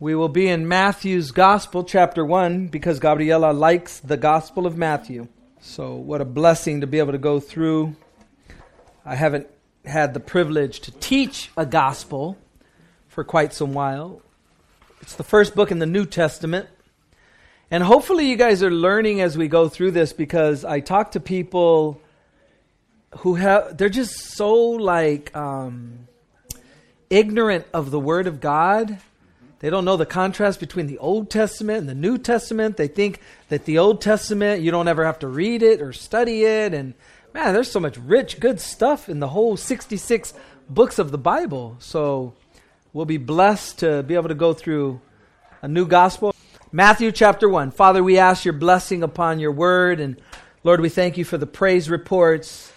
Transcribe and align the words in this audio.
We 0.00 0.14
will 0.14 0.28
be 0.28 0.46
in 0.46 0.68
Matthew's 0.68 1.32
Gospel, 1.32 1.82
chapter 1.82 2.24
1, 2.24 2.68
because 2.68 3.00
Gabriela 3.00 3.50
likes 3.50 3.98
the 3.98 4.16
Gospel 4.16 4.64
of 4.64 4.76
Matthew. 4.76 5.26
So, 5.60 5.96
what 5.96 6.20
a 6.20 6.24
blessing 6.24 6.82
to 6.82 6.86
be 6.86 7.00
able 7.00 7.10
to 7.10 7.18
go 7.18 7.40
through. 7.40 7.96
I 9.04 9.16
haven't 9.16 9.48
had 9.84 10.14
the 10.14 10.20
privilege 10.20 10.78
to 10.82 10.92
teach 10.92 11.50
a 11.56 11.66
gospel 11.66 12.38
for 13.08 13.24
quite 13.24 13.52
some 13.52 13.74
while. 13.74 14.22
It's 15.00 15.16
the 15.16 15.24
first 15.24 15.56
book 15.56 15.72
in 15.72 15.80
the 15.80 15.86
New 15.86 16.06
Testament. 16.06 16.68
And 17.68 17.82
hopefully, 17.82 18.30
you 18.30 18.36
guys 18.36 18.62
are 18.62 18.70
learning 18.70 19.20
as 19.20 19.36
we 19.36 19.48
go 19.48 19.68
through 19.68 19.90
this 19.90 20.12
because 20.12 20.64
I 20.64 20.78
talk 20.78 21.10
to 21.12 21.20
people 21.20 22.00
who 23.18 23.34
have, 23.34 23.76
they're 23.76 23.88
just 23.88 24.14
so 24.36 24.54
like 24.54 25.36
um, 25.36 26.06
ignorant 27.10 27.66
of 27.74 27.90
the 27.90 27.98
Word 27.98 28.28
of 28.28 28.40
God 28.40 29.00
they 29.60 29.70
don't 29.70 29.84
know 29.84 29.96
the 29.96 30.06
contrast 30.06 30.60
between 30.60 30.86
the 30.86 30.98
Old 30.98 31.30
Testament 31.30 31.80
and 31.80 31.88
the 31.88 31.94
New 31.94 32.16
Testament. 32.16 32.76
They 32.76 32.86
think 32.86 33.20
that 33.48 33.64
the 33.64 33.78
Old 33.78 34.00
Testament, 34.00 34.62
you 34.62 34.70
don't 34.70 34.86
ever 34.86 35.04
have 35.04 35.18
to 35.20 35.28
read 35.28 35.62
it 35.62 35.82
or 35.82 35.92
study 35.92 36.44
it. 36.44 36.72
And 36.72 36.94
man, 37.34 37.52
there's 37.52 37.70
so 37.70 37.80
much 37.80 37.96
rich, 37.98 38.38
good 38.38 38.60
stuff 38.60 39.08
in 39.08 39.18
the 39.18 39.28
whole 39.28 39.56
66 39.56 40.32
books 40.68 41.00
of 41.00 41.10
the 41.10 41.18
Bible. 41.18 41.76
So 41.80 42.34
we'll 42.92 43.04
be 43.04 43.16
blessed 43.16 43.80
to 43.80 44.04
be 44.04 44.14
able 44.14 44.28
to 44.28 44.36
go 44.36 44.52
through 44.52 45.00
a 45.60 45.66
new 45.66 45.86
gospel. 45.86 46.32
Matthew 46.70 47.10
chapter 47.10 47.48
1. 47.48 47.72
Father, 47.72 48.04
we 48.04 48.18
ask 48.18 48.44
your 48.44 48.54
blessing 48.54 49.02
upon 49.02 49.40
your 49.40 49.52
word. 49.52 49.98
And 49.98 50.20
Lord, 50.62 50.80
we 50.80 50.88
thank 50.88 51.18
you 51.18 51.24
for 51.24 51.36
the 51.36 51.46
praise 51.46 51.90
reports, 51.90 52.72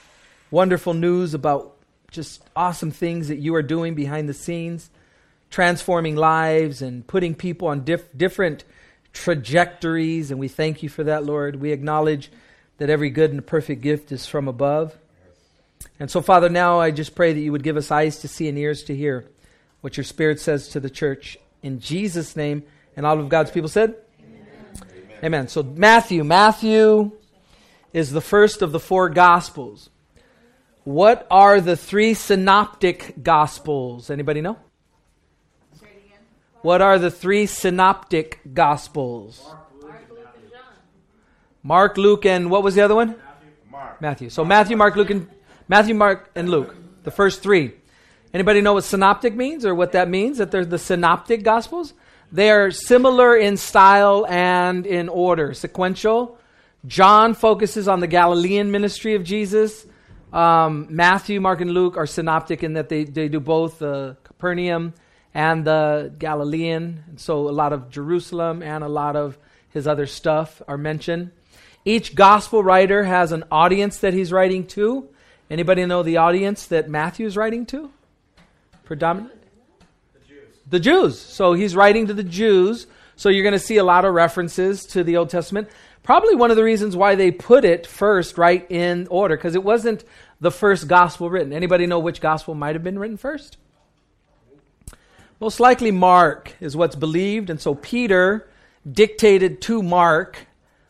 wonderful 0.50 0.96
news 0.96 1.36
about 1.36 1.76
just 2.10 2.42
awesome 2.56 2.90
things 2.90 3.28
that 3.28 3.38
you 3.38 3.54
are 3.54 3.62
doing 3.62 3.94
behind 3.94 4.28
the 4.28 4.34
scenes 4.34 4.90
transforming 5.52 6.16
lives 6.16 6.82
and 6.82 7.06
putting 7.06 7.36
people 7.36 7.68
on 7.68 7.84
diff- 7.84 8.18
different 8.18 8.64
trajectories. 9.14 10.32
And 10.32 10.40
we 10.40 10.48
thank 10.48 10.82
you 10.82 10.90
for 10.90 11.04
that, 11.04 11.26
Lord. 11.26 11.58
We 11.58 11.72
acknowledge 11.72 12.32
that 12.78 12.90
every 12.90 13.12
good 13.12 13.32
and 13.32 13.46
perfect 13.46 13.82
gift 13.82 14.12
is 14.12 14.26
from 14.26 14.48
above. 14.48 14.98
And 16.00 16.10
so, 16.10 16.22
Father, 16.22 16.50
now 16.50 16.80
I 16.80 16.90
just 16.90 17.14
pray 17.14 17.34
that 17.34 17.40
you 17.40 17.52
would 17.52 17.64
give 17.64 17.78
us 17.78 17.92
eyes 17.92 18.20
to 18.20 18.28
see 18.28 18.48
and 18.48 18.58
ears 18.58 18.84
to 18.86 18.96
hear 18.96 19.30
what 19.82 19.98
your 19.98 20.04
Spirit 20.04 20.40
says 20.40 20.70
to 20.70 20.80
the 20.80 20.90
church. 20.90 21.38
In 21.62 21.80
Jesus' 21.80 22.36
name, 22.36 22.64
and 22.96 23.06
all 23.06 23.20
of 23.20 23.30
God's 23.30 23.52
people 23.52 23.70
said, 23.70 23.96
Amen. 24.20 25.20
Amen. 25.24 25.48
So, 25.48 25.62
Matthew. 25.62 26.24
Matthew 26.24 27.12
is 27.94 28.12
the 28.12 28.22
first 28.22 28.62
of 28.62 28.72
the 28.72 28.80
four 28.80 29.10
Gospels. 29.10 29.90
What 30.84 31.28
are 31.30 31.62
the 31.62 31.76
three 31.76 32.14
synoptic 32.14 33.22
Gospels? 33.22 34.10
Anybody 34.10 34.42
know? 34.42 34.58
What 36.62 36.82
are 36.82 37.00
the 37.00 37.10
three 37.10 37.48
synoptic 37.48 38.40
gospels? 38.54 39.44
Mark, 41.64 41.98
Luke, 41.98 42.26
and 42.26 42.50
what 42.50 42.64
was 42.64 42.76
the 42.76 42.82
other 42.82 42.96
one? 42.96 43.16
Matthew. 43.72 43.96
Matthew. 44.00 44.30
So 44.30 44.46
Matthew, 44.46 44.78
Mark, 44.78 44.96
Luke, 44.96 45.10
and 45.10 45.28
Matthew, 45.68 45.96
Mark, 45.96 46.30
and 46.36 46.50
Luke. 46.50 46.76
The 47.04 47.12
first 47.12 47.42
three. 47.42 47.74
Anybody 48.34 48.62
know 48.62 48.74
what 48.74 48.84
synoptic 48.84 49.36
means 49.36 49.66
or 49.66 49.76
what 49.76 49.92
that 49.92 50.08
means? 50.08 50.38
That 50.38 50.52
they're 50.52 50.66
the 50.66 50.78
synoptic 50.78 51.44
gospels? 51.44 51.94
They 52.32 52.50
are 52.50 52.72
similar 52.72 53.36
in 53.36 53.58
style 53.58 54.26
and 54.30 54.86
in 54.86 55.10
order, 55.10 55.54
sequential. 55.54 56.38
John 56.86 57.34
focuses 57.34 57.88
on 57.88 58.00
the 58.00 58.08
Galilean 58.08 58.72
ministry 58.72 59.16
of 59.16 59.24
Jesus. 59.24 59.86
Um, 60.32 60.88
Matthew, 60.90 61.42
Mark, 61.42 61.62
and 61.62 61.72
Luke 61.72 61.98
are 61.98 62.08
synoptic 62.08 62.64
in 62.64 62.74
that 62.74 62.90
they, 62.90 63.04
they 63.04 63.28
do 63.28 63.40
both 63.40 63.82
uh, 63.82 64.14
Capernaum 64.24 64.94
and 65.34 65.66
the 65.66 66.14
Galilean. 66.18 67.04
So 67.18 67.50
a 67.50 67.52
lot 67.52 67.74
of 67.74 67.90
Jerusalem 67.90 68.62
and 68.62 68.84
a 68.84 68.90
lot 68.90 69.16
of 69.16 69.38
his 69.70 69.88
other 69.88 70.06
stuff 70.06 70.62
are 70.68 70.78
mentioned. 70.78 71.32
Each 71.86 72.14
gospel 72.14 72.64
writer 72.64 73.04
has 73.04 73.32
an 73.32 73.44
audience 73.52 73.98
that 74.00 74.14
he's 74.14 74.32
writing 74.32 74.68
to. 74.68 75.10
Anybody 75.50 75.86
know 75.86 76.04
the 76.04 76.18
audience 76.18 76.68
that 76.68 76.90
Matthew 76.90 77.26
is 77.26 77.36
writing 77.36 77.66
to? 77.68 77.92
Predominantly? 78.84 79.38
The 80.14 80.20
Jews. 80.28 80.58
The 80.70 80.80
Jews. 80.80 81.20
So 81.20 81.54
he's 81.54 81.76
writing 81.76 82.08
to 82.08 82.14
the 82.14 82.24
Jews. 82.24 82.88
So 83.16 83.30
you're 83.30 83.44
going 83.44 83.54
to 83.54 83.60
see 83.60 83.78
a 83.78 83.84
lot 83.84 84.06
of 84.06 84.14
references 84.14 84.86
to 84.88 85.04
the 85.04 85.18
Old 85.18 85.30
Testament. 85.30 85.70
Probably 86.04 86.36
one 86.36 86.52
of 86.52 86.58
the 86.58 86.64
reasons 86.64 86.96
why 86.96 87.16
they 87.16 87.32
put 87.32 87.66
it 87.66 87.86
first 87.86 88.38
right 88.38 88.66
in 88.72 89.08
order 89.10 89.36
because 89.36 89.56
it 89.56 89.64
wasn't 89.64 90.04
the 90.40 90.52
first 90.52 90.88
gospel 90.88 91.30
written. 91.30 91.54
Anybody 91.54 91.86
know 91.86 92.00
which 92.00 92.22
gospel 92.22 92.56
might 92.56 92.76
have 92.76 92.84
been 92.84 92.98
written 92.98 93.18
first? 93.18 93.58
Most 95.42 95.60
likely, 95.60 95.90
Mark 95.90 96.54
is 96.60 96.78
what's 96.78 96.96
believed, 96.96 97.50
and 97.50 97.60
so 97.60 97.74
Peter 97.74 98.48
dictated 98.90 99.60
to 99.62 99.82
Mark 99.82 100.46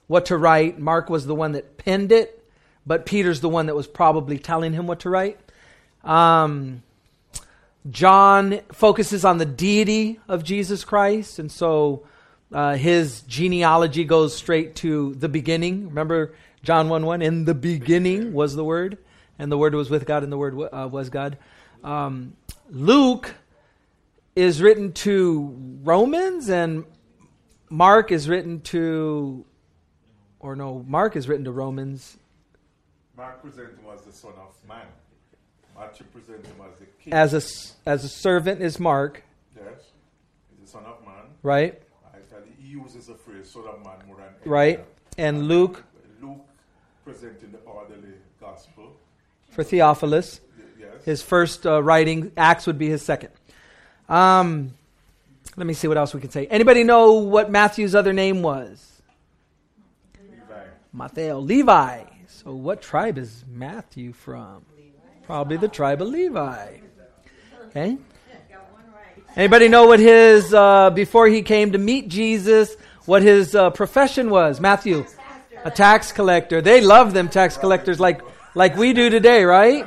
what 0.08 0.26
to 0.26 0.36
write. 0.36 0.78
Mark 0.78 1.10
was 1.10 1.26
the 1.26 1.34
one 1.34 1.54
that 1.54 1.78
penned 1.78 2.12
it, 2.12 2.46
but 2.86 3.06
Peter's 3.06 3.40
the 3.40 3.48
one 3.48 3.68
that 3.68 3.78
was 3.78 3.88
probably 3.88 4.38
telling 4.38 4.74
him 4.74 4.88
what 4.88 5.00
to 5.00 5.10
write. 5.10 5.40
Um, 6.04 6.84
John 7.90 8.60
focuses 8.74 9.24
on 9.24 9.38
the 9.38 9.46
deity 9.46 10.20
of 10.28 10.44
Jesus 10.44 10.84
Christ, 10.84 11.40
and 11.40 11.50
so 11.50 12.04
uh, 12.52 12.76
his 12.76 13.22
genealogy 13.22 14.04
goes 14.04 14.36
straight 14.36 14.76
to 14.78 15.16
the 15.16 15.30
beginning. 15.30 15.88
Remember 15.88 16.34
John 16.62 16.90
1 16.90 17.06
1? 17.06 17.22
In 17.22 17.46
the 17.46 17.56
beginning 17.56 18.34
was 18.34 18.54
the 18.56 18.66
Word, 18.66 18.98
and 19.40 19.50
the 19.50 19.58
Word 19.58 19.76
was 19.76 19.90
with 19.90 20.06
God, 20.06 20.24
and 20.24 20.32
the 20.32 20.38
Word 20.38 20.60
uh, 20.74 20.90
was 20.92 21.10
God. 21.10 21.38
Um, 21.86 22.36
Luke 22.70 23.34
is 24.36 24.62
written 24.62 24.94
to 24.94 25.56
Romans 25.84 26.50
and 26.50 26.86
Mark 27.70 28.12
is 28.12 28.28
written 28.28 28.62
to, 28.62 29.46
or 30.40 30.56
no, 30.56 30.84
Mark 30.88 31.16
is 31.16 31.28
written 31.28 31.46
to 31.46 31.52
Romans. 31.52 32.18
Mark 33.16 33.42
presents 33.42 33.80
him 33.80 33.86
as 33.94 34.02
the 34.02 34.12
son 34.12 34.34
of 34.38 34.56
man. 34.68 34.86
Matthew 35.78 36.06
presents 36.08 36.48
him 36.48 36.56
as 36.70 36.80
the 36.80 36.86
king. 37.02 37.14
As 37.14 37.34
a, 37.34 37.90
as 37.90 38.04
a 38.04 38.10
servant 38.10 38.62
is 38.62 38.80
Mark. 38.80 39.24
Yes, 39.56 39.66
he's 40.50 40.66
the 40.66 40.72
son 40.72 40.86
of 40.86 41.04
man. 41.06 41.24
Right. 41.44 41.82
He 42.60 42.68
uses 42.68 43.08
the 43.08 43.16
phrase 43.16 43.50
son 43.50 43.64
of 43.68 43.84
man 43.84 43.96
more 44.06 44.18
than 44.18 44.28
Right. 44.46 44.86
And 45.18 45.48
Luke. 45.48 45.84
Luke 46.22 46.46
presenting 47.04 47.52
the 47.52 47.58
orderly 47.60 48.14
gospel. 48.40 48.96
For 49.50 49.64
Theophilus. 49.64 50.40
Yes. 50.80 51.04
His 51.04 51.22
first 51.22 51.66
uh, 51.66 51.82
writing, 51.82 52.32
Acts 52.38 52.68
would 52.68 52.78
be 52.78 52.90
his 52.90 53.02
second. 53.02 53.32
Um, 54.10 54.74
let 55.58 55.68
me 55.68 55.74
see 55.74 55.88
what 55.88 55.98
else 55.98 56.14
we 56.14 56.22
can 56.22 56.32
say. 56.32 56.48
Anybody 56.48 56.84
know 56.84 57.14
what 57.14 57.52
Matthew's 57.52 57.96
other 57.96 58.14
name 58.14 58.42
was? 58.42 59.02
Levi. 60.20 60.64
Matthew. 60.94 61.34
Levi. 61.36 62.04
So 62.28 62.54
what 62.54 62.82
tribe 62.82 63.18
is 63.18 63.44
Matthew 63.48 64.14
from? 64.14 64.66
Probably 65.24 65.58
the 65.58 65.68
tribe 65.68 66.02
of 66.02 66.08
Levi. 66.08 66.80
Okay. 67.68 67.98
Anybody 69.36 69.70
know 69.70 69.86
what 69.86 70.00
his 70.00 70.54
uh, 70.54 70.90
before 70.90 71.28
he 71.28 71.42
came 71.42 71.72
to 71.72 71.78
meet 71.78 72.10
Jesus? 72.10 72.76
What 73.06 73.22
his 73.22 73.56
uh, 73.56 73.70
profession 73.70 74.30
was? 74.30 74.60
Matthew, 74.60 75.06
a 75.64 75.72
tax 75.72 76.12
collector. 76.12 76.62
They 76.62 76.82
love 76.82 77.14
them 77.14 77.30
tax 77.30 77.58
collectors 77.58 78.00
like 78.00 78.22
like 78.56 78.76
we 78.76 78.92
do 78.94 79.10
today, 79.10 79.44
right? 79.44 79.86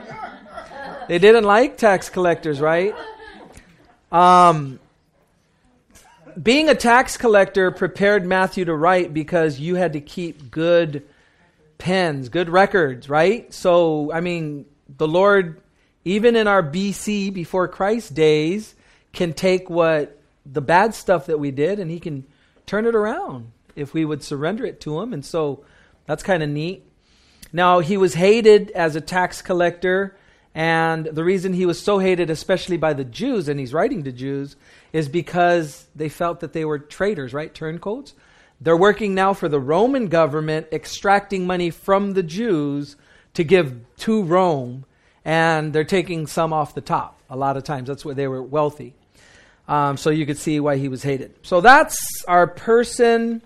They 1.08 1.18
didn't 1.18 1.44
like 1.44 1.76
tax 1.76 2.08
collectors, 2.08 2.60
right? 2.60 2.94
Um, 4.14 4.78
being 6.40 6.68
a 6.68 6.74
tax 6.76 7.16
collector 7.16 7.72
prepared 7.72 8.24
Matthew 8.24 8.64
to 8.66 8.74
write 8.74 9.12
because 9.12 9.58
you 9.58 9.74
had 9.74 9.94
to 9.94 10.00
keep 10.00 10.52
good 10.52 11.02
pens, 11.78 12.28
good 12.28 12.48
records, 12.48 13.08
right? 13.08 13.52
So, 13.52 14.12
I 14.12 14.20
mean, 14.20 14.66
the 14.98 15.08
Lord, 15.08 15.60
even 16.04 16.36
in 16.36 16.46
our 16.46 16.62
BC, 16.62 17.34
before 17.34 17.66
Christ 17.66 18.14
days, 18.14 18.76
can 19.12 19.32
take 19.32 19.68
what 19.68 20.16
the 20.46 20.60
bad 20.60 20.94
stuff 20.94 21.26
that 21.26 21.40
we 21.40 21.50
did 21.50 21.80
and 21.80 21.90
he 21.90 21.98
can 21.98 22.24
turn 22.66 22.86
it 22.86 22.94
around 22.94 23.50
if 23.74 23.94
we 23.94 24.04
would 24.04 24.22
surrender 24.22 24.64
it 24.64 24.80
to 24.82 25.00
him. 25.00 25.12
And 25.12 25.24
so 25.24 25.64
that's 26.06 26.22
kind 26.22 26.40
of 26.40 26.48
neat. 26.48 26.84
Now, 27.52 27.80
he 27.80 27.96
was 27.96 28.14
hated 28.14 28.70
as 28.70 28.94
a 28.94 29.00
tax 29.00 29.42
collector 29.42 30.16
and 30.54 31.06
the 31.06 31.24
reason 31.24 31.52
he 31.52 31.66
was 31.66 31.80
so 31.80 31.98
hated, 31.98 32.30
especially 32.30 32.76
by 32.76 32.92
the 32.92 33.04
Jews, 33.04 33.48
and 33.48 33.58
he's 33.58 33.74
writing 33.74 34.04
to 34.04 34.12
Jews, 34.12 34.54
is 34.92 35.08
because 35.08 35.86
they 35.96 36.08
felt 36.08 36.40
that 36.40 36.52
they 36.52 36.64
were 36.64 36.78
traitors, 36.78 37.34
right? 37.34 37.52
Turncoats. 37.52 38.14
They're 38.60 38.76
working 38.76 39.14
now 39.14 39.34
for 39.34 39.48
the 39.48 39.58
Roman 39.58 40.06
government, 40.06 40.68
extracting 40.72 41.46
money 41.46 41.70
from 41.70 42.12
the 42.12 42.22
Jews 42.22 42.94
to 43.34 43.42
give 43.42 43.74
to 43.98 44.22
Rome, 44.22 44.84
and 45.24 45.72
they're 45.72 45.82
taking 45.82 46.28
some 46.28 46.52
off 46.52 46.74
the 46.74 46.80
top 46.80 47.20
a 47.28 47.36
lot 47.36 47.56
of 47.56 47.64
times. 47.64 47.88
That's 47.88 48.04
where 48.04 48.14
they 48.14 48.28
were 48.28 48.42
wealthy. 48.42 48.94
Um, 49.66 49.96
so 49.96 50.10
you 50.10 50.24
could 50.24 50.38
see 50.38 50.60
why 50.60 50.76
he 50.76 50.88
was 50.88 51.02
hated. 51.02 51.34
So 51.42 51.60
that's 51.60 51.98
our 52.28 52.46
person. 52.46 53.42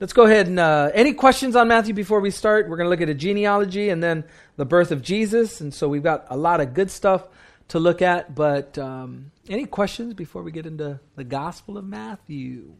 Let's 0.00 0.12
go 0.12 0.26
ahead 0.26 0.46
and 0.46 0.60
uh, 0.60 0.92
any 0.94 1.12
questions 1.12 1.56
on 1.56 1.66
Matthew 1.66 1.92
before 1.92 2.20
we 2.20 2.30
start? 2.30 2.68
We're 2.68 2.76
going 2.76 2.84
to 2.84 2.90
look 2.90 3.00
at 3.00 3.08
a 3.08 3.14
genealogy 3.14 3.88
and 3.88 4.00
then 4.00 4.22
the 4.54 4.64
birth 4.64 4.92
of 4.92 5.02
Jesus. 5.02 5.60
And 5.60 5.74
so 5.74 5.88
we've 5.88 6.04
got 6.04 6.26
a 6.30 6.36
lot 6.36 6.60
of 6.60 6.72
good 6.72 6.88
stuff 6.88 7.26
to 7.68 7.80
look 7.80 8.00
at. 8.00 8.32
But 8.32 8.78
um, 8.78 9.32
any 9.48 9.64
questions 9.64 10.14
before 10.14 10.44
we 10.44 10.52
get 10.52 10.66
into 10.66 11.00
the 11.16 11.24
Gospel 11.24 11.76
of 11.76 11.84
Matthew? 11.84 12.74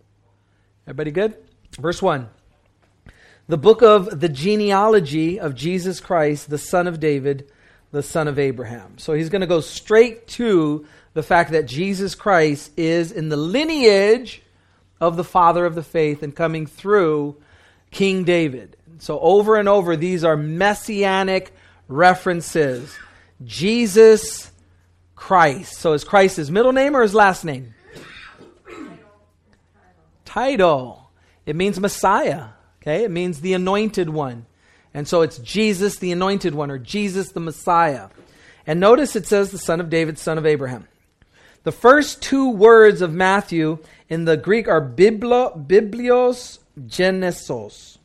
Everybody 0.87 1.11
good? 1.11 1.37
Verse 1.81 2.01
1. 2.01 2.29
The 3.49 3.59
book 3.59 3.83
of 3.83 4.21
the 4.21 4.29
genealogy 4.29 5.41
of 5.41 5.57
Jesus 5.57 5.99
Christ, 5.99 6.49
the 6.49 6.57
son 6.57 6.87
of 6.87 7.01
David, 7.01 7.51
the 7.91 8.05
son 8.05 8.29
of 8.29 8.39
Abraham. 8.39 8.97
So 8.97 9.13
he's 9.15 9.29
going 9.29 9.41
to 9.41 9.49
go 9.49 9.61
straight 9.61 10.29
to 10.29 10.87
the 11.15 11.25
fact 11.25 11.51
that 11.51 11.67
Jesus 11.67 12.15
Christ 12.15 12.71
is 12.77 13.11
in 13.11 13.29
the 13.29 13.37
lineage 13.37 14.41
of 15.01 15.17
the 15.17 15.25
father 15.25 15.65
of 15.65 15.75
the 15.75 15.83
faith 15.83 16.23
and 16.23 16.35
coming 16.35 16.67
through 16.67 17.37
King 17.91 18.25
David. 18.25 18.77
So 18.99 19.19
over 19.21 19.57
and 19.57 19.69
over, 19.69 19.97
these 19.97 20.25
are 20.25 20.37
messianic 20.37 21.53
references. 21.87 22.97
Jesus 23.45 24.51
Christ. 25.15 25.75
So 25.75 25.93
is 25.93 26.05
Christ 26.05 26.37
his 26.37 26.51
middle 26.51 26.73
name 26.73 26.97
or 26.97 27.03
his 27.03 27.15
last 27.15 27.45
name? 27.45 27.75
Title. 30.25 31.11
It 31.47 31.57
means 31.57 31.81
Messiah. 31.81 32.49
Okay, 32.83 33.05
it 33.05 33.11
means 33.11 33.41
the 33.41 33.55
anointed 33.55 34.09
one. 34.09 34.47
And 34.95 35.07
so 35.07 35.23
it's 35.23 35.39
Jesus 35.39 35.97
the 35.97 36.13
anointed 36.13 36.55
one 36.55 36.71
or 36.71 36.79
Jesus 36.79 37.33
the 37.33 37.41
Messiah. 37.41 38.09
And 38.67 38.81
notice 38.81 39.17
it 39.17 39.27
says 39.27 39.51
the 39.51 39.59
son 39.59 39.81
of 39.81 39.91
David, 39.91 40.19
son 40.19 40.39
of 40.39 40.47
Abraham. 40.47 40.87
The 41.69 41.73
first 41.73 42.23
two 42.23 42.49
words 42.49 43.03
of 43.03 43.13
Matthew 43.13 43.81
in 44.09 44.25
the 44.25 44.39
Greek 44.39 44.69
are 44.69 44.81
biblo, 44.81 45.67
biblios 45.67 46.61
genesos. 46.87 47.99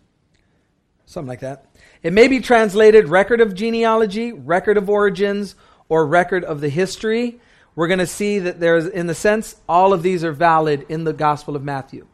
Something 1.05 1.29
like 1.29 1.39
that. 1.39 1.67
It 2.01 2.11
may 2.11 2.27
be 2.27 2.41
translated 2.41 3.07
record 3.07 3.39
of 3.39 3.55
genealogy, 3.55 4.33
record 4.33 4.75
of 4.75 4.89
origins, 4.89 5.55
or 5.87 6.05
record 6.05 6.43
of 6.43 6.59
the 6.59 6.67
history. 6.67 7.39
We're 7.73 7.87
going 7.87 7.99
to 7.99 8.05
see 8.05 8.39
that 8.39 8.59
there's, 8.59 8.85
in 8.85 9.07
the 9.07 9.15
sense, 9.15 9.55
all 9.69 9.93
of 9.93 10.03
these 10.03 10.25
are 10.25 10.33
valid 10.33 10.85
in 10.89 11.05
the 11.05 11.13
Gospel 11.13 11.55
of 11.55 11.63
Matthew. 11.63 12.05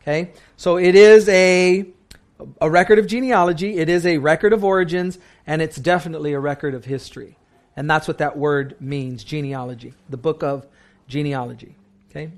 Okay? 0.00 0.30
So 0.56 0.78
it 0.78 0.94
is 0.94 1.28
a, 1.28 1.84
a 2.62 2.70
record 2.70 2.98
of 2.98 3.06
genealogy, 3.06 3.76
it 3.76 3.90
is 3.90 4.06
a 4.06 4.16
record 4.16 4.54
of 4.54 4.64
origins, 4.64 5.18
and 5.46 5.60
it's 5.60 5.76
definitely 5.76 6.32
a 6.32 6.40
record 6.40 6.72
of 6.72 6.86
history. 6.86 7.36
And 7.76 7.90
that's 7.90 8.08
what 8.08 8.16
that 8.18 8.38
word 8.38 8.76
means 8.80 9.22
genealogy, 9.22 9.92
the 10.08 10.16
book 10.16 10.42
of 10.42 10.66
genealogy. 11.08 11.74
Okay? 12.10 12.30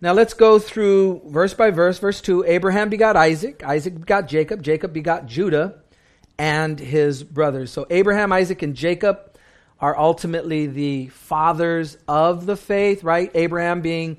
Now 0.00 0.12
let's 0.12 0.34
go 0.34 0.58
through 0.58 1.22
verse 1.26 1.54
by 1.54 1.70
verse. 1.70 1.98
Verse 1.98 2.20
2 2.20 2.44
Abraham 2.44 2.88
begot 2.88 3.16
Isaac, 3.16 3.62
Isaac 3.62 4.00
begot 4.00 4.28
Jacob, 4.28 4.62
Jacob 4.62 4.92
begot 4.92 5.26
Judah 5.26 5.76
and 6.38 6.78
his 6.78 7.22
brothers. 7.22 7.70
So 7.70 7.86
Abraham, 7.88 8.32
Isaac, 8.32 8.62
and 8.62 8.74
Jacob 8.74 9.36
are 9.78 9.96
ultimately 9.98 10.66
the 10.66 11.08
fathers 11.08 11.96
of 12.06 12.46
the 12.46 12.56
faith, 12.56 13.04
right? 13.04 13.30
Abraham 13.34 13.80
being 13.80 14.16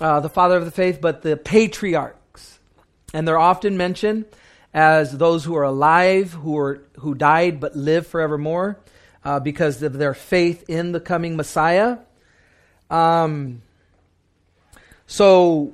uh, 0.00 0.20
the 0.20 0.28
father 0.28 0.56
of 0.56 0.64
the 0.64 0.70
faith, 0.70 1.00
but 1.00 1.22
the 1.22 1.36
patriarchs. 1.36 2.58
And 3.12 3.26
they're 3.26 3.38
often 3.38 3.76
mentioned 3.76 4.24
as 4.72 5.16
those 5.16 5.44
who 5.44 5.56
are 5.56 5.64
alive, 5.64 6.32
who, 6.32 6.56
are, 6.56 6.82
who 7.00 7.14
died 7.14 7.60
but 7.60 7.74
live 7.74 8.06
forevermore 8.06 8.78
uh, 9.24 9.40
because 9.40 9.82
of 9.82 9.94
their 9.94 10.14
faith 10.14 10.64
in 10.68 10.92
the 10.92 11.00
coming 11.00 11.36
Messiah. 11.36 11.98
Um, 12.90 13.62
so 15.06 15.72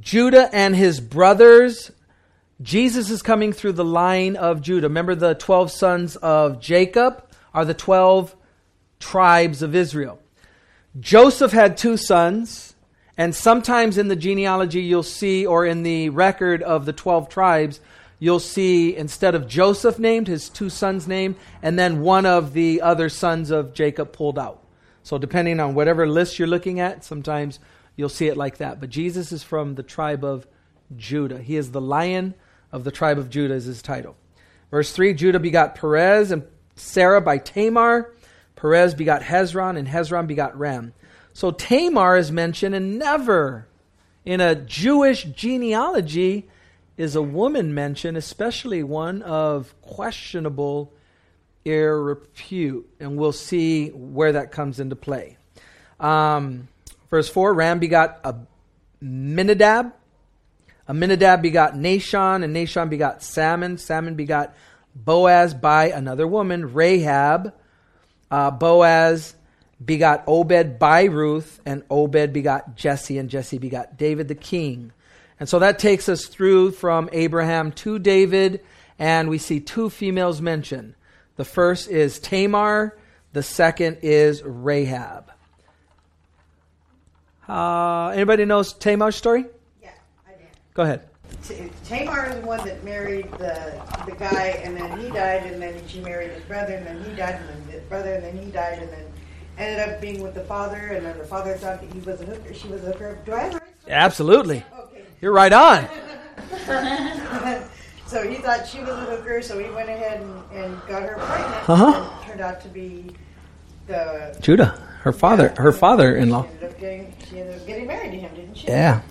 Judah 0.00 0.48
and 0.52 0.74
his 0.76 1.00
brothers, 1.00 1.90
Jesus 2.62 3.10
is 3.10 3.22
coming 3.22 3.52
through 3.52 3.72
the 3.72 3.84
line 3.84 4.36
of 4.36 4.62
Judah. 4.62 4.88
Remember 4.88 5.14
the 5.14 5.34
12 5.34 5.70
sons 5.70 6.16
of 6.16 6.60
Jacob 6.60 7.24
are 7.52 7.64
the 7.64 7.74
12 7.74 8.36
tribes 9.00 9.62
of 9.62 9.74
Israel. 9.74 10.20
Joseph 10.98 11.52
had 11.52 11.76
two 11.76 11.96
sons, 11.96 12.74
and 13.16 13.34
sometimes 13.34 13.98
in 13.98 14.08
the 14.08 14.16
genealogy 14.16 14.82
you'll 14.82 15.02
see, 15.02 15.46
or 15.46 15.64
in 15.64 15.82
the 15.82 16.08
record 16.10 16.62
of 16.62 16.84
the 16.84 16.92
12 16.92 17.28
tribes, 17.28 17.80
you'll 18.18 18.40
see 18.40 18.96
instead 18.96 19.34
of 19.34 19.48
Joseph 19.48 19.98
named, 19.98 20.28
his 20.28 20.48
two 20.48 20.68
sons 20.68 21.08
named, 21.08 21.36
and 21.62 21.78
then 21.78 22.00
one 22.00 22.26
of 22.26 22.52
the 22.52 22.82
other 22.82 23.08
sons 23.08 23.50
of 23.50 23.74
Jacob 23.74 24.12
pulled 24.12 24.38
out. 24.38 24.59
So, 25.02 25.18
depending 25.18 25.60
on 25.60 25.74
whatever 25.74 26.06
list 26.06 26.38
you're 26.38 26.48
looking 26.48 26.80
at, 26.80 27.04
sometimes 27.04 27.58
you'll 27.96 28.08
see 28.08 28.28
it 28.28 28.36
like 28.36 28.58
that. 28.58 28.80
But 28.80 28.90
Jesus 28.90 29.32
is 29.32 29.42
from 29.42 29.74
the 29.74 29.82
tribe 29.82 30.24
of 30.24 30.46
Judah. 30.96 31.38
He 31.38 31.56
is 31.56 31.70
the 31.70 31.80
lion 31.80 32.34
of 32.72 32.84
the 32.84 32.90
tribe 32.90 33.18
of 33.18 33.30
Judah, 33.30 33.54
is 33.54 33.64
his 33.64 33.82
title. 33.82 34.16
Verse 34.70 34.92
3 34.92 35.14
Judah 35.14 35.40
begot 35.40 35.74
Perez 35.74 36.30
and 36.30 36.44
Zerah 36.78 37.20
by 37.20 37.38
Tamar. 37.38 38.12
Perez 38.56 38.94
begot 38.94 39.22
Hezron, 39.22 39.78
and 39.78 39.88
Hezron 39.88 40.26
begot 40.26 40.58
Ram. 40.58 40.92
So 41.32 41.50
Tamar 41.50 42.16
is 42.16 42.30
mentioned, 42.30 42.74
and 42.74 42.98
never 42.98 43.66
in 44.24 44.40
a 44.40 44.54
Jewish 44.54 45.24
genealogy 45.24 46.48
is 46.96 47.16
a 47.16 47.22
woman 47.22 47.72
mentioned, 47.72 48.16
especially 48.16 48.82
one 48.82 49.22
of 49.22 49.74
questionable 49.80 50.92
ear 51.64 51.98
repute. 51.98 52.88
And 53.00 53.16
we'll 53.16 53.32
see 53.32 53.88
where 53.88 54.32
that 54.32 54.52
comes 54.52 54.80
into 54.80 54.96
play. 54.96 55.36
Um, 55.98 56.68
verse 57.10 57.28
4 57.28 57.52
Ram 57.54 57.78
begot 57.78 58.20
Amminadab. 59.02 59.92
Amminadab 60.88 61.42
begot 61.42 61.74
Nahshon, 61.74 62.42
and 62.42 62.54
Nahshon 62.54 62.90
begot 62.90 63.22
Salmon. 63.22 63.78
Salmon 63.78 64.16
begot 64.16 64.54
Boaz 64.94 65.54
by 65.54 65.90
another 65.90 66.26
woman, 66.26 66.74
Rahab. 66.74 67.54
Uh, 68.30 68.50
Boaz 68.50 69.34
begot 69.84 70.24
Obed 70.26 70.78
by 70.78 71.04
Ruth, 71.04 71.60
and 71.64 71.84
Obed 71.90 72.32
begot 72.32 72.76
Jesse, 72.76 73.18
and 73.18 73.30
Jesse 73.30 73.58
begot 73.58 73.96
David 73.96 74.28
the 74.28 74.34
king. 74.34 74.92
And 75.38 75.48
so 75.48 75.58
that 75.60 75.78
takes 75.78 76.08
us 76.08 76.26
through 76.26 76.72
from 76.72 77.08
Abraham 77.12 77.72
to 77.72 77.98
David, 77.98 78.60
and 78.98 79.30
we 79.30 79.38
see 79.38 79.60
two 79.60 79.88
females 79.90 80.40
mentioned. 80.40 80.94
The 81.36 81.44
first 81.44 81.88
is 81.88 82.18
Tamar, 82.18 82.98
the 83.32 83.42
second 83.42 83.98
is 84.02 84.42
Rahab. 84.42 85.30
Uh, 87.48 88.08
anybody 88.08 88.44
knows 88.44 88.72
Tamar's 88.74 89.16
story? 89.16 89.44
Yeah, 89.82 89.90
I 90.26 90.32
did. 90.32 90.48
Go 90.74 90.82
ahead. 90.82 91.06
Tamar 91.84 92.26
is 92.26 92.34
the 92.36 92.46
one 92.46 92.64
that 92.66 92.84
married 92.84 93.30
the 93.32 93.80
the 94.06 94.12
guy, 94.12 94.60
and 94.62 94.76
then 94.76 95.00
he 95.00 95.08
died, 95.08 95.44
and 95.44 95.60
then 95.60 95.80
she 95.88 96.00
married 96.00 96.30
his 96.30 96.44
brother, 96.44 96.74
and 96.74 96.86
then 96.86 97.02
he 97.04 97.16
died, 97.16 97.36
and 97.36 97.48
then 97.48 97.62
his 97.72 97.82
brother, 97.84 98.14
and 98.14 98.24
then 98.24 98.36
he 98.36 98.50
died, 98.50 98.80
and 98.80 98.92
then 98.92 99.06
ended 99.58 99.88
up 99.88 100.00
being 100.00 100.22
with 100.22 100.34
the 100.34 100.44
father, 100.44 100.76
and 100.76 101.04
then 101.04 101.18
the 101.18 101.24
father 101.24 101.54
thought 101.54 101.80
that 101.80 101.92
he 101.92 102.00
was 102.00 102.20
a 102.20 102.26
hooker. 102.26 102.54
She 102.54 102.68
was 102.68 102.84
a 102.84 102.92
hooker. 102.92 103.18
Do 103.24 103.32
I 103.32 103.40
have 103.40 103.54
right? 103.54 103.62
Absolutely. 103.88 104.64
Okay. 104.78 105.04
You're 105.20 105.32
right 105.32 105.52
on. 105.52 105.88
so 108.10 108.28
he 108.28 108.36
thought 108.36 108.66
she 108.66 108.80
was 108.80 108.90
a 108.90 109.04
hooker, 109.04 109.40
so 109.40 109.58
he 109.58 109.70
went 109.70 109.88
ahead 109.88 110.20
and, 110.20 110.64
and 110.64 110.80
got 110.88 111.02
her 111.02 111.14
pregnant. 111.16 111.68
Uh-huh. 111.68 112.10
And 112.18 112.26
turned 112.26 112.40
out 112.40 112.60
to 112.62 112.68
be 112.68 113.14
the 113.86 114.36
Judah, 114.40 114.78
her 115.02 115.12
father, 115.12 115.54
her 115.56 115.72
father-in-law. 115.72 116.42
She 116.42 116.48
ended, 116.48 116.70
up 116.70 116.80
getting, 116.80 117.14
she 117.28 117.40
ended 117.40 117.60
up 117.60 117.66
getting 117.66 117.86
married 117.86 118.10
to 118.10 118.18
him, 118.18 118.34
didn't 118.34 118.56
she? 118.56 118.66
Yeah. 118.66 119.02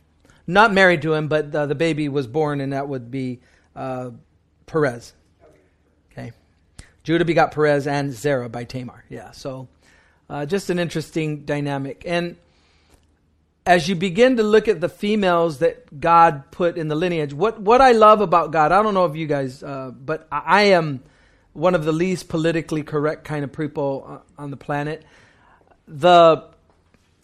Not 0.48 0.74
married 0.74 1.02
to 1.04 1.14
him, 1.14 1.28
but 1.30 1.56
uh, 1.56 1.66
the 1.68 1.76
baby 1.76 2.10
was 2.10 2.28
born, 2.28 2.60
and 2.60 2.74
that 2.74 2.90
would 2.90 3.10
be 3.10 3.40
uh, 3.76 4.12
Perez. 4.66 5.14
Okay. 6.12 6.34
Judah 7.04 7.24
begot 7.24 7.52
Perez 7.52 7.88
and 7.88 8.12
Zerah 8.12 8.50
by 8.50 8.66
Tamar. 8.66 9.06
Yeah. 9.10 9.32
So 9.32 9.70
uh, 10.30 10.46
just 10.46 10.70
an 10.70 10.78
interesting 10.78 11.46
dynamic. 11.46 12.04
And 12.06 12.36
as 13.66 13.88
you 13.88 13.96
begin 13.96 14.38
to 14.38 14.44
look 14.44 14.68
at 14.68 14.82
the 14.82 14.90
females 14.90 15.60
that 15.60 16.00
God 16.00 16.52
put 16.52 16.78
in 16.78 16.88
the 16.88 16.96
lineage, 16.96 17.34
what, 17.34 17.62
what 17.62 17.82
I 17.82 17.92
love 17.92 18.22
about 18.22 18.52
God, 18.52 18.72
I 18.72 18.82
don't 18.82 18.94
know 18.94 19.06
if 19.06 19.16
you 19.16 19.28
guys, 19.28 19.62
uh, 19.62 19.92
but 19.92 20.28
I, 20.32 20.42
I 20.46 20.62
am 20.62 21.04
one 21.54 21.76
of 21.76 21.84
the 21.84 21.92
least 21.92 22.30
politically 22.30 22.84
correct 22.84 23.26
kind 23.26 23.44
of 23.44 23.52
people 23.52 24.24
on 24.38 24.52
the 24.52 24.58
planet. 24.58 25.04
The 25.88 26.46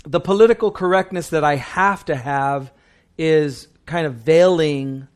the 0.06 0.20
political 0.20 0.72
correctness 0.72 1.30
that 1.30 1.44
I 1.44 1.56
have 1.56 2.06
to 2.06 2.16
have 2.16 2.72
is 3.18 3.68
kind 3.86 4.06
of 4.06 4.16
veiling 4.16 5.08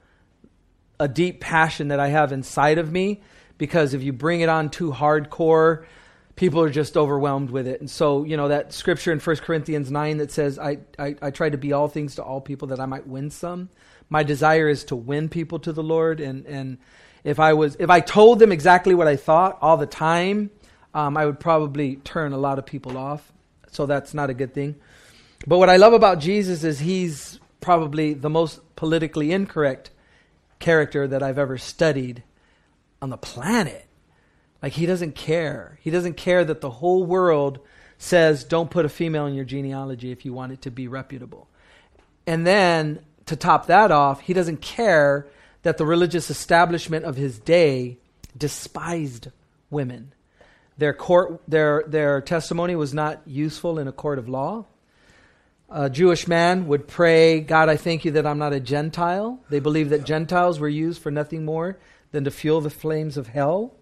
a 0.99 1.07
deep 1.07 1.39
passion 1.39 1.89
that 1.89 1.99
I 1.99 2.07
have 2.07 2.31
inside 2.31 2.77
of 2.77 2.91
me 2.91 3.21
because 3.57 3.93
if 3.93 4.01
you 4.01 4.13
bring 4.13 4.41
it 4.41 4.49
on 4.49 4.69
too 4.69 4.91
hardcore, 4.91 5.85
people 6.39 6.61
are 6.61 6.69
just 6.69 6.95
overwhelmed 6.95 7.49
with 7.49 7.67
it. 7.67 7.81
And 7.81 7.91
so, 7.91 8.23
you 8.23 8.37
know, 8.37 8.47
that 8.47 8.71
scripture 8.71 9.11
in 9.11 9.19
1 9.19 9.35
Corinthians 9.37 9.91
9 9.91 10.19
that 10.19 10.31
says, 10.31 10.57
I, 10.57 10.77
I, 10.97 11.13
I 11.21 11.31
try 11.31 11.49
to 11.49 11.57
be 11.57 11.73
all 11.73 11.89
things 11.89 12.15
to 12.15 12.23
all 12.23 12.39
people 12.39 12.69
that 12.69 12.79
I 12.79 12.85
might 12.85 13.05
win 13.05 13.29
some. 13.29 13.67
My 14.09 14.23
desire 14.23 14.69
is 14.69 14.85
to 14.85 14.95
win 14.95 15.27
people 15.27 15.59
to 15.59 15.73
the 15.73 15.83
Lord. 15.83 16.21
And, 16.21 16.45
and 16.45 16.77
if 17.25 17.41
I 17.41 17.55
was, 17.55 17.75
if 17.77 17.89
I 17.89 17.99
told 17.99 18.39
them 18.39 18.53
exactly 18.53 18.95
what 18.95 19.05
I 19.05 19.17
thought 19.17 19.57
all 19.61 19.75
the 19.75 19.85
time, 19.85 20.49
um, 20.93 21.17
I 21.17 21.25
would 21.25 21.41
probably 21.41 21.97
turn 21.97 22.31
a 22.31 22.37
lot 22.37 22.57
of 22.57 22.65
people 22.65 22.97
off. 22.97 23.33
So 23.71 23.85
that's 23.85 24.13
not 24.13 24.29
a 24.29 24.33
good 24.33 24.53
thing. 24.53 24.77
But 25.45 25.57
what 25.57 25.69
I 25.69 25.75
love 25.75 25.91
about 25.91 26.21
Jesus 26.21 26.63
is 26.63 26.79
he's 26.79 27.37
probably 27.59 28.13
the 28.13 28.29
most 28.29 28.61
politically 28.77 29.33
incorrect 29.33 29.91
character 30.59 31.05
that 31.05 31.21
I've 31.21 31.37
ever 31.37 31.57
studied 31.57 32.23
on 33.01 33.09
the 33.09 33.17
planet. 33.17 33.88
Like 34.61 34.73
he 34.73 34.85
doesn't 34.85 35.15
care. 35.15 35.79
He 35.81 35.89
doesn't 35.89 36.17
care 36.17 36.43
that 36.43 36.61
the 36.61 36.69
whole 36.69 37.05
world 37.05 37.59
says 37.97 38.43
don't 38.43 38.71
put 38.71 38.85
a 38.85 38.89
female 38.89 39.25
in 39.25 39.33
your 39.33 39.45
genealogy 39.45 40.11
if 40.11 40.25
you 40.25 40.33
want 40.33 40.51
it 40.51 40.61
to 40.63 40.71
be 40.71 40.87
reputable. 40.87 41.47
And 42.27 42.45
then 42.45 42.99
to 43.25 43.35
top 43.35 43.67
that 43.67 43.91
off, 43.91 44.21
he 44.21 44.33
doesn't 44.33 44.61
care 44.61 45.27
that 45.63 45.77
the 45.77 45.85
religious 45.85 46.29
establishment 46.29 47.05
of 47.05 47.15
his 47.15 47.39
day 47.39 47.97
despised 48.37 49.27
women. 49.69 50.13
Their 50.77 50.93
court 50.93 51.41
their 51.47 51.83
their 51.87 52.21
testimony 52.21 52.75
was 52.75 52.93
not 52.93 53.21
useful 53.25 53.79
in 53.79 53.87
a 53.87 53.91
court 53.91 54.17
of 54.17 54.29
law. 54.29 54.65
A 55.69 55.89
Jewish 55.89 56.27
man 56.27 56.67
would 56.67 56.87
pray, 56.87 57.41
God, 57.41 57.69
I 57.69 57.77
thank 57.77 58.03
you 58.03 58.11
that 58.11 58.25
I'm 58.25 58.39
not 58.39 58.53
a 58.53 58.59
Gentile. 58.59 59.39
They 59.49 59.59
believed 59.59 59.91
that 59.91 60.03
Gentiles 60.03 60.59
were 60.59 60.69
used 60.69 61.01
for 61.01 61.11
nothing 61.11 61.45
more 61.45 61.77
than 62.11 62.23
to 62.23 62.31
fuel 62.31 62.61
the 62.61 62.71
flames 62.71 63.17
of 63.17 63.27
hell. 63.27 63.75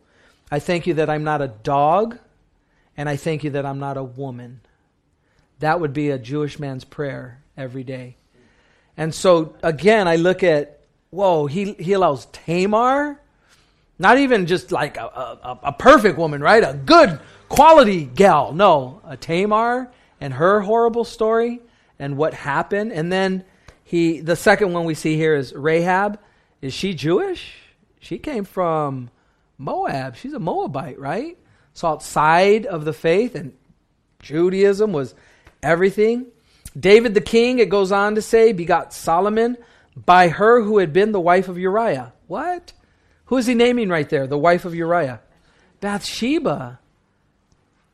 I 0.50 0.60
thank 0.60 0.88
you 0.88 0.96
that 0.96 1.10
I'm 1.10 1.24
not 1.24 1.42
a 1.42 1.48
dog, 1.48 2.18
and 2.96 3.10
I 3.10 3.16
thank 3.18 3.44
you 3.44 3.51
that 3.51 3.66
I'm 3.66 3.80
not 3.80 3.98
a 3.98 4.04
woman. 4.04 4.62
That 5.60 5.80
would 5.80 5.94
be 5.94 6.10
a 6.10 6.18
Jewish 6.18 6.60
man's 6.60 6.84
prayer 6.84 7.42
every 7.58 7.84
day. 7.84 8.16
And 8.96 9.13
so, 9.13 9.56
again, 9.62 10.08
I 10.08 10.16
look 10.16 10.44
at, 10.44 10.80
whoa, 11.10 11.48
he, 11.48 11.74
he 11.74 11.94
allows 11.94 12.25
Tamar, 12.27 13.20
not 14.00 14.18
even 14.20 14.46
just 14.46 14.72
like 14.72 14.98
a, 14.98 15.06
a, 15.06 15.60
a 15.63 15.74
perfect 15.74 16.18
woman, 16.18 16.42
right? 16.42 16.63
A 16.63 16.74
good 16.74 17.20
quality 17.50 18.06
gal. 18.06 18.54
No, 18.54 19.01
a 19.06 19.18
Tamar 19.18 19.92
and 20.22 20.34
her 20.34 20.62
horrible 20.62 21.04
story 21.04 21.62
and 22.00 22.18
what 22.18 22.34
happened. 22.34 22.92
And 22.92 23.12
then 23.12 23.44
he, 23.84 24.20
the 24.20 24.36
second 24.36 24.74
one 24.74 24.86
we 24.86 24.94
see 24.94 25.16
here 25.16 25.36
is 25.36 25.54
Rahab. 25.54 26.20
Is 26.62 26.74
she 26.74 26.94
Jewish? 26.94 27.54
She 28.00 28.18
came 28.18 28.46
from 28.46 29.10
Moab. 29.58 30.16
She's 30.16 30.34
a 30.34 30.40
Moabite, 30.40 31.00
right? 31.00 31.38
So 31.74 31.88
outside 31.88 32.66
of 32.66 32.86
the 32.86 32.94
faith, 32.94 33.36
and 33.36 33.54
Judaism 34.20 34.94
was 34.94 35.16
everything. 35.62 36.28
David 36.78 37.14
the 37.14 37.22
king, 37.22 37.60
it 37.60 37.70
goes 37.70 37.92
on 37.92 38.16
to 38.16 38.22
say, 38.22 38.54
begot 38.54 38.94
Solomon 38.94 39.58
by 39.96 40.28
her 40.30 40.62
who 40.62 40.78
had 40.78 40.94
been 40.94 41.12
the 41.12 41.20
wife 41.20 41.48
of 41.48 41.58
Uriah. 41.58 42.14
What? 42.28 42.74
Who 43.26 43.38
is 43.38 43.48
he 43.48 43.56
naming 43.56 43.90
right 43.90 44.10
there? 44.10 44.28
The 44.28 44.38
wife 44.38 44.66
of 44.66 44.76
Uriah. 44.76 45.22
Bathsheba. 45.80 46.80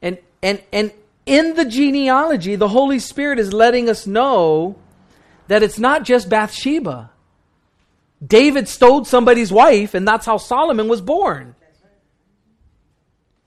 And 0.02 0.18
and 0.42 0.62
and 0.72 0.92
in 1.26 1.56
the 1.56 1.66
genealogy, 1.66 2.56
the 2.56 2.68
Holy 2.68 3.00
Spirit 3.00 3.40
is 3.40 3.54
letting 3.54 3.90
us 3.90 4.06
know 4.06 4.76
that 5.48 5.64
it's 5.64 5.80
not 5.80 6.04
just 6.04 6.30
Bathsheba. 6.30 7.12
David 8.26 8.68
stole 8.68 9.06
somebody's 9.06 9.52
wife, 9.52 9.94
and 9.94 10.08
that's 10.08 10.26
how 10.26 10.38
Solomon 10.38 10.88
was 10.88 11.02
born. 11.02 11.56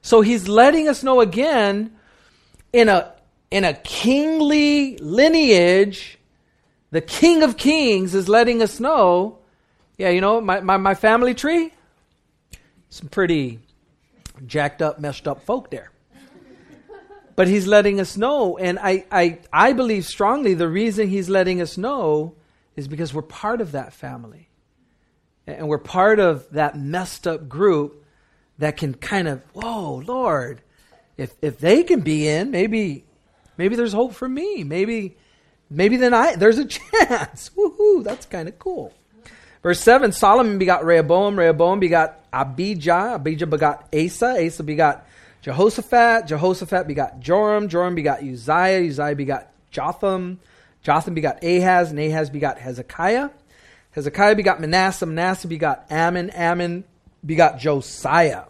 So 0.02 0.20
he's 0.20 0.48
letting 0.48 0.88
us 0.88 1.02
know 1.02 1.20
again 1.20 1.96
in 2.72 2.88
a 2.88 3.12
in 3.50 3.64
a 3.64 3.74
kingly 3.74 4.96
lineage, 4.98 6.18
the 6.90 7.00
King 7.00 7.42
of 7.42 7.56
Kings 7.56 8.14
is 8.14 8.28
letting 8.28 8.62
us 8.62 8.80
know, 8.80 9.38
yeah, 9.96 10.10
you 10.10 10.20
know, 10.20 10.40
my, 10.40 10.60
my, 10.60 10.76
my 10.76 10.94
family 10.94 11.34
tree, 11.34 11.72
some 12.90 13.08
pretty 13.08 13.60
jacked 14.46 14.82
up, 14.82 14.98
messed 14.98 15.28
up 15.28 15.44
folk 15.44 15.70
there. 15.70 15.90
But 17.34 17.48
he's 17.48 17.66
letting 17.66 18.00
us 18.00 18.16
know, 18.16 18.56
and 18.56 18.78
I, 18.78 19.04
I, 19.12 19.38
I 19.52 19.74
believe 19.74 20.06
strongly 20.06 20.54
the 20.54 20.68
reason 20.68 21.08
he's 21.08 21.28
letting 21.28 21.60
us 21.60 21.76
know 21.76 22.34
is 22.76 22.88
because 22.88 23.12
we're 23.12 23.22
part 23.22 23.60
of 23.60 23.72
that 23.72 23.92
family. 23.92 24.45
And 25.46 25.68
we're 25.68 25.78
part 25.78 26.18
of 26.18 26.48
that 26.50 26.76
messed 26.76 27.26
up 27.26 27.48
group 27.48 28.04
that 28.58 28.76
can 28.76 28.94
kind 28.94 29.28
of, 29.28 29.42
whoa, 29.52 30.02
Lord, 30.06 30.62
if 31.16 31.32
if 31.40 31.58
they 31.58 31.82
can 31.82 32.00
be 32.00 32.28
in, 32.28 32.50
maybe 32.50 33.04
maybe 33.56 33.76
there's 33.76 33.92
hope 33.92 34.14
for 34.14 34.28
me. 34.28 34.64
Maybe 34.64 35.16
maybe 35.70 35.96
then 35.96 36.14
I 36.14 36.36
there's 36.36 36.58
a 36.58 36.64
chance. 36.78 37.50
Woohoo, 37.56 38.02
that's 38.04 38.26
kind 38.26 38.48
of 38.48 38.58
cool. 38.58 38.92
Verse 39.62 39.80
7 39.80 40.12
Solomon 40.12 40.58
begot 40.58 40.84
Rehoboam, 40.84 41.38
Rehoboam 41.38 41.80
begot 41.80 42.20
Abijah, 42.32 43.14
Abijah 43.14 43.46
begot 43.46 43.88
Asa, 43.92 44.46
Asa 44.46 44.62
begot 44.62 45.06
Jehoshaphat, 45.42 46.26
Jehoshaphat 46.26 46.86
begot 46.86 47.20
Joram, 47.20 47.68
Joram 47.68 47.94
begot 47.94 48.22
Uzziah, 48.22 48.88
Uzziah 48.88 49.16
begot 49.16 49.48
Jotham, 49.70 50.38
Jotham 50.82 51.14
begot 51.14 51.42
Ahaz, 51.42 51.90
and 51.90 51.98
Ahaz 51.98 52.30
begot 52.30 52.58
Hezekiah. 52.58 53.30
Hezekiah 53.96 54.36
begot 54.36 54.60
Manasseh, 54.60 55.06
Manasseh 55.06 55.48
begot 55.48 55.90
Ammon, 55.90 56.30
Amon 56.30 56.84
begot 57.24 57.58
Josiah. 57.58 58.44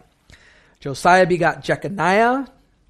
Josiah 0.81 1.25
begot 1.25 1.63
Jeconiah 1.63 2.47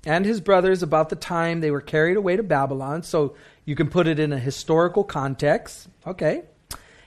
and 0.07 0.25
his 0.25 0.41
brothers 0.41 0.81
about 0.81 1.09
the 1.09 1.15
time 1.15 1.61
they 1.61 1.69
were 1.69 1.81
carried 1.81 2.17
away 2.17 2.35
to 2.35 2.41
Babylon. 2.41 3.03
So 3.03 3.35
you 3.63 3.75
can 3.75 3.89
put 3.89 4.07
it 4.07 4.17
in 4.17 4.33
a 4.33 4.39
historical 4.39 5.03
context. 5.03 5.87
Okay. 6.07 6.45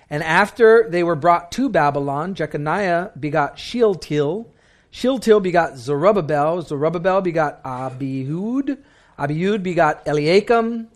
And 0.09 0.23
after 0.23 0.87
they 0.89 1.03
were 1.03 1.17
brought 1.17 1.51
to 1.53 1.69
Babylon, 1.69 2.37
Jeconiah 2.37 3.11
begot 3.19 3.59
Shealtiel. 3.59 4.47
Shealtiel 4.93 5.41
begot 5.41 5.77
Zerubbabel. 5.77 6.63
Zerubbabel 6.63 7.23
begot 7.23 7.61
Abihud. 7.65 8.79
Abihud 9.19 9.65
begot 9.65 10.07
Eliakim. 10.07 10.89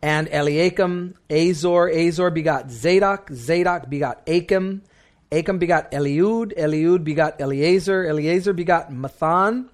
And 0.00 0.28
Eliakim, 0.28 1.14
Azor. 1.28 1.88
Azor 1.88 2.30
begot 2.30 2.70
Zadok. 2.70 3.30
Zadok 3.32 3.88
begot 3.88 4.22
Achim. 4.26 4.82
Achim 5.30 5.58
begot 5.58 5.92
Eliud, 5.92 6.56
Eliud 6.56 7.04
begot 7.04 7.40
Eleazar, 7.40 8.06
Eleazar 8.06 8.54
begot 8.54 8.90
Matthan, 8.90 9.68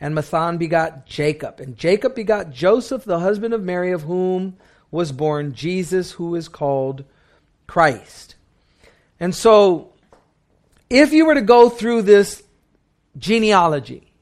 and 0.00 0.14
Matthan 0.14 0.58
begot 0.58 1.06
Jacob. 1.06 1.58
And 1.58 1.76
Jacob 1.76 2.14
begot 2.14 2.50
Joseph, 2.50 3.04
the 3.04 3.18
husband 3.18 3.52
of 3.52 3.62
Mary, 3.62 3.90
of 3.90 4.02
whom 4.02 4.56
was 4.92 5.10
born 5.10 5.54
Jesus, 5.54 6.12
who 6.12 6.36
is 6.36 6.48
called 6.48 7.04
Christ. 7.66 8.36
And 9.18 9.34
so, 9.34 9.92
if 10.88 11.12
you 11.12 11.26
were 11.26 11.34
to 11.34 11.42
go 11.42 11.68
through 11.68 12.02
this 12.02 12.42
genealogy, 13.18 14.12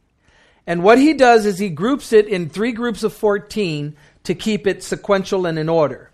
and 0.66 0.82
what 0.82 0.98
he 0.98 1.12
does 1.12 1.44
is 1.44 1.58
he 1.58 1.68
groups 1.68 2.12
it 2.12 2.26
in 2.26 2.48
three 2.48 2.72
groups 2.72 3.02
of 3.02 3.12
14 3.12 3.96
to 4.24 4.34
keep 4.34 4.66
it 4.66 4.82
sequential 4.82 5.46
and 5.46 5.58
in 5.58 5.68
order 5.68 6.10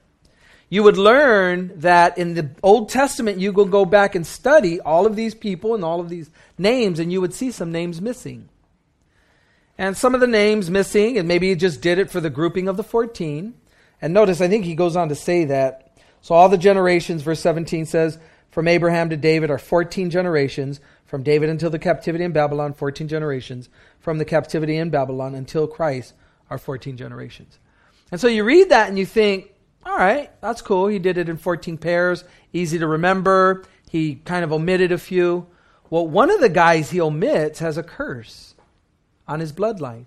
you 0.69 0.83
would 0.83 0.97
learn 0.97 1.73
that 1.77 2.19
in 2.19 2.35
the 2.35 2.51
Old 2.63 2.89
Testament, 2.89 3.39
you 3.39 3.53
could 3.53 3.71
go 3.71 3.85
back 3.85 4.15
and 4.15 4.27
study 4.27 4.81
all 4.81 5.07
of 5.07 5.15
these 5.15 5.35
people 5.35 5.75
and 5.75 5.85
all 5.85 6.01
of 6.01 6.09
these 6.09 6.29
names, 6.59 6.99
and 6.99 7.13
you 7.13 7.21
would 7.21 7.35
see 7.35 7.53
some 7.53 7.71
names 7.71 8.01
missing. 8.01 8.49
And 9.79 9.97
some 9.97 10.15
of 10.15 10.21
the 10.21 10.27
names 10.27 10.71
missing, 10.71 11.19
and 11.19 11.29
maybe 11.29 11.51
he 11.51 11.55
just 11.55 11.81
did 11.81 11.99
it 11.99 12.11
for 12.11 12.21
the 12.21 12.31
grouping 12.31 12.67
of 12.67 12.77
the 12.77 12.83
14. 12.83 13.55
And 14.03 14.15
notice, 14.15 14.41
I 14.41 14.49
think 14.49 14.65
he 14.65 14.75
goes 14.75 14.97
on 14.97 15.09
to 15.11 15.15
say 15.15 15.45
that. 15.45 15.97
So 16.21 16.35
all 16.35 16.49
the 16.49 16.59
generations, 16.59 17.23
verse 17.23 17.41
17 17.41 17.87
says, 17.87 18.19
from 18.51 18.67
Abraham 18.67 19.11
to 19.11 19.17
David 19.17 19.51
are 19.51 19.59
14 19.59 20.11
generations. 20.11 20.81
From 21.05 21.23
David 21.23 21.51
until 21.51 21.71
the 21.71 21.79
captivity 21.79 22.25
in 22.25 22.33
Babylon, 22.33 22.73
14 22.73 23.07
generations. 23.07 23.69
From 24.01 24.19
the 24.19 24.25
captivity 24.25 24.77
in 24.77 24.91
Babylon 24.91 25.35
until 25.35 25.69
Christ 25.69 26.15
are 26.51 26.59
14 26.59 26.97
generations. 26.97 27.59
And 28.11 28.21
so 28.21 28.29
you 28.29 28.45
read 28.45 28.71
that 28.71 28.89
and 28.89 28.99
you 28.99 29.07
think, 29.07 29.53
all 29.85 29.97
right, 29.97 30.31
that's 30.41 30.63
cool. 30.63 30.89
He 30.89 30.99
did 30.99 31.19
it 31.19 31.29
in 31.29 31.37
14 31.37 31.79
pairs, 31.79 32.25
easy 32.53 32.79
to 32.79 32.87
remember. 32.87 33.65
He 33.91 34.17
kind 34.17 34.45
of 34.45 34.53
omitted 34.53 34.93
a 34.93 34.99
few. 34.99 35.47
Well, 35.91 36.07
one 36.07 36.31
of 36.31 36.41
the 36.41 36.49
guys 36.49 36.91
he 36.91 37.01
omits 37.01 37.61
has 37.61 37.79
a 37.79 37.83
curse 37.83 38.55
on 39.29 39.41
his 39.41 39.53
bloodline. 39.53 40.07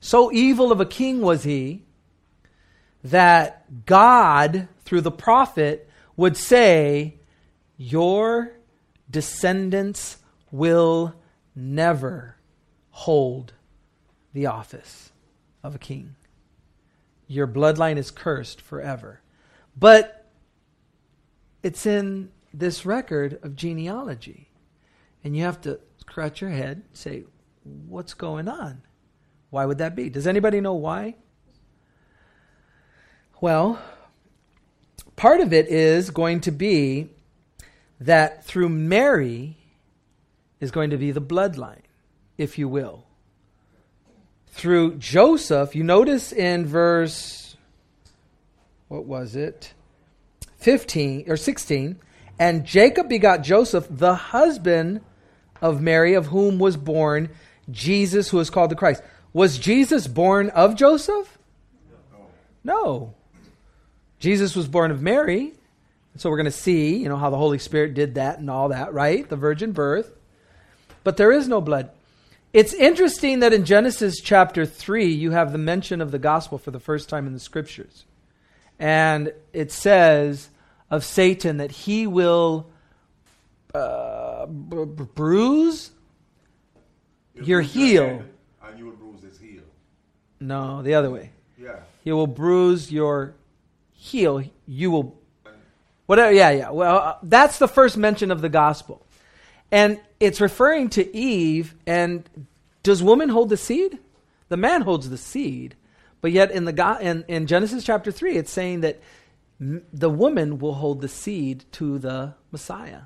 So 0.00 0.32
evil 0.32 0.72
of 0.72 0.80
a 0.80 0.86
king 0.86 1.20
was 1.20 1.44
he 1.44 1.82
that 3.04 3.86
God, 3.86 4.68
through 4.84 5.02
the 5.02 5.10
prophet, 5.10 5.88
would 6.16 6.36
say, 6.36 7.16
Your 7.76 8.52
descendants 9.10 10.18
will 10.50 11.14
never 11.54 12.36
hold 12.90 13.52
the 14.32 14.46
office 14.46 15.12
of 15.62 15.74
a 15.74 15.78
king 15.78 16.14
your 17.30 17.46
bloodline 17.46 17.96
is 17.96 18.10
cursed 18.10 18.60
forever. 18.60 19.20
But 19.76 20.26
it's 21.62 21.86
in 21.86 22.32
this 22.52 22.84
record 22.84 23.38
of 23.44 23.54
genealogy. 23.54 24.50
And 25.22 25.36
you 25.36 25.44
have 25.44 25.60
to 25.60 25.78
scratch 25.98 26.40
your 26.40 26.50
head, 26.50 26.82
and 26.88 26.96
say, 26.96 27.22
what's 27.62 28.14
going 28.14 28.48
on? 28.48 28.82
Why 29.50 29.64
would 29.64 29.78
that 29.78 29.94
be? 29.94 30.10
Does 30.10 30.26
anybody 30.26 30.60
know 30.60 30.74
why? 30.74 31.14
Well, 33.40 33.80
part 35.14 35.40
of 35.40 35.52
it 35.52 35.68
is 35.68 36.10
going 36.10 36.40
to 36.40 36.50
be 36.50 37.10
that 38.00 38.44
through 38.44 38.70
Mary 38.70 39.56
is 40.58 40.72
going 40.72 40.90
to 40.90 40.96
be 40.96 41.12
the 41.12 41.22
bloodline, 41.22 41.82
if 42.36 42.58
you 42.58 42.68
will 42.68 43.06
through 44.50 44.96
Joseph, 44.96 45.74
you 45.74 45.84
notice 45.84 46.32
in 46.32 46.66
verse, 46.66 47.56
what 48.88 49.04
was 49.04 49.36
it? 49.36 49.72
15 50.58 51.24
or 51.30 51.36
16, 51.36 51.98
and 52.38 52.64
Jacob 52.64 53.08
begot 53.08 53.42
Joseph, 53.42 53.86
the 53.90 54.14
husband 54.14 55.00
of 55.60 55.80
Mary, 55.80 56.14
of 56.14 56.26
whom 56.26 56.58
was 56.58 56.76
born 56.76 57.30
Jesus, 57.70 58.28
who 58.28 58.40
is 58.40 58.50
called 58.50 58.70
the 58.70 58.76
Christ. 58.76 59.02
Was 59.32 59.58
Jesus 59.58 60.06
born 60.06 60.50
of 60.50 60.74
Joseph? 60.74 61.38
No. 62.64 63.14
Jesus 64.18 64.56
was 64.56 64.68
born 64.68 64.90
of 64.90 65.00
Mary. 65.00 65.52
So 66.16 66.28
we're 66.28 66.36
going 66.36 66.44
to 66.46 66.50
see, 66.50 66.96
you 66.96 67.08
know, 67.08 67.16
how 67.16 67.30
the 67.30 67.36
Holy 67.36 67.58
Spirit 67.58 67.94
did 67.94 68.16
that 68.16 68.38
and 68.38 68.50
all 68.50 68.70
that, 68.70 68.92
right? 68.92 69.26
The 69.28 69.36
virgin 69.36 69.72
birth. 69.72 70.12
But 71.04 71.16
there 71.16 71.32
is 71.32 71.48
no 71.48 71.60
blood. 71.60 71.90
It's 72.52 72.74
interesting 72.74 73.40
that 73.40 73.52
in 73.52 73.64
Genesis 73.64 74.20
chapter 74.20 74.66
3, 74.66 75.06
you 75.06 75.30
have 75.30 75.52
the 75.52 75.58
mention 75.58 76.00
of 76.00 76.10
the 76.10 76.18
gospel 76.18 76.58
for 76.58 76.72
the 76.72 76.80
first 76.80 77.08
time 77.08 77.26
in 77.26 77.32
the 77.32 77.38
scriptures. 77.38 78.04
And 78.78 79.32
it 79.52 79.70
says 79.70 80.48
of 80.90 81.04
Satan 81.04 81.58
that 81.58 81.70
he 81.70 82.08
will 82.08 82.66
uh, 83.72 84.46
bruise 84.46 85.92
You'll 87.34 87.46
your 87.46 87.60
bruise 87.60 87.72
heel. 87.72 88.06
head 88.06 88.30
And 88.64 88.78
you 88.78 88.86
will 88.86 88.92
bruise 88.92 89.22
his 89.22 89.38
heel. 89.38 89.62
No, 90.40 90.82
the 90.82 90.94
other 90.94 91.10
way. 91.10 91.30
Yeah. 91.56 91.76
He 92.02 92.10
will 92.10 92.26
bruise 92.26 92.90
your 92.90 93.34
heel. 93.92 94.42
You 94.66 94.90
will. 94.90 95.20
Whatever. 96.06 96.32
Yeah, 96.32 96.50
yeah. 96.50 96.70
Well, 96.70 96.96
uh, 96.96 97.16
that's 97.22 97.58
the 97.58 97.68
first 97.68 97.96
mention 97.96 98.32
of 98.32 98.40
the 98.40 98.48
gospel. 98.48 99.06
And 99.72 100.00
it's 100.18 100.40
referring 100.40 100.90
to 100.90 101.16
Eve. 101.16 101.74
And 101.86 102.28
does 102.82 103.02
woman 103.02 103.28
hold 103.28 103.48
the 103.48 103.56
seed? 103.56 103.98
The 104.48 104.56
man 104.56 104.82
holds 104.82 105.08
the 105.08 105.18
seed. 105.18 105.76
But 106.20 106.32
yet 106.32 106.50
in, 106.50 106.64
the 106.64 106.72
go- 106.72 106.98
in, 107.00 107.24
in 107.28 107.46
Genesis 107.46 107.84
chapter 107.84 108.10
3, 108.12 108.36
it's 108.36 108.50
saying 108.50 108.80
that 108.80 109.00
the 109.58 110.10
woman 110.10 110.58
will 110.58 110.74
hold 110.74 111.00
the 111.00 111.08
seed 111.08 111.64
to 111.72 111.98
the 111.98 112.34
Messiah. 112.50 113.02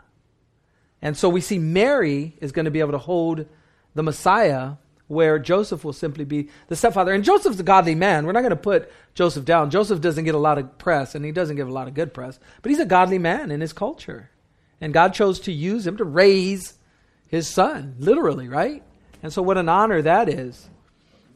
And 1.03 1.17
so 1.17 1.29
we 1.29 1.41
see 1.41 1.59
Mary 1.59 2.35
is 2.41 2.53
going 2.53 2.65
to 2.65 2.71
be 2.71 2.81
able 2.81 2.93
to 2.93 2.99
hold 2.99 3.47
the 3.95 4.03
Messiah, 4.03 4.73
where 5.07 5.39
Joseph 5.39 5.85
will 5.85 5.93
simply 5.93 6.25
be 6.25 6.49
the 6.69 6.77
stepfather. 6.77 7.13
And 7.13 7.25
Joseph's 7.25 7.61
a 7.61 7.65
godly 7.65 7.95
man. 7.95 8.25
We're 8.25 8.33
not 8.33 8.41
going 8.41 8.51
to 8.51 8.57
put 8.57 8.91
Joseph 9.15 9.45
down. 9.45 9.71
Joseph 9.71 10.01
doesn't 10.01 10.25
get 10.25 10.35
a 10.35 10.39
lot 10.39 10.59
of 10.59 10.79
press, 10.79 11.15
and 11.15 11.25
he 11.25 11.33
doesn't 11.33 11.57
give 11.57 11.69
a 11.69 11.73
lot 11.73 11.89
of 11.89 11.95
good 11.95 12.15
press, 12.15 12.39
but 12.63 12.71
he's 12.71 12.81
a 12.81 12.87
godly 12.87 13.19
man 13.19 13.51
in 13.51 13.61
his 13.61 13.73
culture. 13.73 14.31
And 14.85 14.93
God 14.93 15.15
chose 15.15 15.41
to 15.41 15.53
use 15.53 15.87
him 15.87 15.97
to 15.97 16.05
raise 16.05 16.75
his 17.27 17.49
son, 17.49 17.97
literally, 17.99 18.49
right? 18.49 18.83
And 19.23 19.33
so 19.33 19.41
what 19.41 19.57
an 19.57 19.71
honor 19.71 20.03
that 20.03 20.29
is. 20.29 20.69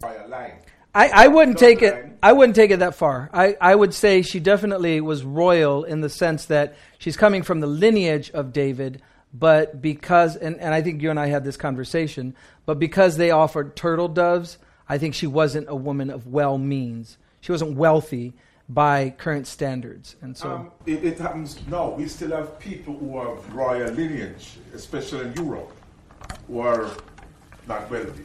By 0.01 0.17
a 0.17 0.29
line. 0.29 0.53
I, 0.95 1.09
I 1.09 1.29
wouldn't 1.29 1.57
take 1.57 1.81
it. 1.81 2.19
I 2.23 2.35
wouldn't 2.35 2.57
take 2.57 2.73
it 2.73 2.81
that 2.81 2.95
far. 2.95 3.31
I, 3.33 3.57
I 3.59 3.75
would 3.75 3.95
say 3.95 4.21
she 4.21 4.39
definitely 4.39 5.01
was 5.01 5.25
royal 5.25 5.85
in 5.85 6.03
the 6.03 6.11
sense 6.11 6.45
that 6.45 6.77
she's 6.99 7.17
coming 7.17 7.43
from 7.43 7.61
the 7.61 7.67
lineage 7.67 8.31
of 8.33 8.53
David, 8.53 9.01
but 9.33 9.81
because 9.81 10.37
and, 10.37 10.61
and 10.61 10.75
I 10.75 10.83
think 10.83 11.01
you 11.01 11.09
and 11.09 11.19
I 11.19 11.29
had 11.29 11.43
this 11.43 11.57
conversation, 11.57 12.37
but 12.67 12.79
because 12.79 13.17
they 13.17 13.31
offered 13.31 13.75
turtle 13.75 14.09
doves, 14.09 14.59
I 14.91 14.99
think 14.99 15.15
she 15.15 15.27
wasn't 15.27 15.71
a 15.71 15.75
woman 15.75 16.11
of 16.11 16.27
well 16.27 16.59
means. 16.59 17.17
She 17.41 17.53
wasn't 17.53 17.79
wealthy 17.79 18.35
by 18.69 19.11
current 19.17 19.47
standards, 19.47 20.17
and 20.21 20.37
so 20.37 20.49
Um, 20.51 20.71
it, 20.85 21.03
it 21.05 21.19
happens 21.19 21.59
now. 21.69 21.91
We 21.91 22.07
still 22.07 22.33
have 22.33 22.59
people 22.59 22.95
who 22.95 23.17
are 23.17 23.35
royal 23.53 23.91
lineage, 23.91 24.59
especially 24.75 25.27
in 25.29 25.33
Europe, 25.35 25.73
who 26.47 26.61
are 26.61 26.91
not 27.67 27.91
wealthy. 27.91 28.25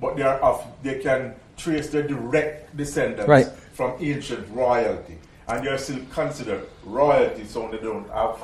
But 0.00 0.16
they 0.16 0.22
are 0.22 0.38
of, 0.40 0.66
they 0.82 0.98
can 0.98 1.34
trace 1.56 1.88
their 1.90 2.02
direct 2.02 2.76
descendants 2.76 3.28
Right. 3.28 3.46
from 3.72 3.94
ancient 4.00 4.48
royalty. 4.52 5.18
And 5.46 5.64
they 5.64 5.70
are 5.70 5.78
still 5.78 6.00
considered 6.10 6.66
royalty, 6.84 7.44
so 7.44 7.68
they 7.70 7.78
don't 7.78 8.10
have 8.10 8.38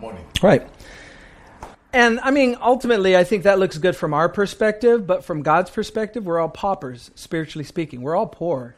money. 0.00 0.20
Right. 0.40 0.68
And 1.92 2.20
I 2.20 2.30
mean, 2.30 2.56
ultimately, 2.62 3.16
I 3.16 3.24
think 3.24 3.42
that 3.42 3.58
looks 3.58 3.76
good 3.78 3.96
from 3.96 4.14
our 4.14 4.28
perspective, 4.28 5.04
but 5.04 5.24
from 5.24 5.42
God's 5.42 5.70
perspective, 5.70 6.24
we're 6.24 6.38
all 6.38 6.48
paupers, 6.48 7.10
spiritually 7.16 7.64
speaking. 7.64 8.02
We're 8.02 8.14
all 8.14 8.28
poor. 8.28 8.76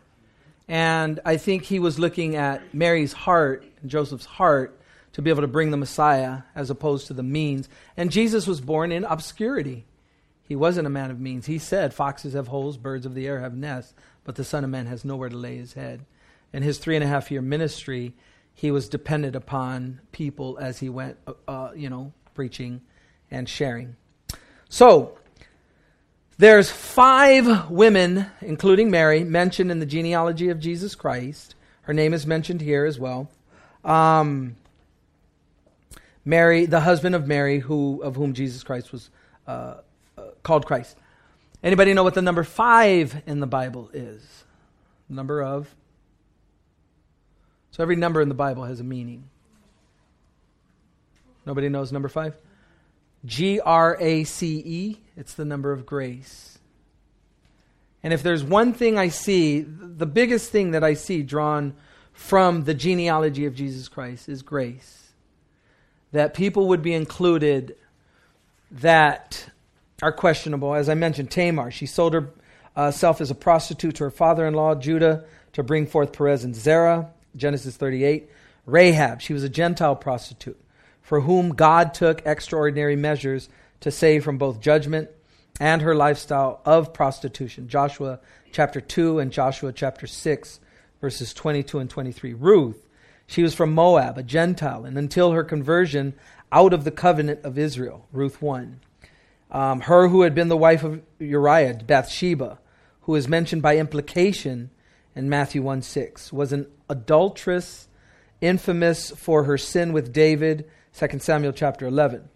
And 0.68 1.20
I 1.24 1.36
think 1.36 1.64
he 1.64 1.78
was 1.78 1.98
looking 1.98 2.36
at 2.36 2.74
Mary's 2.74 3.12
heart 3.12 3.64
Joseph's 3.86 4.26
heart 4.26 4.78
to 5.12 5.22
be 5.22 5.30
able 5.30 5.42
to 5.42 5.48
bring 5.48 5.70
the 5.70 5.76
Messiah 5.76 6.42
as 6.54 6.70
opposed 6.70 7.06
to 7.08 7.14
the 7.14 7.22
means. 7.22 7.68
And 7.96 8.10
Jesus 8.10 8.46
was 8.46 8.60
born 8.60 8.92
in 8.92 9.04
obscurity. 9.04 9.84
He 10.42 10.56
wasn't 10.56 10.86
a 10.86 10.90
man 10.90 11.10
of 11.10 11.20
means. 11.20 11.46
He 11.46 11.58
said, 11.58 11.94
Foxes 11.94 12.32
have 12.34 12.48
holes, 12.48 12.76
birds 12.76 13.06
of 13.06 13.14
the 13.14 13.26
air 13.26 13.40
have 13.40 13.54
nests, 13.54 13.94
but 14.24 14.36
the 14.36 14.44
Son 14.44 14.64
of 14.64 14.70
Man 14.70 14.86
has 14.86 15.04
nowhere 15.04 15.28
to 15.28 15.36
lay 15.36 15.56
his 15.56 15.74
head. 15.74 16.04
In 16.52 16.62
his 16.62 16.78
three 16.78 16.96
and 16.96 17.04
a 17.04 17.08
half 17.08 17.30
year 17.30 17.42
ministry, 17.42 18.14
he 18.54 18.70
was 18.70 18.88
dependent 18.88 19.36
upon 19.36 20.00
people 20.12 20.58
as 20.60 20.78
he 20.78 20.88
went, 20.88 21.16
uh, 21.26 21.32
uh, 21.48 21.72
you 21.74 21.88
know, 21.88 22.12
preaching 22.34 22.82
and 23.30 23.48
sharing. 23.48 23.96
So, 24.68 25.18
there's 26.38 26.70
five 26.70 27.70
women, 27.70 28.26
including 28.40 28.90
Mary, 28.90 29.24
mentioned 29.24 29.70
in 29.70 29.78
the 29.78 29.86
genealogy 29.86 30.48
of 30.48 30.58
Jesus 30.58 30.94
Christ. 30.94 31.54
Her 31.82 31.92
name 31.92 32.14
is 32.14 32.26
mentioned 32.26 32.60
here 32.60 32.84
as 32.84 32.98
well. 32.98 33.30
Um, 33.84 34.56
Mary, 36.24 36.66
the 36.66 36.80
husband 36.80 37.14
of 37.14 37.26
Mary, 37.26 37.58
who 37.58 38.00
of 38.02 38.16
whom 38.16 38.32
Jesus 38.32 38.62
Christ 38.62 38.92
was 38.92 39.10
uh, 39.46 39.74
uh, 40.16 40.22
called 40.42 40.66
Christ. 40.66 40.96
Anybody 41.62 41.94
know 41.94 42.04
what 42.04 42.14
the 42.14 42.22
number 42.22 42.44
five 42.44 43.22
in 43.26 43.40
the 43.40 43.46
Bible 43.46 43.90
is? 43.92 44.44
Number 45.08 45.42
of. 45.42 45.72
So 47.72 47.82
every 47.82 47.96
number 47.96 48.20
in 48.20 48.28
the 48.28 48.34
Bible 48.34 48.64
has 48.64 48.80
a 48.80 48.84
meaning. 48.84 49.24
Nobody 51.44 51.68
knows 51.68 51.90
number 51.90 52.08
five? 52.08 52.36
G 53.24 53.60
R 53.60 53.96
A 54.00 54.24
C 54.24 54.62
E. 54.64 55.01
It's 55.16 55.34
the 55.34 55.44
number 55.44 55.72
of 55.72 55.86
grace. 55.86 56.58
And 58.02 58.12
if 58.12 58.22
there's 58.22 58.42
one 58.42 58.72
thing 58.72 58.98
I 58.98 59.08
see, 59.08 59.60
the 59.60 60.06
biggest 60.06 60.50
thing 60.50 60.72
that 60.72 60.82
I 60.82 60.94
see 60.94 61.22
drawn 61.22 61.74
from 62.12 62.64
the 62.64 62.74
genealogy 62.74 63.46
of 63.46 63.54
Jesus 63.54 63.88
Christ 63.88 64.28
is 64.28 64.42
grace. 64.42 65.12
That 66.10 66.34
people 66.34 66.68
would 66.68 66.82
be 66.82 66.94
included 66.94 67.76
that 68.70 69.48
are 70.02 70.12
questionable. 70.12 70.74
As 70.74 70.88
I 70.88 70.94
mentioned, 70.94 71.30
Tamar, 71.30 71.70
she 71.70 71.86
sold 71.86 72.14
herself 72.76 73.20
uh, 73.20 73.22
as 73.22 73.30
a 73.30 73.36
prostitute 73.36 73.96
to 73.96 74.04
her 74.04 74.10
father 74.10 74.46
in 74.46 74.54
law, 74.54 74.74
Judah, 74.74 75.24
to 75.52 75.62
bring 75.62 75.86
forth 75.86 76.12
Perez 76.12 76.44
and 76.44 76.56
Zerah, 76.56 77.10
Genesis 77.36 77.76
38. 77.76 78.28
Rahab, 78.66 79.20
she 79.20 79.32
was 79.32 79.44
a 79.44 79.48
Gentile 79.48 79.96
prostitute 79.96 80.58
for 81.02 81.20
whom 81.20 81.50
God 81.50 81.92
took 81.94 82.24
extraordinary 82.24 82.96
measures 82.96 83.48
to 83.82 83.90
save 83.90 84.24
from 84.24 84.38
both 84.38 84.60
judgment 84.60 85.10
and 85.60 85.82
her 85.82 85.94
lifestyle 85.94 86.60
of 86.64 86.94
prostitution. 86.94 87.68
Joshua 87.68 88.20
chapter 88.52 88.80
2 88.80 89.18
and 89.18 89.30
Joshua 89.30 89.72
chapter 89.72 90.06
6, 90.06 90.60
verses 91.00 91.34
22 91.34 91.78
and 91.78 91.90
23. 91.90 92.32
Ruth, 92.32 92.88
she 93.26 93.42
was 93.42 93.54
from 93.54 93.74
Moab, 93.74 94.18
a 94.18 94.22
Gentile, 94.22 94.84
and 94.84 94.96
until 94.96 95.32
her 95.32 95.44
conversion 95.44 96.14
out 96.50 96.72
of 96.72 96.84
the 96.84 96.90
covenant 96.90 97.40
of 97.44 97.58
Israel. 97.58 98.06
Ruth 98.12 98.40
1. 98.40 98.80
Um, 99.50 99.80
her 99.82 100.08
who 100.08 100.22
had 100.22 100.34
been 100.34 100.48
the 100.48 100.56
wife 100.56 100.84
of 100.84 101.02
Uriah, 101.18 101.80
Bathsheba, 101.86 102.58
who 103.02 103.14
is 103.14 103.28
mentioned 103.28 103.62
by 103.62 103.76
implication 103.76 104.70
in 105.14 105.28
Matthew 105.28 105.60
1 105.60 105.82
6, 105.82 106.32
was 106.32 106.52
an 106.52 106.66
adulteress, 106.88 107.88
infamous 108.40 109.10
for 109.10 109.44
her 109.44 109.58
sin 109.58 109.92
with 109.92 110.12
David, 110.12 110.70
2 110.98 111.18
Samuel 111.18 111.52
chapter 111.52 111.86
11. 111.86 112.28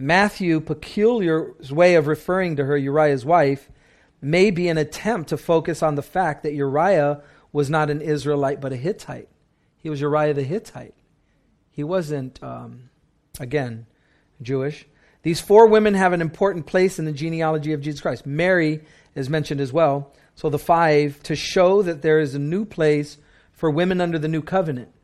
Matthew, 0.00 0.60
peculiar 0.60 1.52
way 1.70 1.94
of 1.94 2.06
referring 2.06 2.56
to 2.56 2.64
her, 2.64 2.74
Uriah's 2.74 3.26
wife, 3.26 3.68
may 4.22 4.50
be 4.50 4.68
an 4.68 4.78
attempt 4.78 5.28
to 5.28 5.36
focus 5.36 5.82
on 5.82 5.94
the 5.94 6.02
fact 6.02 6.42
that 6.42 6.54
Uriah 6.54 7.22
was 7.52 7.68
not 7.68 7.90
an 7.90 8.00
Israelite 8.00 8.62
but 8.62 8.72
a 8.72 8.76
Hittite. 8.76 9.28
He 9.76 9.90
was 9.90 10.00
Uriah 10.00 10.32
the 10.32 10.42
Hittite. 10.42 10.94
He 11.70 11.84
wasn't, 11.84 12.42
um, 12.42 12.88
again, 13.38 13.86
Jewish. 14.40 14.86
These 15.22 15.42
four 15.42 15.66
women 15.66 15.92
have 15.92 16.14
an 16.14 16.22
important 16.22 16.64
place 16.66 16.98
in 16.98 17.04
the 17.04 17.12
genealogy 17.12 17.74
of 17.74 17.82
Jesus 17.82 18.00
Christ. 18.00 18.24
Mary 18.24 18.80
is 19.14 19.28
mentioned 19.28 19.60
as 19.60 19.70
well. 19.70 20.14
So 20.34 20.48
the 20.48 20.58
five, 20.58 21.22
to 21.24 21.36
show 21.36 21.82
that 21.82 22.00
there 22.00 22.20
is 22.20 22.34
a 22.34 22.38
new 22.38 22.64
place 22.64 23.18
for 23.52 23.70
women 23.70 24.00
under 24.00 24.18
the 24.18 24.28
new 24.28 24.40
covenant. 24.40 24.94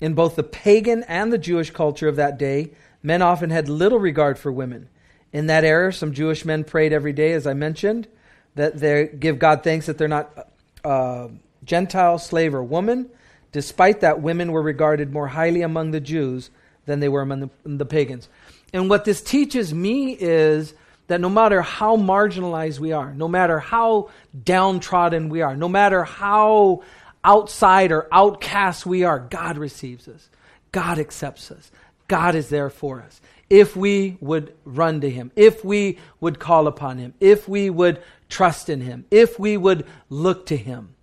In 0.00 0.14
both 0.14 0.36
the 0.36 0.42
pagan 0.42 1.02
and 1.02 1.30
the 1.30 1.38
Jewish 1.38 1.70
culture 1.70 2.08
of 2.08 2.16
that 2.16 2.38
day, 2.38 2.72
men 3.02 3.22
often 3.22 3.50
had 3.50 3.68
little 3.68 3.98
regard 3.98 4.38
for 4.38 4.50
women. 4.50 4.88
In 5.32 5.46
that 5.46 5.64
era, 5.64 5.92
some 5.92 6.12
Jewish 6.12 6.44
men 6.44 6.64
prayed 6.64 6.92
every 6.92 7.12
day, 7.12 7.32
as 7.32 7.46
I 7.46 7.54
mentioned, 7.54 8.08
that 8.54 8.78
they 8.78 9.08
give 9.08 9.38
God 9.38 9.62
thanks 9.62 9.86
that 9.86 9.98
they're 9.98 10.08
not 10.08 10.48
uh, 10.84 11.28
Gentile, 11.64 12.18
slave, 12.18 12.54
or 12.54 12.62
woman. 12.62 13.08
Despite 13.52 14.00
that, 14.00 14.20
women 14.20 14.52
were 14.52 14.62
regarded 14.62 15.12
more 15.12 15.28
highly 15.28 15.62
among 15.62 15.90
the 15.90 16.00
Jews 16.00 16.50
than 16.86 17.00
they 17.00 17.08
were 17.08 17.22
among 17.22 17.40
the, 17.40 17.50
the 17.64 17.86
pagans. 17.86 18.28
And 18.72 18.88
what 18.90 19.04
this 19.04 19.22
teaches 19.22 19.72
me 19.72 20.12
is 20.12 20.74
that 21.08 21.20
no 21.20 21.28
matter 21.28 21.62
how 21.62 21.96
marginalized 21.96 22.78
we 22.78 22.92
are, 22.92 23.12
no 23.14 23.28
matter 23.28 23.58
how 23.58 24.10
downtrodden 24.44 25.28
we 25.28 25.42
are, 25.42 25.56
no 25.56 25.68
matter 25.68 26.04
how 26.04 26.82
outside 27.24 27.92
or 27.92 28.06
outcast 28.12 28.86
we 28.86 29.04
are, 29.04 29.18
God 29.18 29.56
receives 29.56 30.06
us. 30.08 30.28
God 30.70 30.98
accepts 30.98 31.50
us. 31.50 31.70
God 32.08 32.34
is 32.34 32.48
there 32.48 32.70
for 32.70 33.00
us. 33.00 33.20
If 33.48 33.76
we 33.76 34.18
would 34.20 34.54
run 34.64 35.00
to 35.02 35.10
Him, 35.10 35.30
if 35.36 35.64
we 35.64 35.98
would 36.20 36.38
call 36.38 36.66
upon 36.66 36.98
Him, 36.98 37.14
if 37.20 37.48
we 37.48 37.70
would 37.70 38.02
trust 38.28 38.68
in 38.68 38.80
Him, 38.80 39.04
if 39.10 39.38
we 39.38 39.56
would 39.56 39.86
look 40.10 40.46
to 40.46 40.56
Him. 40.56 40.94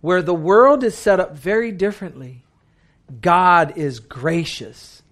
Where 0.00 0.22
the 0.22 0.34
world 0.34 0.82
is 0.82 0.96
set 0.96 1.20
up 1.20 1.36
very 1.36 1.70
differently, 1.70 2.42
God 3.20 3.76
is 3.76 4.00
gracious 4.00 5.02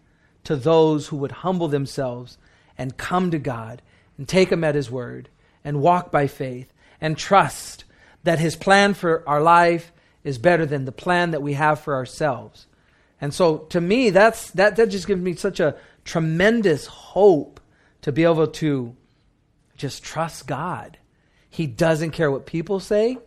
to 0.44 0.56
those 0.56 1.08
who 1.08 1.16
would 1.18 1.30
humble 1.30 1.68
themselves 1.68 2.38
and 2.76 2.96
come 2.96 3.30
to 3.30 3.38
God 3.38 3.82
and 4.18 4.26
take 4.26 4.50
Him 4.50 4.64
at 4.64 4.74
His 4.74 4.90
word 4.90 5.28
and 5.64 5.80
walk 5.80 6.10
by 6.10 6.26
faith 6.26 6.72
and 7.00 7.16
trust 7.16 7.84
that 8.24 8.38
His 8.38 8.56
plan 8.56 8.94
for 8.94 9.22
our 9.28 9.40
life 9.40 9.92
is 10.24 10.38
better 10.38 10.66
than 10.66 10.84
the 10.84 10.92
plan 10.92 11.30
that 11.30 11.42
we 11.42 11.52
have 11.54 11.80
for 11.80 11.94
ourselves. 11.94 12.66
And 13.20 13.34
so 13.34 13.58
to 13.58 13.80
me, 13.80 14.10
that's, 14.10 14.50
that, 14.52 14.76
that 14.76 14.88
just 14.88 15.06
gives 15.06 15.20
me 15.20 15.34
such 15.34 15.60
a 15.60 15.76
tremendous 16.04 16.86
hope 16.86 17.60
to 18.02 18.12
be 18.12 18.24
able 18.24 18.46
to 18.46 18.96
just 19.76 20.02
trust 20.02 20.46
God. 20.46 20.98
He 21.48 21.66
doesn't 21.66 22.12
care 22.12 22.30
what 22.30 22.46
people 22.46 22.80
say, 22.80 23.18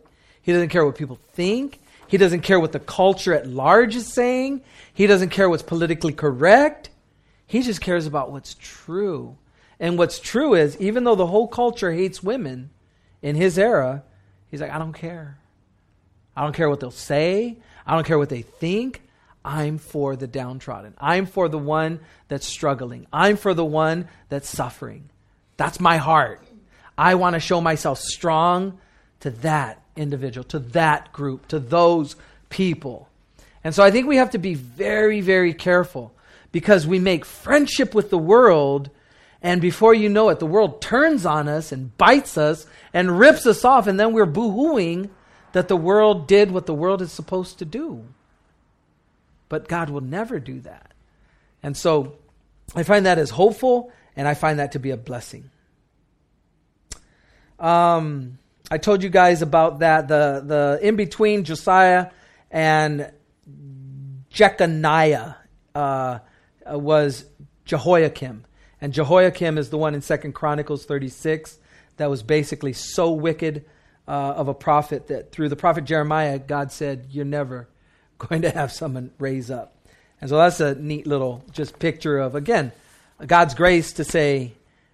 He 0.41 0.51
doesn't 0.51 0.69
care 0.69 0.85
what 0.85 0.95
people 0.95 1.19
think. 1.33 1.79
He 2.07 2.17
doesn't 2.17 2.41
care 2.41 2.59
what 2.59 2.73
the 2.73 2.79
culture 2.79 3.33
at 3.33 3.47
large 3.47 3.95
is 3.95 4.13
saying. 4.13 4.61
He 4.93 5.07
doesn't 5.07 5.29
care 5.29 5.49
what's 5.49 5.63
politically 5.63 6.13
correct. 6.13 6.91
He 7.47 7.63
just 7.63 7.81
cares 7.81 8.05
about 8.05 8.31
what's 8.31 8.55
true. 8.55 9.37
And 9.79 9.97
what's 9.97 10.19
true 10.19 10.53
is, 10.53 10.77
even 10.79 11.03
though 11.03 11.15
the 11.15 11.25
whole 11.25 11.47
culture 11.47 11.91
hates 11.91 12.21
women 12.21 12.69
in 13.21 13.35
his 13.35 13.57
era, 13.57 14.03
he's 14.51 14.61
like, 14.61 14.71
I 14.71 14.77
don't 14.77 14.93
care. 14.93 15.39
I 16.35 16.43
don't 16.43 16.53
care 16.53 16.69
what 16.69 16.79
they'll 16.79 16.91
say. 16.91 17.57
I 17.85 17.95
don't 17.95 18.05
care 18.05 18.19
what 18.19 18.29
they 18.29 18.43
think. 18.43 19.01
I'm 19.45 19.77
for 19.77 20.15
the 20.15 20.27
downtrodden. 20.27 20.93
I'm 20.99 21.25
for 21.25 21.49
the 21.49 21.57
one 21.57 21.99
that's 22.27 22.47
struggling. 22.47 23.07
I'm 23.11 23.37
for 23.37 23.53
the 23.53 23.65
one 23.65 24.07
that's 24.29 24.49
suffering. 24.49 25.09
That's 25.57 25.79
my 25.79 25.97
heart. 25.97 26.41
I 26.97 27.15
want 27.15 27.33
to 27.35 27.39
show 27.39 27.59
myself 27.59 27.99
strong 27.99 28.79
to 29.21 29.31
that 29.31 29.81
individual, 29.95 30.43
to 30.45 30.59
that 30.59 31.11
group, 31.11 31.47
to 31.49 31.59
those 31.59 32.15
people. 32.49 33.09
And 33.63 33.73
so 33.73 33.83
I 33.83 33.91
think 33.91 34.07
we 34.07 34.17
have 34.17 34.31
to 34.31 34.37
be 34.37 34.53
very, 34.53 35.21
very 35.21 35.53
careful 35.53 36.13
because 36.51 36.85
we 36.85 36.99
make 36.99 37.25
friendship 37.25 37.95
with 37.95 38.09
the 38.09 38.17
world, 38.17 38.89
and 39.41 39.59
before 39.59 39.93
you 39.93 40.07
know 40.07 40.29
it, 40.29 40.39
the 40.39 40.45
world 40.45 40.81
turns 40.81 41.25
on 41.25 41.47
us 41.47 41.71
and 41.71 41.97
bites 41.97 42.37
us 42.37 42.65
and 42.93 43.19
rips 43.19 43.45
us 43.45 43.65
off, 43.65 43.87
and 43.87 43.99
then 43.99 44.13
we're 44.13 44.25
boo 44.25 44.51
hooing 44.51 45.09
that 45.53 45.67
the 45.67 45.77
world 45.77 46.27
did 46.27 46.51
what 46.51 46.65
the 46.65 46.73
world 46.73 47.01
is 47.01 47.11
supposed 47.11 47.59
to 47.59 47.65
do. 47.65 48.05
But 49.53 49.67
God 49.67 49.91
will 49.91 50.01
never 50.01 50.39
do 50.39 50.61
that. 50.61 50.95
And 51.61 51.77
so 51.77 52.15
I 52.73 52.81
find 52.81 53.05
that 53.05 53.19
as 53.19 53.29
hopeful, 53.29 53.91
and 54.15 54.27
I 54.27 54.33
find 54.33 54.57
that 54.57 54.71
to 54.71 54.79
be 54.79 54.89
a 54.89 54.97
blessing. 54.97 55.51
Um, 57.59 58.39
I 58.71 58.79
told 58.79 59.03
you 59.03 59.09
guys 59.09 59.43
about 59.43 59.77
that 59.81 60.07
the 60.07 60.41
the 60.43 60.79
in 60.81 60.95
between 60.95 61.43
Josiah 61.43 62.09
and 62.49 63.11
Jeconiah 64.31 65.35
uh, 65.75 66.17
was 66.65 67.23
Jehoiakim, 67.65 68.45
and 68.81 68.91
Jehoiakim 68.91 69.59
is 69.59 69.69
the 69.69 69.77
one 69.77 69.93
in 69.93 70.01
Second 70.01 70.33
Chronicles 70.33 70.85
thirty 70.85 71.09
six 71.09 71.59
that 71.97 72.09
was 72.09 72.23
basically 72.23 72.73
so 72.73 73.11
wicked 73.11 73.65
uh, 74.07 74.11
of 74.11 74.47
a 74.47 74.55
prophet 74.55 75.09
that 75.09 75.31
through 75.31 75.49
the 75.49 75.55
prophet 75.55 75.83
Jeremiah, 75.83 76.39
God 76.39 76.71
said, 76.71 77.09
"You're 77.11 77.23
never 77.23 77.67
going 78.17 78.41
to 78.43 78.51
have 78.51 78.71
someone 78.71 79.11
raise 79.19 79.49
up." 79.51 79.75
And 80.21 80.29
so 80.29 80.37
that's 80.37 80.59
a 80.59 80.75
neat 80.75 81.07
little 81.07 81.43
just 81.51 81.79
picture 81.79 82.19
of 82.19 82.35
again 82.35 82.71
God's 83.25 83.53
grace 83.53 83.93
to 83.93 84.03
say, 84.03 84.53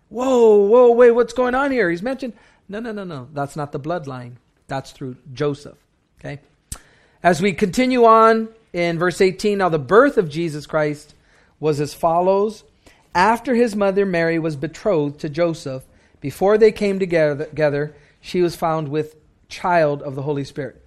"Whoa, 0.10 0.58
whoa, 0.58 0.92
wait, 0.92 1.12
what's 1.12 1.34
going 1.34 1.56
on 1.56 1.72
here?" 1.72 1.90
He's 1.90 2.02
mentioned 2.02 2.34
no, 2.70 2.80
no, 2.80 2.92
no, 2.92 3.04
no. 3.04 3.28
That's 3.34 3.56
not 3.56 3.72
the 3.72 3.80
bloodline. 3.80 4.34
That's 4.68 4.92
through 4.92 5.18
Joseph. 5.34 5.78
Okay? 6.20 6.40
As 7.24 7.42
we 7.42 7.52
continue 7.52 8.06
on 8.06 8.50
in 8.72 9.00
verse 9.00 9.20
18, 9.20 9.58
now 9.58 9.70
the 9.70 9.80
birth 9.80 10.18
of 10.18 10.30
Jesus 10.30 10.68
Christ 10.68 11.16
was 11.60 11.82
as 11.82 11.96
follows. 11.96 12.64
After 13.16 13.56
his 13.56 13.76
mother 13.76 14.06
Mary 14.06 14.38
was 14.38 14.56
betrothed 14.56 15.20
to 15.22 15.30
Joseph, 15.30 15.84
before 16.22 16.60
they 16.60 16.72
came 16.72 17.00
together, 17.00 17.46
together 17.46 17.96
she 18.22 18.42
was 18.42 18.56
found 18.56 18.90
with 18.90 19.16
child 19.50 20.04
of 20.04 20.14
the 20.14 20.22
Holy 20.22 20.44
Spirit. 20.44 20.86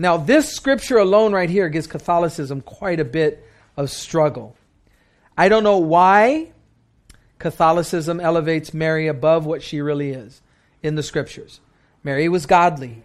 Now, 0.00 0.16
this 0.16 0.50
scripture 0.50 0.96
alone 0.96 1.34
right 1.34 1.50
here 1.50 1.68
gives 1.68 1.86
Catholicism 1.86 2.62
quite 2.62 3.00
a 3.00 3.04
bit 3.04 3.46
of 3.76 3.90
struggle. 3.90 4.56
I 5.36 5.50
don't 5.50 5.62
know 5.62 5.76
why 5.76 6.52
Catholicism 7.38 8.18
elevates 8.18 8.72
Mary 8.72 9.08
above 9.08 9.44
what 9.44 9.62
she 9.62 9.82
really 9.82 10.12
is 10.12 10.40
in 10.82 10.94
the 10.94 11.02
scriptures. 11.02 11.60
Mary 12.02 12.30
was 12.30 12.46
godly. 12.46 13.02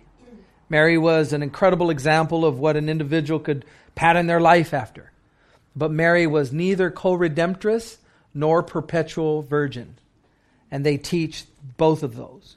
Mary 0.70 0.98
was 0.98 1.34
an 1.34 1.44
incredible 1.44 1.90
example 1.90 2.46
of 2.46 2.60
what 2.60 2.78
an 2.78 2.88
individual 2.88 3.42
could 3.42 3.66
pattern 3.96 4.28
their 4.28 4.40
life 4.40 4.74
after. 4.74 5.12
But 5.76 5.92
Mary 5.92 6.26
was 6.26 6.54
neither 6.54 6.90
co 6.90 7.12
redemptress 7.18 7.98
nor 8.34 8.64
perpetual 8.64 9.42
virgin. 9.42 9.96
And 10.72 10.86
they 10.86 10.98
teach 10.98 11.44
both 11.76 12.04
of 12.04 12.16
those. 12.16 12.56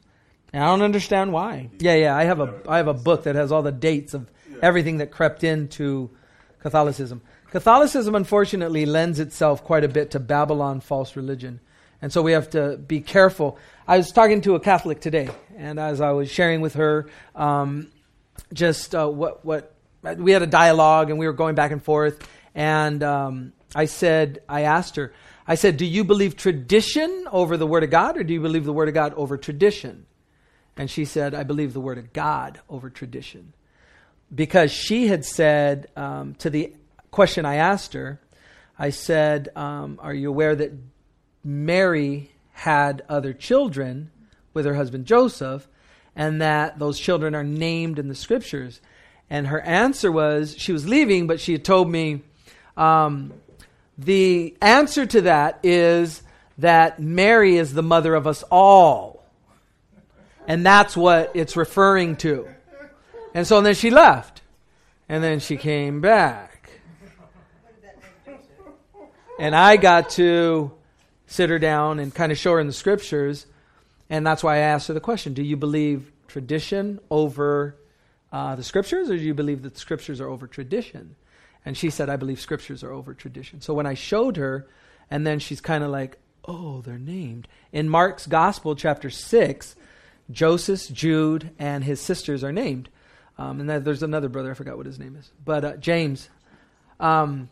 And 0.52 0.62
I 0.62 0.66
don't 0.66 0.82
understand 0.82 1.32
why. 1.32 1.70
Yeah, 1.78 1.94
yeah, 1.94 2.16
I 2.16 2.24
have 2.24 2.40
a 2.40 2.62
I 2.68 2.78
have 2.78 2.88
a 2.88 2.94
book 2.94 3.24
that 3.24 3.34
has 3.34 3.52
all 3.52 3.62
the 3.62 3.72
dates 3.72 4.14
of 4.14 4.30
everything 4.62 4.98
that 4.98 5.10
crept 5.10 5.44
into 5.44 6.10
Catholicism. 6.60 7.20
Catholicism 7.50 8.14
unfortunately 8.14 8.86
lends 8.86 9.20
itself 9.20 9.64
quite 9.64 9.84
a 9.84 9.88
bit 9.88 10.10
to 10.12 10.20
Babylon 10.20 10.80
false 10.80 11.16
religion. 11.16 11.60
And 12.00 12.12
so 12.12 12.22
we 12.22 12.32
have 12.32 12.50
to 12.50 12.76
be 12.76 13.00
careful. 13.00 13.58
I 13.86 13.96
was 13.96 14.12
talking 14.12 14.40
to 14.42 14.54
a 14.54 14.60
Catholic 14.60 15.00
today, 15.00 15.30
and 15.56 15.80
as 15.80 16.00
I 16.00 16.12
was 16.12 16.30
sharing 16.30 16.60
with 16.60 16.74
her, 16.74 17.08
um, 17.34 17.90
just 18.52 18.94
uh, 18.94 19.08
what 19.08 19.44
what 19.44 19.74
we 20.16 20.32
had 20.32 20.42
a 20.42 20.46
dialogue, 20.46 21.10
and 21.10 21.18
we 21.18 21.26
were 21.26 21.32
going 21.32 21.54
back 21.54 21.72
and 21.72 21.82
forth. 21.82 22.26
And 22.54 23.02
um, 23.02 23.52
I 23.74 23.86
said, 23.86 24.40
I 24.48 24.62
asked 24.62 24.96
her, 24.96 25.12
I 25.46 25.56
said, 25.56 25.76
"Do 25.76 25.84
you 25.84 26.04
believe 26.04 26.36
tradition 26.36 27.26
over 27.32 27.56
the 27.56 27.66
Word 27.66 27.82
of 27.82 27.90
God, 27.90 28.16
or 28.16 28.22
do 28.22 28.32
you 28.32 28.40
believe 28.40 28.64
the 28.64 28.72
Word 28.72 28.88
of 28.88 28.94
God 28.94 29.14
over 29.14 29.36
tradition?" 29.36 30.06
And 30.78 30.90
she 30.90 31.04
said, 31.04 31.34
"I 31.34 31.42
believe 31.42 31.74
the 31.74 31.80
Word 31.80 31.98
of 31.98 32.12
God 32.12 32.60
over 32.68 32.88
tradition," 32.88 33.52
because 34.34 34.72
she 34.72 35.08
had 35.08 35.24
said 35.24 35.88
um, 35.96 36.34
to 36.36 36.48
the 36.48 36.72
question 37.10 37.44
I 37.44 37.56
asked 37.56 37.92
her, 37.92 38.20
I 38.78 38.90
said, 38.90 39.50
um, 39.56 39.98
"Are 40.00 40.14
you 40.14 40.28
aware 40.30 40.54
that?" 40.54 40.72
Mary 41.44 42.30
had 42.52 43.02
other 43.08 43.32
children 43.32 44.10
with 44.52 44.66
her 44.66 44.74
husband 44.74 45.06
Joseph, 45.06 45.68
and 46.16 46.42
that 46.42 46.78
those 46.78 46.98
children 46.98 47.34
are 47.34 47.44
named 47.44 47.98
in 47.98 48.08
the 48.08 48.14
scriptures. 48.14 48.80
And 49.30 49.46
her 49.46 49.60
answer 49.60 50.10
was 50.10 50.56
she 50.58 50.72
was 50.72 50.88
leaving, 50.88 51.26
but 51.26 51.40
she 51.40 51.52
had 51.52 51.64
told 51.64 51.90
me 51.90 52.22
um, 52.76 53.32
the 53.96 54.56
answer 54.60 55.06
to 55.06 55.22
that 55.22 55.60
is 55.62 56.22
that 56.58 57.00
Mary 57.00 57.56
is 57.56 57.72
the 57.72 57.82
mother 57.82 58.14
of 58.14 58.26
us 58.26 58.42
all. 58.50 59.17
And 60.48 60.64
that's 60.64 60.96
what 60.96 61.30
it's 61.34 61.56
referring 61.56 62.16
to. 62.16 62.48
And 63.34 63.46
so 63.46 63.60
then 63.60 63.74
she 63.74 63.90
left. 63.90 64.40
And 65.06 65.22
then 65.22 65.40
she 65.40 65.58
came 65.58 66.00
back. 66.00 66.70
And 69.38 69.54
I 69.54 69.76
got 69.76 70.10
to 70.10 70.72
sit 71.26 71.50
her 71.50 71.58
down 71.58 72.00
and 72.00 72.12
kind 72.12 72.32
of 72.32 72.38
show 72.38 72.52
her 72.52 72.60
in 72.60 72.66
the 72.66 72.72
scriptures. 72.72 73.46
And 74.08 74.26
that's 74.26 74.42
why 74.42 74.56
I 74.56 74.60
asked 74.60 74.88
her 74.88 74.94
the 74.94 75.00
question 75.00 75.34
Do 75.34 75.42
you 75.42 75.56
believe 75.56 76.10
tradition 76.26 76.98
over 77.10 77.76
uh, 78.32 78.56
the 78.56 78.64
scriptures, 78.64 79.10
or 79.10 79.16
do 79.16 79.22
you 79.22 79.34
believe 79.34 79.62
that 79.62 79.74
the 79.74 79.80
scriptures 79.80 80.20
are 80.20 80.28
over 80.28 80.46
tradition? 80.46 81.14
And 81.64 81.76
she 81.76 81.90
said, 81.90 82.08
I 82.08 82.16
believe 82.16 82.40
scriptures 82.40 82.82
are 82.82 82.90
over 82.90 83.12
tradition. 83.12 83.60
So 83.60 83.74
when 83.74 83.86
I 83.86 83.94
showed 83.94 84.38
her, 84.38 84.66
and 85.10 85.26
then 85.26 85.38
she's 85.38 85.60
kind 85.60 85.84
of 85.84 85.90
like, 85.90 86.18
Oh, 86.46 86.80
they're 86.80 86.98
named. 86.98 87.46
In 87.70 87.90
Mark's 87.90 88.26
Gospel, 88.26 88.74
chapter 88.74 89.10
6, 89.10 89.76
Joseph, 90.30 90.92
Jude, 90.92 91.50
and 91.58 91.84
his 91.84 92.00
sisters 92.00 92.44
are 92.44 92.52
named. 92.52 92.88
Um, 93.38 93.60
and 93.60 93.84
there's 93.84 94.02
another 94.02 94.28
brother, 94.28 94.50
I 94.50 94.54
forgot 94.54 94.76
what 94.76 94.86
his 94.86 94.98
name 94.98 95.16
is, 95.16 95.30
but 95.44 95.64
uh, 95.64 95.76
James. 95.76 96.28
Um, 96.98 97.48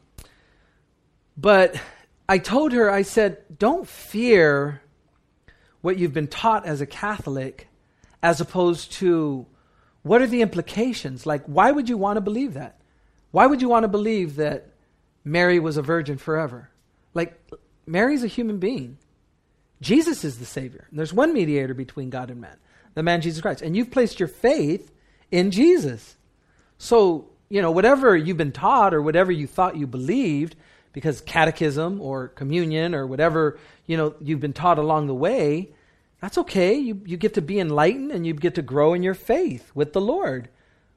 but 1.37 1.81
I 2.29 2.39
told 2.39 2.73
her, 2.73 2.91
I 2.91 3.03
said, 3.03 3.39
don't 3.59 3.87
fear 3.87 4.83
what 5.81 5.99
you've 5.99 6.13
been 6.13 6.27
taught 6.27 6.67
as 6.67 6.81
a 6.81 6.87
Catholic 6.87 7.69
as 8.23 8.41
opposed 8.41 8.93
to 8.93 9.47
what 10.03 10.21
are 10.23 10.27
the 10.27 10.43
implications? 10.43 11.27
Like, 11.27 11.45
why 11.47 11.71
would 11.71 11.89
you 11.89 11.97
want 11.97 12.17
to 12.17 12.21
believe 12.21 12.55
that? 12.55 12.81
Why 13.31 13.47
would 13.47 13.61
you 13.61 13.69
want 13.69 13.85
to 13.85 13.89
believe 13.89 14.37
that 14.37 14.71
Mary 15.25 15.61
was 15.61 15.77
a 15.77 15.83
virgin 15.83 16.19
forever? 16.19 16.71
Like, 17.15 17.41
Mary's 17.87 18.25
a 18.25 18.29
human 18.29 18.59
being. 18.59 18.99
Jesus 19.81 20.25
is 20.25 20.39
the 20.39 20.45
Savior. 20.45 20.87
And 20.91 20.99
there's 20.99 21.13
one 21.13 21.33
mediator 21.33 21.75
between 21.75 22.11
God 22.11 22.31
and 22.31 22.41
man, 22.41 22.57
the 22.95 23.03
man 23.03 23.21
Jesus 23.21 23.41
Christ. 23.43 23.63
And 23.63 23.77
you've 23.77 23.91
placed 23.91 24.21
your 24.21 24.29
faith 24.29 24.93
in 25.31 25.51
Jesus. 25.51 26.17
So, 26.79 27.29
you 27.49 27.63
know, 27.63 27.71
whatever 27.71 28.17
you've 28.17 28.37
been 28.37 28.53
taught 28.53 28.95
or 28.95 29.03
whatever 29.03 29.33
you 29.33 29.47
thought 29.47 29.77
you 29.77 29.87
believed, 29.87 30.57
because 30.93 31.21
catechism 31.21 32.01
or 32.01 32.29
communion 32.29 32.95
or 32.95 33.07
whatever, 33.07 33.59
you 33.87 33.97
know, 33.97 34.15
you've 34.21 34.41
been 34.41 34.55
taught 34.55 34.79
along 34.79 35.07
the 35.07 35.15
way, 35.15 35.71
that's 36.21 36.39
okay. 36.39 36.75
You, 36.75 37.03
you 37.05 37.17
get 37.17 37.35
to 37.35 37.43
be 37.43 37.61
enlightened 37.61 38.11
and 38.11 38.27
you 38.27 38.33
get 38.33 38.55
to 38.55 38.63
grow 38.63 38.95
in 38.95 39.03
your 39.03 39.15
faith 39.15 39.71
with 39.75 39.93
the 39.93 40.01
Lord. 40.01 40.49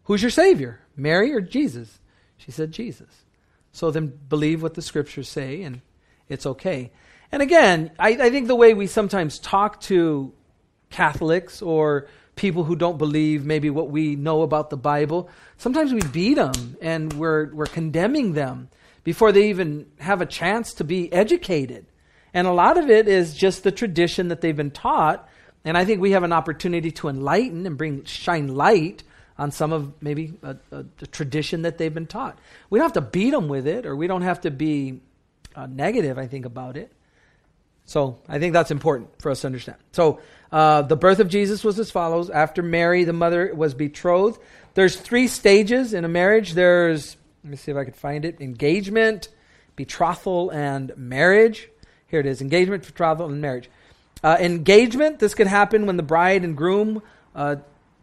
Who's 0.05 0.21
your 0.21 0.31
Savior, 0.31 0.79
Mary 0.95 1.33
or 1.33 1.41
Jesus? 1.41 1.99
She 2.37 2.51
said, 2.51 2.71
Jesus. 2.71 3.25
So 3.73 3.91
then 3.91 4.17
believe 4.29 4.63
what 4.63 4.75
the 4.75 4.81
scriptures 4.81 5.27
say 5.27 5.61
and 5.61 5.81
it's 6.29 6.45
okay. 6.45 6.91
And 7.31 7.41
again, 7.41 7.91
I, 7.99 8.09
I 8.09 8.29
think 8.29 8.47
the 8.47 8.55
way 8.55 8.73
we 8.73 8.87
sometimes 8.87 9.39
talk 9.39 9.81
to 9.81 10.33
Catholics 10.89 11.61
or 11.61 12.07
people 12.35 12.63
who 12.63 12.75
don't 12.75 12.97
believe 12.97 13.45
maybe 13.45 13.69
what 13.69 13.89
we 13.89 14.15
know 14.15 14.41
about 14.41 14.69
the 14.69 14.77
Bible, 14.77 15.29
sometimes 15.57 15.93
we 15.93 16.01
beat 16.01 16.35
them 16.35 16.77
and 16.81 17.13
we're, 17.13 17.53
we're 17.53 17.65
condemning 17.65 18.33
them 18.33 18.69
before 19.03 19.31
they 19.31 19.49
even 19.49 19.85
have 19.99 20.21
a 20.21 20.25
chance 20.25 20.73
to 20.75 20.83
be 20.83 21.11
educated. 21.13 21.85
And 22.33 22.47
a 22.47 22.53
lot 22.53 22.77
of 22.77 22.89
it 22.89 23.07
is 23.07 23.35
just 23.35 23.63
the 23.63 23.71
tradition 23.71 24.29
that 24.29 24.41
they've 24.41 24.55
been 24.55 24.71
taught. 24.71 25.27
And 25.65 25.77
I 25.77 25.85
think 25.85 26.01
we 26.01 26.11
have 26.11 26.23
an 26.23 26.33
opportunity 26.33 26.91
to 26.91 27.09
enlighten 27.09 27.65
and 27.65 27.77
bring 27.77 28.05
shine 28.05 28.47
light 28.47 29.03
on 29.37 29.51
some 29.51 29.71
of 29.71 29.93
maybe 30.01 30.33
a, 30.43 30.57
a, 30.71 30.85
a 31.01 31.07
tradition 31.07 31.61
that 31.63 31.77
they've 31.77 31.93
been 31.93 32.07
taught. 32.07 32.37
We 32.69 32.79
don't 32.79 32.85
have 32.85 32.93
to 32.93 33.01
beat 33.01 33.31
them 33.31 33.47
with 33.47 33.67
it, 33.67 33.85
or 33.85 33.95
we 33.95 34.07
don't 34.07 34.21
have 34.21 34.41
to 34.41 34.51
be 34.51 35.01
uh, 35.55 35.67
negative. 35.67 36.17
I 36.17 36.27
think 36.27 36.45
about 36.45 36.77
it. 36.77 36.91
So 37.89 38.19
I 38.27 38.37
think 38.37 38.53
that's 38.53 38.69
important 38.69 39.09
for 39.19 39.31
us 39.31 39.41
to 39.41 39.47
understand. 39.47 39.79
So 39.93 40.19
uh, 40.51 40.83
the 40.83 40.95
birth 40.95 41.19
of 41.19 41.27
Jesus 41.27 41.63
was 41.63 41.79
as 41.79 41.89
follows: 41.89 42.29
After 42.29 42.61
Mary, 42.61 43.03
the 43.03 43.13
mother, 43.13 43.51
was 43.55 43.73
betrothed. 43.73 44.39
There's 44.75 44.95
three 44.95 45.27
stages 45.27 45.95
in 45.95 46.05
a 46.05 46.07
marriage. 46.07 46.53
There's 46.53 47.17
let 47.43 47.49
me 47.49 47.57
see 47.57 47.71
if 47.71 47.77
I 47.77 47.85
can 47.85 47.93
find 47.93 48.25
it: 48.25 48.41
engagement, 48.41 49.29
betrothal, 49.75 50.51
and 50.51 50.95
marriage. 50.97 51.67
Here 52.05 52.19
it 52.19 52.27
is 52.27 52.41
engagement, 52.41 52.85
betrothal, 52.85 53.25
and 53.25 53.41
marriage. 53.41 53.71
Uh, 54.23 54.37
engagement, 54.39 55.17
this 55.17 55.33
could 55.33 55.47
happen 55.47 55.87
when 55.87 55.97
the 55.97 56.03
bride 56.03 56.43
and 56.43 56.55
groom 56.55 57.01
uh, 57.33 57.55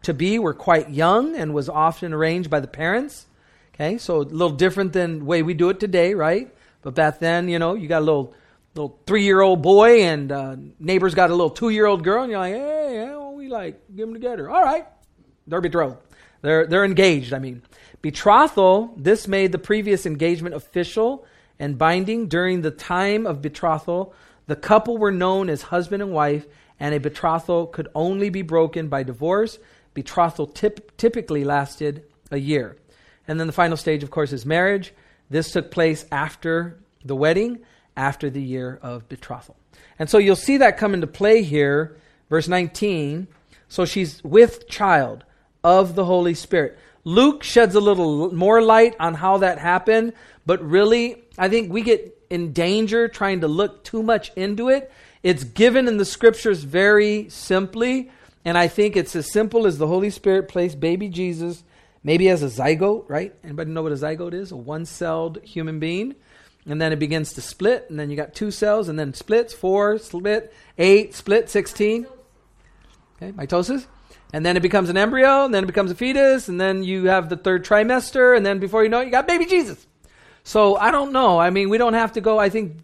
to 0.02 0.12
be 0.12 0.40
were 0.40 0.54
quite 0.54 0.90
young 0.90 1.36
and 1.36 1.54
was 1.54 1.68
often 1.68 2.12
arranged 2.12 2.50
by 2.50 2.58
the 2.58 2.66
parents. 2.66 3.26
Okay, 3.72 3.98
so 3.98 4.16
a 4.16 4.22
little 4.22 4.56
different 4.56 4.92
than 4.94 5.20
the 5.20 5.24
way 5.24 5.44
we 5.44 5.54
do 5.54 5.68
it 5.68 5.78
today, 5.78 6.14
right? 6.14 6.52
But 6.82 6.96
back 6.96 7.20
then, 7.20 7.48
you 7.48 7.60
know, 7.60 7.74
you 7.74 7.86
got 7.86 8.02
a 8.02 8.04
little 8.04 8.34
little 8.76 9.00
three 9.06 9.24
year 9.24 9.40
old 9.40 9.62
boy 9.62 10.02
and 10.02 10.30
uh, 10.30 10.56
neighbors 10.78 11.14
got 11.14 11.30
a 11.30 11.34
little 11.34 11.50
two 11.50 11.70
year 11.70 11.86
old 11.86 12.04
girl, 12.04 12.22
and 12.22 12.30
you're 12.30 12.40
like, 12.40 12.54
hey, 12.54 12.90
yeah, 12.94 13.28
we 13.30 13.48
like 13.48 13.80
get 13.94 14.02
them 14.02 14.14
together. 14.14 14.50
All 14.50 14.62
right, 14.62 14.86
they're 15.46 15.60
betrothed. 15.60 15.96
They're 16.42 16.66
they're 16.66 16.84
engaged. 16.84 17.32
I 17.32 17.38
mean, 17.38 17.62
betrothal. 18.02 18.92
This 18.96 19.26
made 19.26 19.52
the 19.52 19.58
previous 19.58 20.06
engagement 20.06 20.54
official 20.54 21.26
and 21.58 21.78
binding 21.78 22.28
during 22.28 22.60
the 22.60 22.70
time 22.70 23.26
of 23.26 23.40
betrothal. 23.40 24.14
The 24.46 24.56
couple 24.56 24.98
were 24.98 25.10
known 25.10 25.48
as 25.48 25.62
husband 25.62 26.02
and 26.02 26.12
wife, 26.12 26.46
and 26.78 26.94
a 26.94 27.00
betrothal 27.00 27.66
could 27.66 27.88
only 27.94 28.28
be 28.28 28.42
broken 28.42 28.88
by 28.88 29.02
divorce. 29.02 29.58
Betrothal 29.94 30.46
tip, 30.46 30.96
typically 30.98 31.42
lasted 31.42 32.04
a 32.30 32.36
year. 32.36 32.76
And 33.26 33.40
then 33.40 33.46
the 33.46 33.52
final 33.52 33.76
stage, 33.76 34.02
of 34.02 34.10
course, 34.10 34.32
is 34.32 34.44
marriage. 34.44 34.92
This 35.30 35.50
took 35.50 35.70
place 35.70 36.04
after 36.12 36.78
the 37.04 37.16
wedding, 37.16 37.60
after 37.96 38.30
the 38.30 38.42
year 38.42 38.78
of 38.82 39.08
betrothal. 39.08 39.56
And 39.98 40.10
so 40.10 40.18
you'll 40.18 40.36
see 40.36 40.58
that 40.58 40.76
come 40.76 40.94
into 40.94 41.06
play 41.06 41.42
here, 41.42 41.96
verse 42.28 42.48
19. 42.48 43.28
So 43.68 43.84
she's 43.84 44.22
with 44.22 44.68
child 44.68 45.24
of 45.64 45.94
the 45.94 46.04
Holy 46.04 46.34
Spirit. 46.34 46.78
Luke 47.04 47.42
sheds 47.42 47.74
a 47.74 47.80
little 47.80 48.34
more 48.34 48.60
light 48.60 48.96
on 48.98 49.14
how 49.14 49.38
that 49.38 49.58
happened, 49.58 50.12
but 50.44 50.62
really, 50.62 51.24
I 51.38 51.48
think 51.48 51.72
we 51.72 51.82
get 51.82 52.12
in 52.30 52.52
danger 52.52 53.08
trying 53.08 53.40
to 53.40 53.48
look 53.48 53.84
too 53.84 54.02
much 54.02 54.32
into 54.36 54.68
it. 54.68 54.92
It's 55.22 55.44
given 55.44 55.88
in 55.88 55.96
the 55.96 56.04
scriptures 56.04 56.64
very 56.64 57.28
simply, 57.28 58.10
and 58.44 58.58
I 58.58 58.68
think 58.68 58.96
it's 58.96 59.16
as 59.16 59.32
simple 59.32 59.66
as 59.66 59.78
the 59.78 59.86
Holy 59.86 60.10
Spirit 60.10 60.48
placed 60.48 60.78
baby 60.80 61.08
Jesus 61.08 61.62
maybe 62.06 62.28
as 62.28 62.44
a 62.44 62.46
zygote, 62.46 63.04
right? 63.08 63.34
Anybody 63.42 63.72
know 63.72 63.82
what 63.82 63.90
a 63.90 63.96
zygote 63.96 64.32
is? 64.32 64.52
A 64.52 64.56
one-celled 64.56 65.42
human 65.42 65.80
being. 65.80 66.14
And 66.68 66.80
then 66.80 66.92
it 66.92 66.98
begins 66.98 67.34
to 67.34 67.40
split, 67.40 67.86
and 67.88 67.98
then 67.98 68.10
you 68.10 68.16
got 68.16 68.34
two 68.34 68.50
cells, 68.50 68.88
and 68.88 68.98
then 68.98 69.14
splits, 69.14 69.54
four, 69.54 69.98
split, 69.98 70.52
eight, 70.78 71.14
split, 71.14 71.48
16. 71.48 72.06
Okay, 73.16 73.32
mitosis. 73.32 73.86
And 74.32 74.44
then 74.44 74.56
it 74.56 74.60
becomes 74.60 74.88
an 74.88 74.96
embryo, 74.96 75.44
and 75.44 75.54
then 75.54 75.62
it 75.62 75.68
becomes 75.68 75.90
a 75.92 75.94
fetus, 75.94 76.48
and 76.48 76.60
then 76.60 76.82
you 76.82 77.06
have 77.06 77.28
the 77.28 77.36
third 77.36 77.64
trimester, 77.64 78.36
and 78.36 78.44
then 78.44 78.58
before 78.58 78.82
you 78.82 78.88
know 78.88 79.00
it, 79.00 79.04
you 79.04 79.10
got 79.12 79.28
baby 79.28 79.46
Jesus. 79.46 79.86
So 80.46 80.76
I 80.76 80.92
don't 80.92 81.12
know. 81.12 81.40
I 81.40 81.50
mean, 81.50 81.70
we 81.70 81.76
don't 81.76 81.94
have 81.94 82.12
to 82.12 82.20
go. 82.20 82.38
I 82.38 82.50
think 82.50 82.76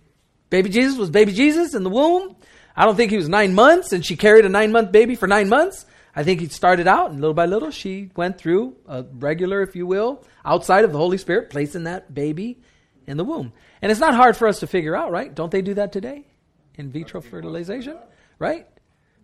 baby 0.50 0.68
Jesus 0.68 0.98
was 0.98 1.10
baby 1.10 1.32
Jesus 1.32 1.74
in 1.74 1.84
the 1.84 1.90
womb. 1.90 2.34
I 2.76 2.84
don't 2.84 2.96
think 2.96 3.12
he 3.12 3.16
was 3.16 3.28
nine 3.28 3.54
months 3.54 3.92
and 3.92 4.04
she 4.04 4.16
carried 4.16 4.44
a 4.44 4.48
nine 4.48 4.72
month 4.72 4.90
baby 4.90 5.14
for 5.14 5.28
nine 5.28 5.48
months. 5.48 5.86
I 6.14 6.24
think 6.24 6.40
he 6.40 6.48
started 6.48 6.88
out 6.88 7.12
and 7.12 7.20
little 7.20 7.34
by 7.34 7.46
little 7.46 7.70
she 7.70 8.10
went 8.16 8.36
through 8.36 8.76
a 8.88 9.04
regular, 9.04 9.62
if 9.62 9.76
you 9.76 9.86
will, 9.86 10.24
outside 10.44 10.84
of 10.84 10.90
the 10.90 10.98
Holy 10.98 11.18
Spirit, 11.18 11.50
placing 11.50 11.84
that 11.84 12.12
baby 12.12 12.58
in 13.06 13.16
the 13.16 13.24
womb. 13.24 13.52
And 13.82 13.90
it's 13.90 14.00
not 14.00 14.14
hard 14.14 14.36
for 14.36 14.46
us 14.46 14.60
to 14.60 14.66
figure 14.66 14.96
out, 14.96 15.10
right? 15.10 15.34
Don't 15.34 15.50
they 15.50 15.60
do 15.60 15.74
that 15.74 15.92
today? 15.92 16.24
In 16.76 16.90
vitro 16.90 17.20
fertilization, 17.20 17.98
right? 18.38 18.66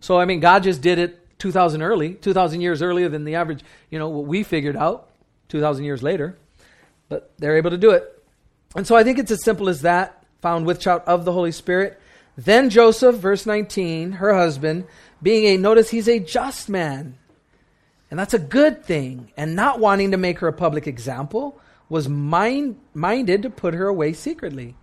So, 0.01 0.19
I 0.19 0.25
mean, 0.25 0.41
God 0.41 0.63
just 0.63 0.81
did 0.81 0.99
it 0.99 1.39
2,000 1.39 1.81
early, 1.81 2.13
2,000 2.15 2.61
years 2.61 2.81
earlier 2.81 3.09
than 3.09 3.23
the 3.23 3.35
average, 3.35 3.63
you 3.89 3.97
know, 3.97 4.09
what 4.09 4.25
we 4.25 4.43
figured 4.43 4.75
out 4.75 5.09
2,000 5.47 5.85
years 5.85 6.03
later. 6.03 6.37
But 7.07 7.31
they're 7.37 7.57
able 7.57 7.71
to 7.71 7.77
do 7.77 7.91
it. 7.91 8.21
And 8.75 8.85
so 8.85 8.95
I 8.95 9.03
think 9.03 9.17
it's 9.17 9.31
as 9.31 9.43
simple 9.43 9.69
as 9.69 9.81
that, 9.81 10.23
found 10.41 10.65
with 10.65 10.79
child 10.79 11.01
of 11.07 11.25
the 11.25 11.31
Holy 11.31 11.51
Spirit. 11.51 11.99
Then 12.37 12.69
Joseph, 12.69 13.15
verse 13.15 13.45
19, 13.45 14.13
her 14.13 14.33
husband, 14.33 14.85
being 15.23 15.45
a, 15.45 15.57
notice 15.57 15.89
he's 15.89 16.07
a 16.07 16.19
just 16.19 16.69
man. 16.69 17.17
And 18.11 18.19
that's 18.19 18.33
a 18.33 18.39
good 18.39 18.83
thing. 18.83 19.31
And 19.35 19.55
not 19.55 19.79
wanting 19.79 20.11
to 20.11 20.17
make 20.17 20.39
her 20.39 20.47
a 20.47 20.53
public 20.53 20.87
example, 20.87 21.59
was 21.89 22.07
mind, 22.07 22.79
minded 22.93 23.41
to 23.43 23.49
put 23.49 23.73
her 23.73 23.87
away 23.87 24.13
secretly. 24.13 24.75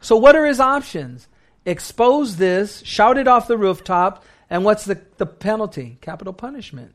So, 0.00 0.16
what 0.16 0.36
are 0.36 0.46
his 0.46 0.60
options? 0.60 1.28
Expose 1.64 2.36
this, 2.36 2.80
shout 2.84 3.18
it 3.18 3.26
off 3.26 3.48
the 3.48 3.58
rooftop, 3.58 4.24
and 4.48 4.64
what's 4.64 4.84
the, 4.84 5.00
the 5.16 5.26
penalty? 5.26 5.98
Capital 6.00 6.32
punishment. 6.32 6.94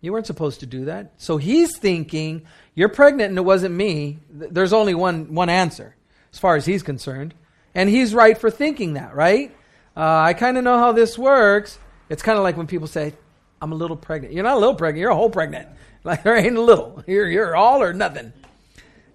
You 0.00 0.12
weren't 0.12 0.26
supposed 0.26 0.60
to 0.60 0.66
do 0.66 0.86
that. 0.86 1.12
So 1.16 1.36
he's 1.36 1.76
thinking, 1.76 2.46
you're 2.74 2.88
pregnant 2.88 3.30
and 3.30 3.38
it 3.38 3.44
wasn't 3.44 3.74
me. 3.74 4.18
There's 4.30 4.72
only 4.72 4.94
one, 4.94 5.34
one 5.34 5.48
answer 5.48 5.96
as 6.32 6.38
far 6.38 6.56
as 6.56 6.66
he's 6.66 6.82
concerned. 6.82 7.34
And 7.74 7.88
he's 7.88 8.14
right 8.14 8.36
for 8.36 8.50
thinking 8.50 8.94
that, 8.94 9.14
right? 9.14 9.54
Uh, 9.96 10.20
I 10.20 10.34
kind 10.34 10.58
of 10.58 10.64
know 10.64 10.78
how 10.78 10.92
this 10.92 11.18
works. 11.18 11.78
It's 12.08 12.22
kind 12.22 12.38
of 12.38 12.44
like 12.44 12.56
when 12.56 12.66
people 12.66 12.86
say, 12.86 13.14
I'm 13.60 13.72
a 13.72 13.74
little 13.74 13.96
pregnant. 13.96 14.34
You're 14.34 14.44
not 14.44 14.56
a 14.56 14.60
little 14.60 14.74
pregnant, 14.74 15.00
you're 15.00 15.10
a 15.10 15.16
whole 15.16 15.30
pregnant. 15.30 15.68
Like 16.04 16.22
there 16.22 16.36
ain't 16.36 16.56
a 16.56 16.60
little. 16.60 17.02
You're, 17.08 17.28
you're 17.28 17.56
all 17.56 17.82
or 17.82 17.92
nothing. 17.92 18.32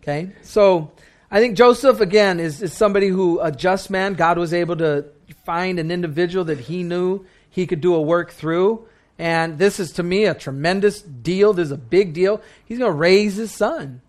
Okay? 0.02 0.32
So 0.42 0.92
I 1.30 1.40
think 1.40 1.56
Joseph, 1.56 2.02
again, 2.02 2.40
is, 2.40 2.62
is 2.62 2.74
somebody 2.74 3.08
who, 3.08 3.40
a 3.40 3.52
just 3.52 3.90
man, 3.90 4.16
God 4.16 4.38
was 4.38 4.54
able 4.54 4.76
to 4.78 5.06
find 5.46 5.80
an 5.80 5.92
individual 5.92 6.46
that 6.46 6.60
he 6.60 6.84
knew 6.84 7.26
he 7.50 7.68
could 7.68 7.82
do 7.82 7.94
a 7.96 8.02
work 8.02 8.32
through. 8.32 8.88
And 9.20 9.60
this 9.60 9.80
is 9.80 9.94
to 9.94 10.04
me 10.04 10.26
a 10.26 10.34
tremendous 10.34 11.02
deal. 11.02 11.54
This 11.54 11.68
is 11.68 11.72
a 11.72 11.78
big 11.78 12.14
deal. 12.14 12.42
He's 12.66 12.80
going 12.80 12.92
to 12.92 12.98
raise 12.98 13.36
his 13.36 13.52
son. 13.52 14.02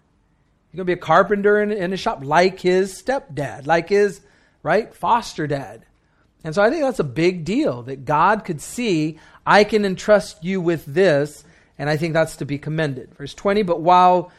He's 0.70 0.78
going 0.78 0.86
to 0.86 0.90
be 0.96 0.98
a 0.98 1.04
carpenter 1.04 1.60
in, 1.60 1.70
in 1.70 1.92
a 1.92 1.98
shop 1.98 2.20
like 2.22 2.60
his 2.60 3.00
stepdad, 3.00 3.66
like 3.66 3.90
his, 3.90 4.22
right, 4.62 4.94
foster 4.94 5.46
dad. 5.46 5.84
And 6.44 6.54
so 6.54 6.62
I 6.62 6.70
think 6.70 6.82
that's 6.82 6.98
a 6.98 7.04
big 7.04 7.44
deal 7.44 7.82
that 7.82 8.04
God 8.04 8.44
could 8.44 8.60
see, 8.60 9.18
I 9.46 9.64
can 9.64 9.84
entrust 9.84 10.42
you 10.42 10.60
with 10.60 10.86
this. 10.86 11.44
And 11.78 11.90
I 11.90 11.96
think 11.96 12.14
that's 12.14 12.36
to 12.36 12.44
be 12.44 12.58
commended. 12.58 13.14
Verse 13.14 13.34
20, 13.34 13.62
but 13.62 13.80
while 13.80 14.32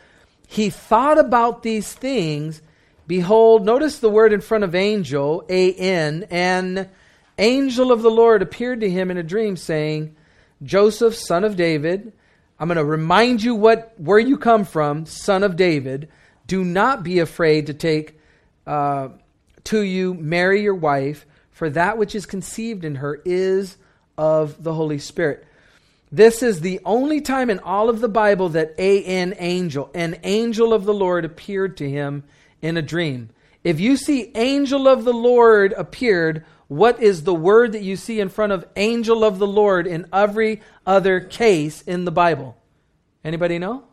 he 0.53 0.69
thought 0.69 1.17
about 1.17 1.63
these 1.63 1.91
things, 1.91 2.61
behold, 3.07 3.65
notice 3.65 3.99
the 3.99 4.09
word 4.09 4.31
in 4.33 4.41
front 4.41 4.63
of 4.63 4.75
angel, 4.75 5.43
A 5.49 5.73
N, 5.73 6.27
an 6.29 6.89
angel 7.37 7.91
of 7.91 8.03
the 8.03 8.11
Lord 8.11 8.41
appeared 8.41 8.81
to 8.81 8.89
him 8.89 9.09
in 9.09 9.17
a 9.17 9.23
dream, 9.23 9.57
saying, 9.57 10.15
Joseph, 10.61 11.15
son 11.15 11.43
of 11.43 11.55
David, 11.55 12.13
I'm 12.59 12.67
going 12.67 12.77
to 12.77 12.85
remind 12.85 13.43
you 13.43 13.55
what 13.55 13.93
where 13.97 14.19
you 14.19 14.37
come 14.37 14.63
from, 14.63 15.05
son 15.05 15.43
of 15.43 15.55
David. 15.55 16.07
Do 16.45 16.63
not 16.63 17.03
be 17.03 17.19
afraid 17.19 17.67
to 17.67 17.73
take 17.73 18.19
uh, 18.67 19.09
to 19.65 19.81
you 19.81 20.13
Mary, 20.13 20.61
your 20.61 20.75
wife, 20.75 21.25
for 21.51 21.69
that 21.71 21.97
which 21.97 22.15
is 22.15 22.25
conceived 22.25 22.85
in 22.85 22.95
her 22.95 23.21
is 23.25 23.77
of 24.17 24.63
the 24.63 24.73
Holy 24.73 24.99
Spirit. 24.99 25.45
This 26.13 26.43
is 26.43 26.61
the 26.61 26.79
only 26.85 27.21
time 27.21 27.49
in 27.49 27.57
all 27.57 27.89
of 27.89 27.99
the 27.99 28.07
Bible 28.07 28.49
that 28.49 28.79
an 28.79 29.33
angel, 29.39 29.89
an 29.95 30.19
angel 30.23 30.71
of 30.71 30.85
the 30.85 30.93
Lord 30.93 31.25
appeared 31.25 31.77
to 31.77 31.89
him 31.89 32.23
in 32.61 32.77
a 32.77 32.83
dream. 32.83 33.31
If 33.63 33.79
you 33.79 33.97
see 33.97 34.31
angel 34.35 34.87
of 34.87 35.05
the 35.05 35.13
Lord 35.13 35.73
appeared, 35.73 36.45
what 36.67 37.01
is 37.01 37.23
the 37.23 37.33
word 37.33 37.71
that 37.71 37.81
you 37.81 37.95
see 37.95 38.19
in 38.19 38.29
front 38.29 38.51
of 38.51 38.63
angel 38.75 39.23
of 39.23 39.39
the 39.39 39.47
Lord 39.47 39.87
in 39.87 40.05
every 40.13 40.61
other 40.85 41.19
case 41.19 41.81
in 41.81 42.05
the 42.05 42.11
Bible? 42.11 42.55
Anybody 43.23 43.57
know? 43.57 43.83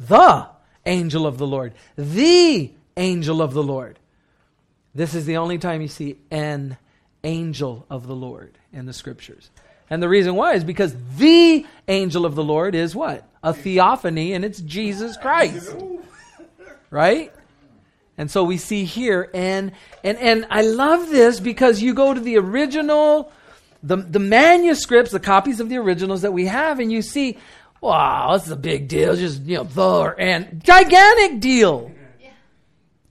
The 0.00 0.48
angel 0.86 1.26
of 1.26 1.36
the 1.36 1.46
Lord. 1.46 1.74
The 1.96 2.72
angel 2.96 3.42
of 3.42 3.52
the 3.52 3.62
Lord. 3.62 3.98
This 4.94 5.14
is 5.14 5.26
the 5.26 5.36
only 5.36 5.58
time 5.58 5.82
you 5.82 5.88
see 5.88 6.16
an 6.30 6.78
angel 7.22 7.84
of 7.90 8.06
the 8.06 8.16
Lord 8.16 8.56
in 8.72 8.86
the 8.86 8.94
scriptures. 8.94 9.50
And 9.90 10.02
the 10.02 10.08
reason 10.08 10.34
why 10.34 10.54
is 10.54 10.64
because 10.64 10.94
the 11.16 11.66
angel 11.86 12.26
of 12.26 12.34
the 12.34 12.44
Lord 12.44 12.74
is 12.74 12.94
what? 12.94 13.26
A 13.42 13.54
theophany, 13.54 14.34
and 14.34 14.44
it's 14.44 14.60
Jesus 14.60 15.16
Christ. 15.16 15.74
Right? 16.90 17.32
And 18.18 18.30
so 18.30 18.42
we 18.42 18.56
see 18.56 18.84
here, 18.84 19.30
and 19.32 19.72
and 20.02 20.18
and 20.18 20.46
I 20.50 20.62
love 20.62 21.08
this 21.08 21.38
because 21.38 21.80
you 21.80 21.94
go 21.94 22.12
to 22.12 22.20
the 22.20 22.36
original, 22.36 23.32
the 23.82 23.96
the 23.96 24.18
manuscripts, 24.18 25.12
the 25.12 25.20
copies 25.20 25.60
of 25.60 25.68
the 25.68 25.76
originals 25.76 26.22
that 26.22 26.32
we 26.32 26.46
have, 26.46 26.80
and 26.80 26.90
you 26.90 27.00
see, 27.00 27.38
wow, 27.80 28.32
this 28.34 28.46
is 28.46 28.52
a 28.52 28.56
big 28.56 28.88
deal. 28.88 29.14
Just 29.14 29.42
you 29.42 29.58
know, 29.58 29.64
the 29.64 30.14
and 30.18 30.62
gigantic 30.64 31.40
deal. 31.40 31.92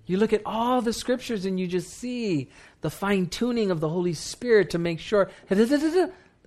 You 0.06 0.18
look 0.18 0.34
at 0.34 0.42
all 0.46 0.82
the 0.82 0.94
scriptures 0.94 1.46
and 1.46 1.60
you 1.60 1.68
just 1.68 1.90
see 1.90 2.50
the 2.80 2.90
fine 2.90 3.28
tuning 3.28 3.72
of 3.72 3.82
the 3.82 3.90
Holy 3.90 4.14
Spirit 4.14 4.70
to 4.70 4.78
make 4.78 5.00
sure 5.02 5.30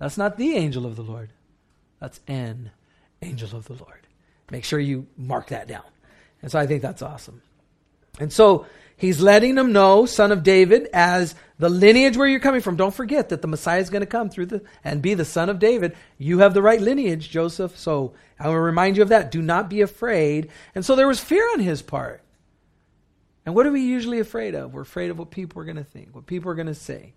that's 0.01 0.17
not 0.17 0.35
the 0.35 0.55
angel 0.55 0.87
of 0.87 0.95
the 0.95 1.03
Lord. 1.03 1.29
That's 1.99 2.19
an 2.27 2.71
angel 3.21 3.55
of 3.55 3.65
the 3.65 3.75
Lord. 3.75 4.07
Make 4.49 4.65
sure 4.65 4.79
you 4.79 5.05
mark 5.15 5.49
that 5.49 5.67
down. 5.67 5.83
And 6.41 6.51
so 6.51 6.57
I 6.57 6.65
think 6.65 6.81
that's 6.81 7.03
awesome. 7.03 7.43
And 8.19 8.33
so 8.33 8.65
he's 8.97 9.21
letting 9.21 9.53
them 9.53 9.73
know, 9.73 10.07
son 10.07 10.31
of 10.31 10.41
David, 10.41 10.89
as 10.91 11.35
the 11.59 11.69
lineage 11.69 12.17
where 12.17 12.25
you're 12.25 12.39
coming 12.39 12.61
from. 12.61 12.77
Don't 12.77 12.95
forget 12.95 13.29
that 13.29 13.43
the 13.43 13.47
Messiah 13.47 13.79
is 13.79 13.91
going 13.91 14.01
to 14.01 14.07
come 14.07 14.31
through 14.31 14.47
the 14.47 14.63
and 14.83 15.03
be 15.03 15.13
the 15.13 15.23
son 15.23 15.49
of 15.49 15.59
David. 15.59 15.95
You 16.17 16.39
have 16.39 16.55
the 16.55 16.63
right 16.63 16.81
lineage, 16.81 17.29
Joseph. 17.29 17.77
So 17.77 18.15
I 18.39 18.47
will 18.47 18.57
remind 18.57 18.97
you 18.97 19.03
of 19.03 19.09
that. 19.09 19.29
Do 19.29 19.43
not 19.43 19.69
be 19.69 19.81
afraid. 19.81 20.49
And 20.73 20.83
so 20.83 20.95
there 20.95 21.07
was 21.07 21.19
fear 21.19 21.47
on 21.53 21.59
his 21.59 21.83
part. 21.83 22.23
And 23.45 23.53
what 23.53 23.67
are 23.67 23.71
we 23.71 23.81
usually 23.81 24.19
afraid 24.19 24.55
of? 24.55 24.73
We're 24.73 24.81
afraid 24.81 25.11
of 25.11 25.19
what 25.19 25.29
people 25.29 25.61
are 25.61 25.65
going 25.65 25.77
to 25.77 25.83
think, 25.83 26.15
what 26.15 26.25
people 26.25 26.49
are 26.49 26.55
going 26.55 26.65
to 26.65 26.73
say, 26.73 27.13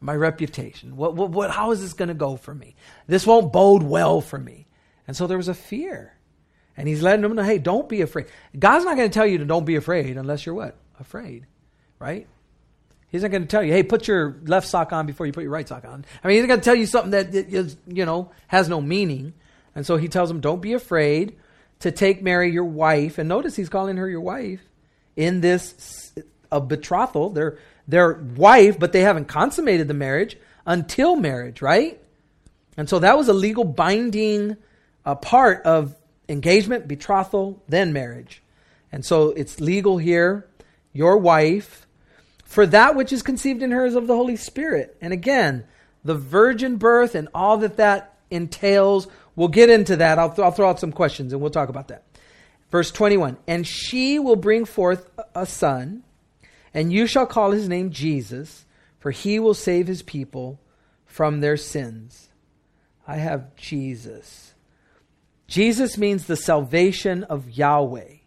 my 0.00 0.14
reputation. 0.14 0.96
What, 0.96 1.14
what, 1.14 1.30
what, 1.30 1.50
how 1.50 1.70
is 1.72 1.80
this 1.80 1.92
going 1.92 2.08
to 2.08 2.14
go 2.14 2.36
for 2.36 2.54
me? 2.54 2.74
This 3.06 3.26
won't 3.26 3.52
bode 3.52 3.82
well 3.82 4.20
for 4.20 4.38
me. 4.38 4.66
And 5.06 5.16
so 5.16 5.26
there 5.26 5.36
was 5.36 5.48
a 5.48 5.54
fear. 5.54 6.14
And 6.76 6.88
he's 6.88 7.02
letting 7.02 7.22
them 7.22 7.34
know, 7.34 7.42
hey, 7.42 7.58
don't 7.58 7.88
be 7.88 8.00
afraid. 8.00 8.26
God's 8.58 8.84
not 8.84 8.96
going 8.96 9.10
to 9.10 9.14
tell 9.14 9.26
you 9.26 9.38
to 9.38 9.44
don't 9.44 9.66
be 9.66 9.76
afraid 9.76 10.16
unless 10.16 10.46
you're 10.46 10.54
what? 10.54 10.76
Afraid, 10.98 11.46
right? 11.98 12.26
He's 13.08 13.22
not 13.22 13.30
going 13.30 13.42
to 13.42 13.48
tell 13.48 13.62
you, 13.62 13.72
hey, 13.72 13.82
put 13.82 14.08
your 14.08 14.38
left 14.44 14.68
sock 14.68 14.92
on 14.92 15.04
before 15.06 15.26
you 15.26 15.32
put 15.32 15.42
your 15.42 15.52
right 15.52 15.68
sock 15.68 15.84
on. 15.84 16.04
I 16.22 16.28
mean, 16.28 16.38
he's 16.38 16.46
going 16.46 16.60
to 16.60 16.64
tell 16.64 16.74
you 16.74 16.86
something 16.86 17.10
that 17.10 17.34
is, 17.34 17.76
you 17.86 18.06
know, 18.06 18.30
has 18.46 18.68
no 18.68 18.80
meaning. 18.80 19.34
And 19.74 19.84
so 19.84 19.96
he 19.96 20.08
tells 20.08 20.28
them, 20.30 20.40
don't 20.40 20.62
be 20.62 20.72
afraid 20.72 21.36
to 21.80 21.90
take 21.90 22.22
Mary, 22.22 22.52
your 22.52 22.64
wife. 22.64 23.18
And 23.18 23.28
notice 23.28 23.56
he's 23.56 23.68
calling 23.68 23.96
her 23.96 24.08
your 24.08 24.20
wife 24.20 24.60
in 25.16 25.40
this 25.40 26.12
a 26.52 26.60
betrothal. 26.60 27.30
They're 27.30 27.58
their 27.90 28.14
wife, 28.14 28.78
but 28.78 28.92
they 28.92 29.00
haven't 29.00 29.26
consummated 29.26 29.88
the 29.88 29.94
marriage 29.94 30.36
until 30.64 31.16
marriage, 31.16 31.60
right? 31.60 32.00
And 32.76 32.88
so 32.88 32.98
that 33.00 33.18
was 33.18 33.28
a 33.28 33.32
legal 33.32 33.64
binding 33.64 34.56
uh, 35.04 35.16
part 35.16 35.62
of 35.64 35.96
engagement, 36.28 36.86
betrothal, 36.86 37.62
then 37.68 37.92
marriage. 37.92 38.42
And 38.92 39.04
so 39.04 39.30
it's 39.30 39.60
legal 39.60 39.98
here. 39.98 40.46
Your 40.92 41.18
wife, 41.18 41.86
for 42.44 42.66
that 42.66 42.94
which 42.94 43.12
is 43.12 43.22
conceived 43.22 43.62
in 43.62 43.70
her 43.70 43.86
is 43.86 43.94
of 43.94 44.06
the 44.06 44.16
Holy 44.16 44.36
Spirit. 44.36 44.96
And 45.00 45.12
again, 45.12 45.64
the 46.04 46.14
virgin 46.14 46.76
birth 46.76 47.14
and 47.14 47.28
all 47.34 47.58
that 47.58 47.76
that 47.76 48.16
entails. 48.30 49.08
We'll 49.36 49.48
get 49.48 49.70
into 49.70 49.96
that. 49.96 50.18
I'll, 50.18 50.30
th- 50.30 50.44
I'll 50.44 50.50
throw 50.52 50.68
out 50.68 50.80
some 50.80 50.92
questions 50.92 51.32
and 51.32 51.40
we'll 51.40 51.50
talk 51.50 51.68
about 51.68 51.88
that. 51.88 52.04
Verse 52.70 52.90
21 52.90 53.36
And 53.46 53.66
she 53.66 54.18
will 54.18 54.36
bring 54.36 54.64
forth 54.64 55.10
a 55.34 55.46
son, 55.46 56.02
and 56.72 56.92
you 56.92 57.06
shall 57.06 57.26
call 57.26 57.50
his 57.50 57.68
name 57.68 57.90
Jesus, 57.90 58.64
for 58.98 59.10
he 59.10 59.38
will 59.38 59.54
save 59.54 59.86
his 59.86 60.02
people 60.02 60.60
from 61.06 61.40
their 61.40 61.56
sins. 61.56 62.28
I 63.06 63.16
have 63.16 63.56
Jesus. 63.56 64.54
Jesus 65.48 65.98
means 65.98 66.26
the 66.26 66.36
salvation 66.36 67.24
of 67.24 67.50
Yahweh. 67.50 68.18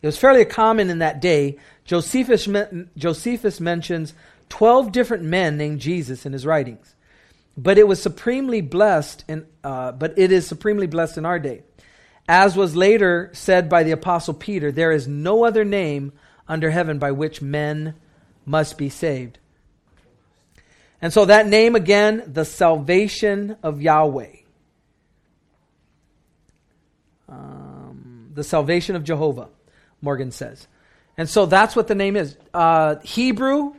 It 0.00 0.06
was 0.06 0.18
fairly 0.18 0.44
common 0.44 0.90
in 0.90 0.98
that 0.98 1.20
day. 1.20 1.58
Josephus, 1.84 2.48
Josephus 2.96 3.60
mentions 3.60 4.14
12 4.48 4.92
different 4.92 5.24
men 5.24 5.56
named 5.56 5.80
Jesus 5.80 6.26
in 6.26 6.32
his 6.32 6.46
writings. 6.46 6.94
But 7.56 7.78
it 7.78 7.88
was 7.88 8.00
supremely 8.00 8.60
blessed 8.60 9.24
in, 9.28 9.46
uh, 9.64 9.92
but 9.92 10.18
it 10.18 10.30
is 10.30 10.46
supremely 10.46 10.86
blessed 10.86 11.18
in 11.18 11.26
our 11.26 11.38
day. 11.38 11.62
As 12.28 12.56
was 12.56 12.76
later 12.76 13.30
said 13.32 13.68
by 13.68 13.82
the 13.82 13.90
Apostle 13.92 14.34
Peter, 14.34 14.70
there 14.70 14.92
is 14.92 15.08
no 15.08 15.44
other 15.44 15.64
name 15.64 16.12
under 16.48 16.70
heaven 16.70 16.98
by 16.98 17.12
which 17.12 17.42
men 17.42 17.94
must 18.46 18.78
be 18.78 18.88
saved. 18.88 19.38
And 21.00 21.12
so 21.12 21.26
that 21.26 21.46
name 21.46 21.76
again, 21.76 22.24
the 22.26 22.44
salvation 22.44 23.56
of 23.62 23.80
Yahweh. 23.80 24.36
Um, 27.28 28.30
the 28.34 28.42
salvation 28.42 28.96
of 28.96 29.04
Jehovah, 29.04 29.48
Morgan 30.00 30.32
says. 30.32 30.66
And 31.16 31.28
so 31.28 31.46
that's 31.46 31.76
what 31.76 31.88
the 31.88 31.94
name 31.94 32.16
is. 32.16 32.36
Uh, 32.54 32.96
Hebrew, 33.02 33.74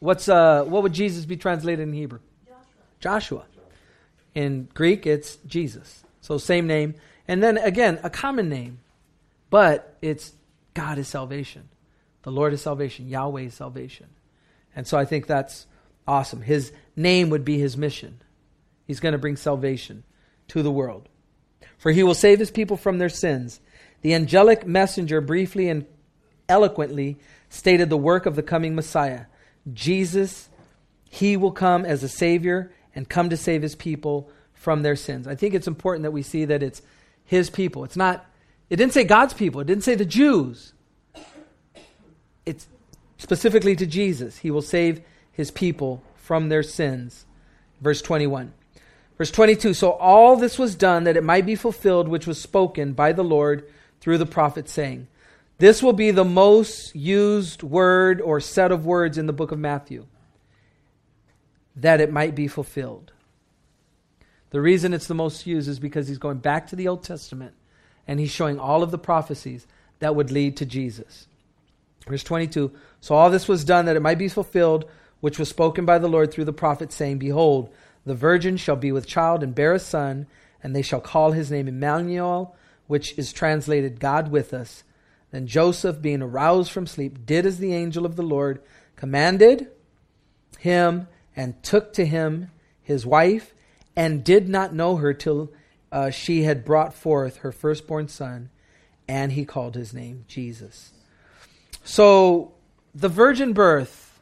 what's 0.00 0.28
uh, 0.28 0.64
what 0.64 0.82
would 0.82 0.92
Jesus 0.92 1.24
be 1.24 1.36
translated 1.36 1.86
in 1.86 1.92
Hebrew? 1.92 2.20
Joshua. 3.00 3.44
Joshua. 3.44 3.44
In 4.34 4.68
Greek, 4.74 5.06
it's 5.06 5.36
Jesus. 5.46 6.02
So 6.20 6.38
same 6.38 6.66
name. 6.66 6.94
And 7.26 7.42
then 7.42 7.58
again, 7.58 8.00
a 8.02 8.10
common 8.10 8.48
name, 8.48 8.80
but 9.50 9.96
it's 10.02 10.32
God 10.74 10.98
is 10.98 11.08
salvation. 11.08 11.68
The 12.22 12.32
Lord 12.32 12.52
is 12.52 12.62
salvation. 12.62 13.08
Yahweh 13.08 13.42
is 13.42 13.54
salvation. 13.54 14.08
And 14.74 14.86
so 14.86 14.98
I 14.98 15.04
think 15.04 15.26
that's 15.26 15.66
awesome. 16.06 16.42
His 16.42 16.72
name 16.96 17.30
would 17.30 17.44
be 17.44 17.58
his 17.58 17.76
mission. 17.76 18.20
He's 18.86 19.00
going 19.00 19.12
to 19.12 19.18
bring 19.18 19.36
salvation 19.36 20.04
to 20.48 20.62
the 20.62 20.70
world. 20.70 21.08
For 21.76 21.92
he 21.92 22.02
will 22.02 22.14
save 22.14 22.38
his 22.38 22.50
people 22.50 22.76
from 22.76 22.98
their 22.98 23.08
sins. 23.08 23.60
The 24.02 24.14
angelic 24.14 24.66
messenger 24.66 25.20
briefly 25.20 25.68
and 25.68 25.86
eloquently 26.48 27.18
stated 27.48 27.90
the 27.90 27.96
work 27.96 28.26
of 28.26 28.36
the 28.36 28.42
coming 28.42 28.74
Messiah. 28.74 29.26
Jesus, 29.72 30.48
he 31.10 31.36
will 31.36 31.52
come 31.52 31.84
as 31.84 32.02
a 32.02 32.08
Savior 32.08 32.72
and 32.94 33.08
come 33.08 33.30
to 33.30 33.36
save 33.36 33.62
his 33.62 33.74
people 33.74 34.30
from 34.54 34.82
their 34.82 34.96
sins. 34.96 35.26
I 35.26 35.34
think 35.34 35.54
it's 35.54 35.68
important 35.68 36.02
that 36.02 36.10
we 36.10 36.22
see 36.22 36.44
that 36.46 36.62
it's 36.62 36.82
his 37.24 37.50
people. 37.50 37.84
It's 37.84 37.96
not, 37.96 38.26
it 38.70 38.76
didn't 38.76 38.92
say 38.92 39.04
God's 39.04 39.34
people, 39.34 39.60
it 39.60 39.66
didn't 39.66 39.84
say 39.84 39.94
the 39.94 40.04
Jews. 40.04 40.72
It's 42.48 42.66
specifically 43.18 43.76
to 43.76 43.86
Jesus. 43.86 44.38
He 44.38 44.50
will 44.50 44.62
save 44.62 45.02
his 45.30 45.50
people 45.50 46.02
from 46.16 46.48
their 46.48 46.62
sins. 46.62 47.26
Verse 47.80 48.00
21. 48.02 48.54
Verse 49.18 49.30
22 49.30 49.74
So 49.74 49.92
all 49.92 50.36
this 50.36 50.58
was 50.58 50.74
done 50.74 51.04
that 51.04 51.16
it 51.16 51.24
might 51.24 51.44
be 51.44 51.54
fulfilled, 51.54 52.08
which 52.08 52.26
was 52.26 52.40
spoken 52.40 52.94
by 52.94 53.12
the 53.12 53.22
Lord 53.22 53.68
through 54.00 54.18
the 54.18 54.26
prophet, 54.26 54.68
saying, 54.68 55.08
This 55.58 55.82
will 55.82 55.92
be 55.92 56.10
the 56.10 56.24
most 56.24 56.96
used 56.96 57.62
word 57.62 58.20
or 58.20 58.40
set 58.40 58.72
of 58.72 58.86
words 58.86 59.18
in 59.18 59.26
the 59.26 59.32
book 59.32 59.52
of 59.52 59.58
Matthew, 59.58 60.06
that 61.76 62.00
it 62.00 62.12
might 62.12 62.34
be 62.34 62.48
fulfilled. 62.48 63.12
The 64.50 64.60
reason 64.62 64.94
it's 64.94 65.06
the 65.06 65.14
most 65.14 65.46
used 65.46 65.68
is 65.68 65.78
because 65.78 66.08
he's 66.08 66.18
going 66.18 66.38
back 66.38 66.68
to 66.68 66.76
the 66.76 66.88
Old 66.88 67.04
Testament 67.04 67.54
and 68.06 68.18
he's 68.18 68.30
showing 68.30 68.58
all 68.58 68.82
of 68.82 68.90
the 68.90 68.98
prophecies 68.98 69.66
that 69.98 70.16
would 70.16 70.30
lead 70.30 70.56
to 70.56 70.64
Jesus. 70.64 71.27
Verse 72.08 72.22
22 72.24 72.72
So 73.00 73.14
all 73.14 73.30
this 73.30 73.48
was 73.48 73.64
done 73.64 73.86
that 73.86 73.96
it 73.96 74.02
might 74.02 74.18
be 74.18 74.28
fulfilled, 74.28 74.86
which 75.20 75.38
was 75.38 75.48
spoken 75.48 75.84
by 75.84 75.98
the 75.98 76.08
Lord 76.08 76.32
through 76.32 76.46
the 76.46 76.52
prophet, 76.52 76.92
saying, 76.92 77.18
Behold, 77.18 77.72
the 78.04 78.14
virgin 78.14 78.56
shall 78.56 78.76
be 78.76 78.90
with 78.92 79.06
child 79.06 79.42
and 79.42 79.54
bear 79.54 79.72
a 79.74 79.78
son, 79.78 80.26
and 80.62 80.74
they 80.74 80.82
shall 80.82 81.00
call 81.00 81.32
his 81.32 81.50
name 81.50 81.68
Emmanuel, 81.68 82.56
which 82.86 83.16
is 83.18 83.32
translated 83.32 84.00
God 84.00 84.30
with 84.30 84.54
us. 84.54 84.82
Then 85.30 85.46
Joseph, 85.46 86.00
being 86.00 86.22
aroused 86.22 86.72
from 86.72 86.86
sleep, 86.86 87.26
did 87.26 87.44
as 87.44 87.58
the 87.58 87.74
angel 87.74 88.06
of 88.06 88.16
the 88.16 88.22
Lord 88.22 88.62
commanded 88.96 89.68
him, 90.58 91.06
and 91.36 91.62
took 91.62 91.92
to 91.92 92.04
him 92.04 92.50
his 92.82 93.06
wife 93.06 93.54
and 93.94 94.24
did 94.24 94.48
not 94.48 94.74
know 94.74 94.96
her 94.96 95.12
till 95.12 95.52
uh, 95.92 96.10
she 96.10 96.42
had 96.42 96.64
brought 96.64 96.94
forth 96.94 97.38
her 97.38 97.52
firstborn 97.52 98.08
son, 98.08 98.50
and 99.06 99.32
he 99.32 99.44
called 99.44 99.74
his 99.74 99.92
name 99.92 100.24
Jesus. 100.26 100.92
So, 101.88 102.52
the 102.94 103.08
virgin 103.08 103.54
birth, 103.54 104.20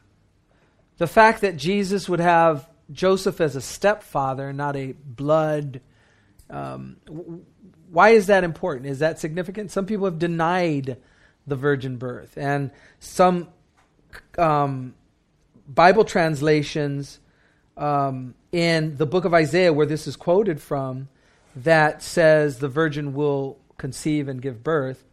the 0.99 1.05
fact 1.05 1.41
that 1.41 1.57
Jesus 1.57 2.07
would 2.07 2.21
have 2.21 2.65
Joseph 2.93 3.41
as 3.41 3.57
a 3.57 3.61
stepfather, 3.61 4.53
not 4.53 4.77
a 4.77 4.93
blood. 4.93 5.81
Um, 6.49 6.95
why 7.91 8.11
is 8.11 8.27
that 8.27 8.45
important? 8.45 8.87
Is 8.87 8.99
that 8.99 9.19
significant? 9.19 9.71
Some 9.71 9.85
people 9.85 10.05
have 10.05 10.17
denied 10.17 10.95
the 11.45 11.57
virgin 11.57 11.97
birth, 11.97 12.37
and 12.37 12.71
some 13.01 13.49
um, 14.37 14.95
Bible 15.67 16.05
translations 16.05 17.19
um, 17.75 18.33
in 18.53 18.95
the 18.95 19.05
book 19.05 19.25
of 19.25 19.33
Isaiah, 19.33 19.73
where 19.73 19.85
this 19.85 20.07
is 20.07 20.15
quoted 20.15 20.61
from, 20.61 21.09
that 21.53 22.01
says 22.01 22.59
the 22.59 22.69
virgin 22.69 23.13
will 23.13 23.59
conceive 23.77 24.29
and 24.29 24.41
give 24.41 24.63
birth. 24.63 25.03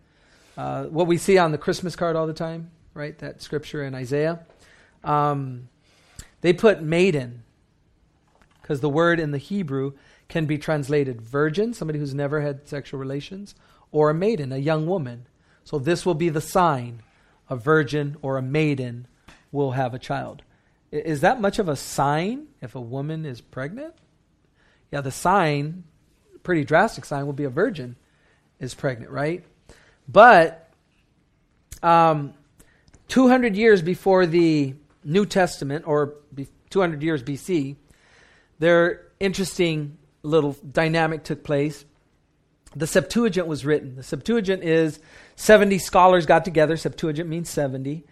Uh, 0.57 0.85
what 0.85 1.07
we 1.07 1.19
see 1.19 1.39
on 1.39 1.53
the 1.53 1.59
Christmas 1.59 1.97
card 1.97 2.17
all 2.17 2.27
the 2.27 2.33
time, 2.33 2.71
right? 2.95 3.17
That 3.19 3.43
scripture 3.43 3.85
in 3.85 3.95
Isaiah. 3.95 4.41
Um, 5.03 5.69
they 6.41 6.53
put 6.53 6.83
maiden 6.83 7.43
because 8.63 8.81
the 8.81 8.89
word 8.89 9.21
in 9.21 9.31
the 9.31 9.39
Hebrew 9.39 9.93
can 10.29 10.47
be 10.47 10.59
translated 10.59 11.21
virgin, 11.21 11.75
somebody 11.75 11.99
who's 11.99 12.15
never 12.15 12.41
had 12.41 12.67
sexual 12.69 12.99
relations, 12.99 13.55
or 13.93 14.11
a 14.11 14.15
maiden, 14.15 14.53
a 14.53 14.59
young 14.59 14.87
woman. 14.87 15.27
So 15.65 15.79
this 15.79 16.07
will 16.07 16.15
be 16.15 16.29
the 16.29 16.41
sign 16.41 17.03
a 17.51 17.57
virgin 17.57 18.17
or 18.23 18.39
a 18.39 18.43
maiden 18.43 19.07
will 19.53 19.73
have 19.73 19.93
a 19.93 19.99
child. 19.99 20.43
Is 20.91 21.21
that 21.21 21.41
much 21.41 21.59
of 21.59 21.69
a 21.69 21.77
sign 21.77 22.47
if 22.63 22.75
a 22.75 22.81
woman 22.81 23.27
is 23.27 23.41
pregnant? 23.41 23.95
Yeah, 24.91 25.03
the 25.03 25.11
sign, 25.11 25.85
pretty 26.43 26.65
drastic 26.65 27.05
sign, 27.05 27.27
will 27.27 27.33
be 27.33 27.45
a 27.45 27.51
virgin 27.51 27.97
is 28.61 28.75
pregnant, 28.75 29.11
right? 29.11 29.45
But 30.09 30.71
um, 31.83 32.35
200 33.09 33.57
years 33.57 33.83
before 33.83 34.27
the 34.27 34.75
New 35.05 35.27
Testament, 35.27 35.87
or 35.87 36.15
200 36.71 37.03
years 37.03 37.23
BC, 37.23 37.77
there 38.59 39.07
interesting 39.21 39.97
little 40.23 40.57
dynamic 40.71 41.25
took 41.25 41.45
place. 41.45 41.85
The 42.75 42.87
Septuagint 42.87 43.47
was 43.47 43.65
written. 43.65 43.97
The 43.97 44.03
Septuagint 44.03 44.65
is 44.65 44.99
70 45.37 45.79
scholars 45.79 46.27
got 46.27 46.45
together. 46.45 46.77
Septuagint 46.77 47.29
means 47.29 47.49
70. 47.49 48.05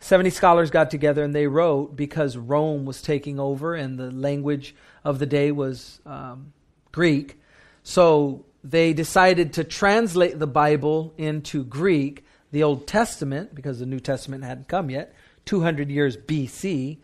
70 0.00 0.30
scholars 0.30 0.70
got 0.70 0.90
together 0.90 1.22
and 1.22 1.34
they 1.34 1.46
wrote 1.46 1.96
because 1.96 2.36
Rome 2.36 2.84
was 2.84 3.02
taking 3.02 3.38
over 3.38 3.74
and 3.74 3.98
the 3.98 4.10
language 4.10 4.74
of 5.04 5.18
the 5.18 5.26
day 5.26 5.52
was 5.52 6.00
um, 6.06 6.52
Greek. 6.92 7.40
So 7.82 8.44
they 8.64 8.92
decided 8.92 9.54
to 9.54 9.64
translate 9.64 10.38
the 10.38 10.46
Bible 10.46 11.14
into 11.16 11.64
Greek, 11.64 12.24
the 12.50 12.62
Old 12.62 12.86
Testament, 12.86 13.54
because 13.54 13.78
the 13.78 13.86
New 13.86 14.00
Testament 14.00 14.44
hadn't 14.44 14.68
come 14.68 14.90
yet, 14.90 15.14
200 15.44 15.90
years 15.90 16.16
BC. 16.16 16.98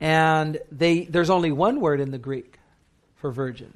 And 0.00 0.58
they, 0.70 1.04
there's 1.04 1.30
only 1.30 1.52
one 1.52 1.80
word 1.80 2.00
in 2.00 2.10
the 2.10 2.18
Greek 2.18 2.58
for 3.16 3.30
virgin. 3.30 3.74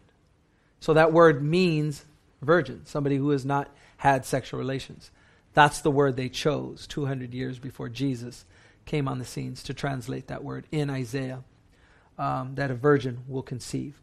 So 0.80 0.94
that 0.94 1.12
word 1.12 1.42
means 1.42 2.04
virgin, 2.42 2.84
somebody 2.86 3.16
who 3.16 3.30
has 3.30 3.44
not 3.44 3.68
had 3.96 4.24
sexual 4.24 4.58
relations. 4.58 5.10
That's 5.54 5.80
the 5.80 5.90
word 5.90 6.16
they 6.16 6.28
chose 6.28 6.86
200 6.86 7.32
years 7.32 7.58
before 7.58 7.88
Jesus 7.88 8.44
came 8.84 9.08
on 9.08 9.18
the 9.18 9.24
scenes 9.24 9.62
to 9.64 9.74
translate 9.74 10.28
that 10.28 10.44
word 10.44 10.66
in 10.70 10.90
Isaiah, 10.90 11.42
um, 12.18 12.54
that 12.54 12.70
a 12.70 12.74
virgin 12.74 13.24
will 13.26 13.42
conceive. 13.42 13.94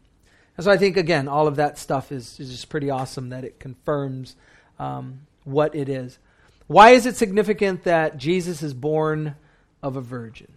And 0.56 0.64
so 0.64 0.70
I 0.70 0.76
think, 0.76 0.96
again, 0.96 1.26
all 1.26 1.48
of 1.48 1.56
that 1.56 1.78
stuff 1.78 2.12
is, 2.12 2.38
is 2.38 2.50
just 2.50 2.68
pretty 2.68 2.90
awesome 2.90 3.30
that 3.30 3.44
it 3.44 3.58
confirms 3.58 4.36
um, 4.78 5.20
what 5.44 5.74
it 5.74 5.88
is. 5.88 6.18
Why 6.66 6.90
is 6.90 7.06
it 7.06 7.16
significant 7.16 7.84
that 7.84 8.16
Jesus 8.16 8.62
is 8.62 8.72
born 8.72 9.34
of 9.82 9.96
a 9.96 10.00
virgin? 10.00 10.52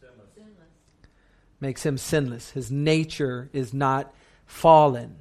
Sinless. 0.00 0.48
Makes 1.60 1.84
him 1.84 1.98
sinless. 1.98 2.50
His 2.50 2.70
nature 2.70 3.50
is 3.52 3.74
not 3.74 4.14
fallen. 4.46 5.16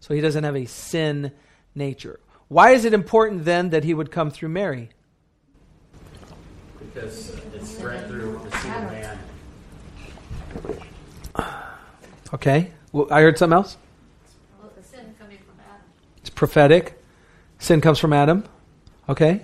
So 0.00 0.12
he 0.14 0.20
doesn't 0.20 0.44
have 0.44 0.56
a 0.56 0.66
sin 0.66 1.32
nature. 1.74 2.20
Why 2.48 2.70
is 2.72 2.84
it 2.84 2.92
important 2.92 3.44
then 3.44 3.70
that 3.70 3.84
he 3.84 3.94
would 3.94 4.10
come 4.10 4.30
through 4.30 4.48
Mary? 4.48 4.90
Because 6.80 7.30
it's 7.54 7.74
right 7.74 8.04
through 8.08 8.40
the 8.50 8.58
seed 8.58 8.72
of 8.72 8.82
man. 8.90 9.18
Okay. 12.34 12.72
Well, 12.92 13.06
I 13.10 13.20
heard 13.20 13.38
something 13.38 13.54
else. 13.54 13.76
Well, 14.60 14.72
the 14.76 14.82
sin 14.82 15.14
coming 15.18 15.38
from 15.38 15.54
Adam. 15.60 15.82
It's 16.18 16.30
prophetic. 16.30 17.00
Sin 17.58 17.80
comes 17.80 17.98
from 17.98 18.12
Adam. 18.12 18.44
Okay. 19.08 19.42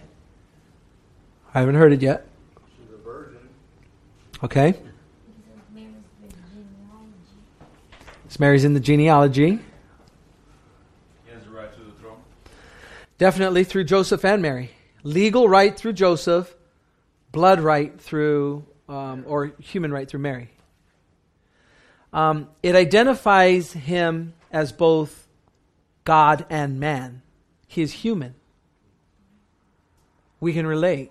I 1.54 1.60
haven't 1.60 1.76
heard 1.76 1.92
it 1.92 2.02
yet. 2.02 2.26
She's 2.76 2.92
a 2.92 2.98
virgin. 2.98 3.48
Okay. 4.42 4.74
Mary's. 5.72 5.94
It's 8.24 8.40
Mary's 8.40 8.64
in 8.64 8.74
the 8.74 8.80
genealogy. 8.80 9.60
He 11.24 11.32
has 11.32 11.44
the 11.44 11.50
right 11.50 11.72
to 11.72 11.80
the 11.80 11.92
throne. 11.92 12.18
Definitely 13.18 13.64
through 13.64 13.84
Joseph 13.84 14.24
and 14.24 14.42
Mary. 14.42 14.70
Legal 15.04 15.48
right 15.48 15.76
through 15.76 15.92
Joseph, 15.92 16.54
blood 17.30 17.60
right 17.60 17.98
through, 18.00 18.64
um, 18.88 19.24
or 19.26 19.52
human 19.60 19.92
right 19.92 20.08
through 20.08 20.20
Mary. 20.20 20.50
Um, 22.12 22.48
it 22.62 22.74
identifies 22.74 23.72
him 23.72 24.34
as 24.50 24.72
both 24.72 25.26
God 26.04 26.46
and 26.48 26.80
man. 26.80 27.22
He 27.66 27.82
is 27.82 27.92
human. 27.92 28.34
We 30.40 30.52
can 30.52 30.66
relate. 30.66 31.10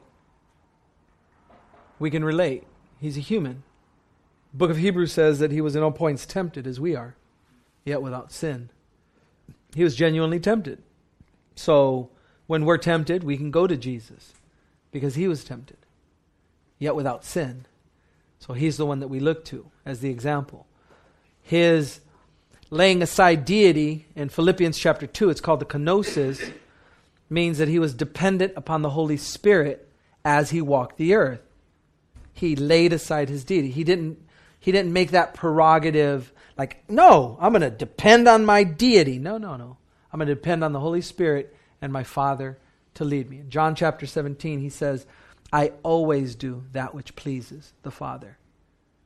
We 2.00 2.10
can 2.10 2.24
relate. 2.24 2.64
He's 3.00 3.18
a 3.18 3.22
human. 3.22 3.64
Book 4.54 4.72
of 4.72 4.78
Hebrews 4.78 5.12
says 5.12 5.40
that 5.40 5.52
he 5.52 5.62
was 5.62 5.76
in 5.76 5.84
all 5.84 5.92
points 5.92 6.26
tempted 6.26 6.66
as 6.66 6.80
we 6.80 6.96
are, 6.96 7.16
yet 7.84 8.02
without 8.02 8.32
sin. 8.32 8.70
He 9.74 9.84
was 9.84 9.96
genuinely 9.96 10.40
tempted. 10.40 10.82
So 11.56 12.10
when 12.48 12.66
we're 12.66 12.78
tempted, 12.78 13.24
we 13.24 13.38
can 13.38 13.52
go 13.52 13.68
to 13.68 13.76
Jesus 13.76 14.34
because 14.92 15.16
he 15.16 15.28
was 15.28 15.44
tempted, 15.44 15.78
yet 16.80 16.96
without 16.96 17.26
sin. 17.26 17.66
So 18.40 18.54
he's 18.54 18.78
the 18.78 18.86
one 18.86 19.00
that 19.00 19.10
we 19.10 19.20
look 19.20 19.44
to 19.46 19.72
as 19.86 20.00
the 20.00 20.10
example. 20.10 20.68
His 21.46 22.02
laying 22.72 23.04
aside 23.04 23.46
deity 23.46 24.08
in 24.16 24.30
Philippians 24.30 24.80
chapter 24.80 25.06
2, 25.06 25.30
it's 25.30 25.42
called 25.42 25.60
the 25.60 25.66
kenosis, 25.66 26.52
means 27.30 27.60
that 27.60 27.68
he 27.68 27.78
was 27.78 27.94
dependent 27.94 28.54
upon 28.56 28.82
the 28.82 28.90
Holy 28.90 29.16
Spirit 29.16 29.88
as 30.24 30.50
he 30.50 30.60
walked 30.60 30.98
the 30.98 31.14
earth. 31.14 31.42
He 32.34 32.56
laid 32.56 32.94
aside 32.94 33.30
his 33.30 33.44
deity. 33.44 33.70
He 33.70 33.84
didn't, 33.84 34.18
he 34.60 34.72
didn't 34.72 34.92
make 34.92 35.12
that 35.12 35.36
prerogative 35.36 36.34
like, 36.58 36.84
no, 36.90 37.38
I'm 37.40 37.52
going 37.52 37.62
to 37.62 37.70
depend 37.70 38.28
on 38.28 38.44
my 38.44 38.64
deity. 38.64 39.20
No, 39.20 39.38
no, 39.38 39.56
no. 39.56 39.78
I'm 40.12 40.18
going 40.18 40.28
to 40.28 40.36
depend 40.36 40.64
on 40.64 40.74
the 40.74 40.80
Holy 40.80 41.02
Spirit 41.02 41.56
and 41.80 41.94
my 41.94 42.04
Father 42.04 42.58
to 42.96 43.04
lead 43.06 43.30
me. 43.30 43.40
In 43.42 43.52
John 43.52 43.76
chapter 43.76 44.08
17, 44.08 44.62
he 44.62 44.70
says, 44.70 45.06
I 45.54 45.74
always 45.84 46.34
do 46.34 46.64
that 46.72 46.96
which 46.96 47.16
pleases 47.16 47.74
the 47.84 47.92
Father, 47.92 48.40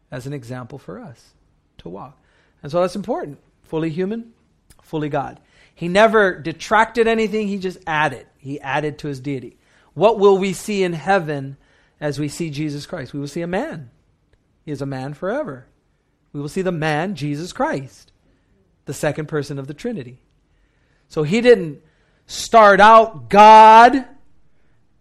as 0.10 0.26
an 0.26 0.32
example 0.32 0.78
for 0.78 1.00
us 1.00 1.34
to 1.80 1.90
walk. 1.90 2.18
And 2.62 2.72
so 2.72 2.82
that's 2.82 2.96
important. 2.96 3.40
Fully 3.64 3.90
human, 3.90 4.34
fully 4.82 5.10
God. 5.10 5.40
He 5.74 5.88
never 5.88 6.38
detracted 6.38 7.08
anything, 7.08 7.48
he 7.48 7.58
just 7.58 7.80
added. 7.88 8.26
He 8.38 8.60
added 8.60 8.98
to 9.00 9.08
his 9.08 9.20
deity. 9.20 9.58
What 9.94 10.20
will 10.20 10.38
we 10.38 10.54
see 10.54 10.84
in 10.84 10.94
heaven 10.94 11.58
as 12.00 12.20
we 12.20 12.28
see 12.28 12.50
Jesus 12.50 12.86
Christ? 12.86 13.14
We 13.14 13.20
will 13.20 13.28
see 13.28 13.42
a 13.42 13.48
man. 13.48 13.90
He 14.66 14.72
is 14.72 14.82
a 14.82 14.86
man 14.86 15.14
forever. 15.14 15.68
We 16.34 16.42
will 16.42 16.50
see 16.50 16.62
the 16.62 16.72
man, 16.72 17.16
Jesus 17.16 17.54
Christ, 17.54 18.12
the 18.86 18.94
second 18.94 19.28
person 19.28 19.58
of 19.58 19.68
the 19.68 19.74
Trinity. 19.74 20.20
So 21.08 21.24
he 21.24 21.42
didn't 21.42 21.82
start 22.28 22.80
out 22.80 23.30
God 23.30 24.06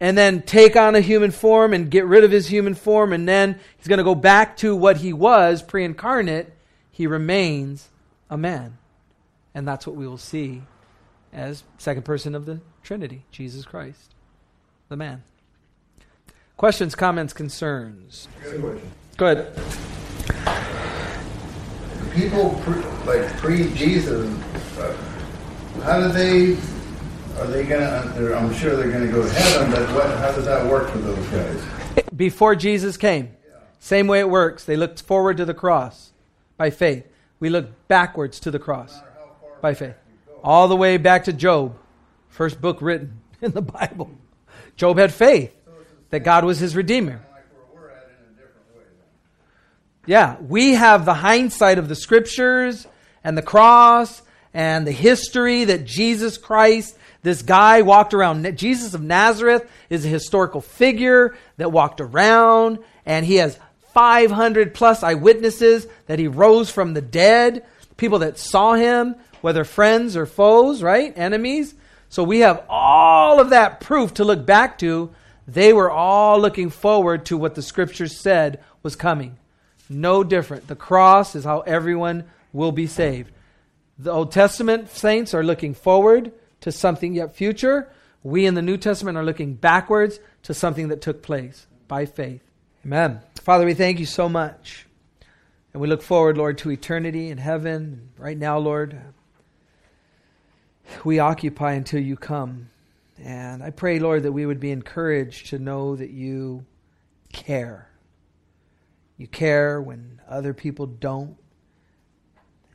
and 0.01 0.17
then 0.17 0.43
take 0.43 0.77
on 0.77 0.95
a 0.95 1.01
human 1.01 1.31
form 1.31 1.73
and 1.73 1.91
get 1.91 2.07
rid 2.07 2.25
of 2.25 2.31
his 2.31 2.49
human 2.49 2.75
form, 2.75 3.13
and 3.13 3.29
then 3.29 3.59
he's 3.77 3.89
going 3.89 3.99
to 3.99 4.05
go 4.05 4.15
back 4.15 4.57
to 4.59 4.75
what 4.75 4.99
he 4.99 5.13
was 5.13 5.63
pre 5.63 5.85
incarnate. 5.85 6.55
He 6.99 7.07
remains 7.07 7.91
a 8.29 8.37
man. 8.37 8.77
And 9.55 9.69
that's 9.69 9.87
what 9.87 9.95
we 9.95 10.09
will 10.09 10.19
see 10.19 10.63
as 11.33 11.63
second 11.79 12.05
person 12.05 12.35
of 12.35 12.45
the 12.45 12.61
Trinity, 12.83 13.23
Jesus 13.31 13.65
Christ, 13.65 14.17
the 14.89 14.97
man. 14.97 15.23
Questions, 16.57 16.97
comments, 16.97 17.33
concerns? 17.33 18.27
Go 19.17 19.27
ahead. 19.27 19.55
people 22.17 22.61
pre, 22.65 22.83
like 23.07 23.29
pre-Jesus, 23.37 24.29
uh, 24.81 24.97
how 25.85 26.01
do 26.01 26.09
they? 26.09 26.57
Are 27.39 27.47
they 27.47 27.63
gonna? 27.63 28.35
I'm 28.35 28.53
sure 28.55 28.75
they're 28.75 28.91
gonna 28.91 29.07
go 29.07 29.23
to 29.23 29.33
heaven, 29.33 29.71
but 29.71 29.89
what? 29.95 30.19
How 30.19 30.33
does 30.33 30.47
that 30.47 30.67
work 30.69 30.91
for 30.91 30.99
those 30.99 31.27
guys? 31.29 32.05
Before 32.17 32.57
Jesus 32.57 32.97
came, 32.97 33.37
same 33.79 34.09
way 34.09 34.19
it 34.19 34.29
works. 34.29 34.65
They 34.65 34.77
looked 34.77 35.03
forward 35.03 35.37
to 35.37 35.45
the 35.45 35.55
cross 35.55 36.09
by 36.59 36.69
faith. 36.69 37.07
We 37.41 37.49
look 37.49 37.89
backwards 37.89 38.41
to 38.41 38.51
the 38.51 38.59
cross 38.59 39.01
by 39.63 39.73
faith. 39.73 39.95
All 40.45 40.69
the 40.69 40.77
way 40.77 40.99
back 40.99 41.25
to 41.25 41.33
Job, 41.33 41.79
first 42.29 42.61
book 42.61 42.83
written 42.83 43.21
in 43.41 43.53
the 43.53 43.63
Bible. 43.63 44.11
Job 44.77 44.99
had 44.99 45.15
faith 45.15 45.55
that 46.11 46.21
God 46.21 46.45
was 46.45 46.59
his 46.59 46.77
redeemer. 46.77 47.21
Like 47.33 47.45
where 47.53 47.83
we're 47.83 47.89
at 47.91 48.03
in 48.05 48.35
a 48.35 48.37
different 48.37 48.77
way. 48.77 48.83
Then. 48.85 49.07
Yeah, 50.07 50.37
we 50.41 50.75
have 50.75 51.05
the 51.05 51.15
hindsight 51.15 51.79
of 51.79 51.89
the 51.89 51.97
scriptures 51.97 52.87
and 53.25 53.39
the 53.39 53.43
cross 53.43 54.23
and 54.53 54.87
the 54.87 54.93
history 54.93 55.65
that 55.65 55.85
Jesus 55.85 56.39
Christ, 56.39 56.97
this 57.23 57.43
guy 57.43 57.83
walked 57.83 58.15
around. 58.15 58.57
Jesus 58.57 58.95
of 58.95 59.03
Nazareth 59.03 59.69
is 59.91 60.05
a 60.05 60.09
historical 60.09 60.61
figure 60.61 61.37
that 61.57 61.71
walked 61.71 62.01
around 62.01 62.79
and 63.05 63.27
he 63.27 63.37
has 63.37 63.59
500 63.99 64.75
plus 64.75 65.03
eyewitnesses 65.03 65.89
that 66.07 66.21
he 66.21 66.29
rose 66.29 66.71
from 66.71 66.95
the 66.95 67.03
dead, 67.03 67.67
people 67.97 68.21
that 68.21 68.39
saw 68.39 68.75
him, 68.75 69.17
whether 69.41 69.65
friends 69.65 70.17
or 70.17 70.25
foes, 70.25 70.85
right? 70.85 71.13
Enemies. 71.19 71.75
So 72.09 72.23
we 72.23 72.39
have 72.41 72.65
all 72.69 73.41
of 73.41 73.51
that 73.51 73.81
proof 73.81 74.15
to 74.15 74.25
look 74.25 74.47
back 74.47 74.79
to. 74.79 75.11
They 75.49 75.73
were 75.73 75.91
all 75.91 76.41
looking 76.41 76.71
forward 76.71 77.27
to 77.27 77.37
what 77.37 77.57
the 77.57 77.61
scriptures 77.61 78.17
said 78.17 78.63
was 78.85 78.95
coming. 78.95 79.37
No 79.89 80.23
different. 80.23 80.69
The 80.69 80.77
cross 80.77 81.35
is 81.35 81.43
how 81.43 81.61
everyone 81.63 82.23
will 82.53 82.71
be 82.71 82.87
saved. 82.87 83.33
The 83.99 84.13
Old 84.13 84.31
Testament 84.31 84.91
saints 84.91 85.35
are 85.35 85.43
looking 85.43 85.75
forward 85.75 86.31
to 86.61 86.71
something 86.71 87.15
yet 87.15 87.35
future. 87.35 87.91
We 88.23 88.47
in 88.47 88.55
the 88.55 88.63
New 88.63 88.77
Testament 88.77 89.19
are 89.19 89.25
looking 89.25 89.55
backwards 89.55 90.21
to 90.45 90.55
something 90.55 90.87
that 90.87 91.01
took 91.01 91.21
place 91.21 91.67
by 91.89 92.07
faith. 92.07 92.48
Amen. 92.89 93.21
Father, 93.43 93.67
we 93.67 93.75
thank 93.75 93.99
you 93.99 94.07
so 94.07 94.31
much. 94.31 94.87
And 95.75 95.83
we 95.83 95.89
look 95.89 96.01
forward, 96.01 96.39
Lord, 96.39 96.57
to 96.57 96.71
eternity 96.71 97.29
in 97.29 97.37
heaven. 97.37 98.13
Right 98.17 98.39
now, 98.39 98.57
Lord, 98.57 98.99
we 101.05 101.19
occupy 101.19 101.75
until 101.75 102.01
you 102.01 102.17
come. 102.17 102.71
And 103.23 103.63
I 103.63 103.69
pray, 103.73 103.99
Lord, 103.99 104.23
that 104.23 104.33
we 104.33 104.47
would 104.47 104.59
be 104.59 104.71
encouraged 104.71 105.49
to 105.49 105.59
know 105.59 105.97
that 105.97 106.09
you 106.09 106.65
care. 107.31 107.91
You 109.19 109.27
care 109.27 109.83
when 109.83 110.23
other 110.27 110.55
people 110.55 110.87
don't. 110.87 111.37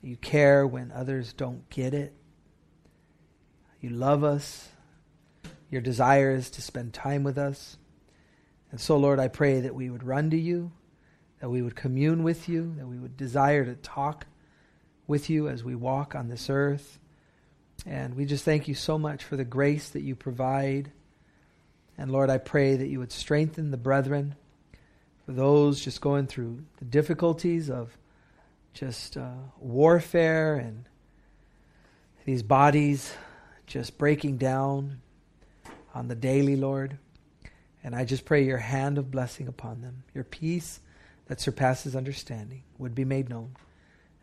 You 0.03 0.15
care 0.15 0.67
when 0.67 0.91
others 0.91 1.33
don't 1.33 1.67
get 1.71 1.95
it. 1.95 2.13
You 3.81 3.89
love 3.89 4.23
us. 4.23 4.69
Your 5.71 5.81
desire 5.81 6.35
is 6.35 6.51
to 6.51 6.61
spend 6.61 6.93
time 6.93 7.23
with 7.23 7.39
us. 7.39 7.77
And 8.73 8.81
so, 8.81 8.97
Lord, 8.97 9.19
I 9.19 9.27
pray 9.27 9.59
that 9.59 9.75
we 9.75 9.91
would 9.91 10.01
run 10.01 10.31
to 10.31 10.35
you, 10.35 10.71
that 11.39 11.49
we 11.51 11.61
would 11.61 11.75
commune 11.75 12.23
with 12.23 12.49
you, 12.49 12.73
that 12.79 12.87
we 12.87 12.97
would 12.97 13.15
desire 13.15 13.63
to 13.63 13.75
talk 13.75 14.25
with 15.05 15.29
you 15.29 15.47
as 15.47 15.63
we 15.63 15.75
walk 15.75 16.15
on 16.15 16.27
this 16.27 16.49
earth. 16.49 16.97
And 17.85 18.15
we 18.15 18.25
just 18.25 18.43
thank 18.43 18.67
you 18.67 18.73
so 18.73 18.97
much 18.97 19.23
for 19.23 19.35
the 19.35 19.45
grace 19.45 19.89
that 19.89 20.01
you 20.01 20.15
provide. 20.15 20.91
And 21.99 22.11
Lord, 22.11 22.31
I 22.31 22.39
pray 22.39 22.75
that 22.75 22.87
you 22.87 22.97
would 22.97 23.11
strengthen 23.11 23.69
the 23.69 23.77
brethren, 23.77 24.33
for 25.27 25.33
those 25.33 25.79
just 25.79 26.01
going 26.01 26.25
through 26.25 26.63
the 26.77 26.85
difficulties 26.85 27.69
of 27.69 27.95
just 28.73 29.17
uh, 29.17 29.33
warfare 29.59 30.55
and 30.55 30.85
these 32.25 32.41
bodies 32.41 33.13
just 33.67 33.99
breaking 33.99 34.37
down 34.37 34.99
on 35.93 36.07
the 36.07 36.15
daily, 36.15 36.55
Lord. 36.55 36.97
And 37.83 37.95
I 37.95 38.05
just 38.05 38.25
pray 38.25 38.45
your 38.45 38.57
hand 38.57 38.97
of 38.97 39.11
blessing 39.11 39.47
upon 39.47 39.81
them, 39.81 40.03
your 40.13 40.23
peace 40.23 40.79
that 41.27 41.41
surpasses 41.41 41.95
understanding 41.95 42.63
would 42.77 42.95
be 42.95 43.05
made 43.05 43.29
known. 43.29 43.55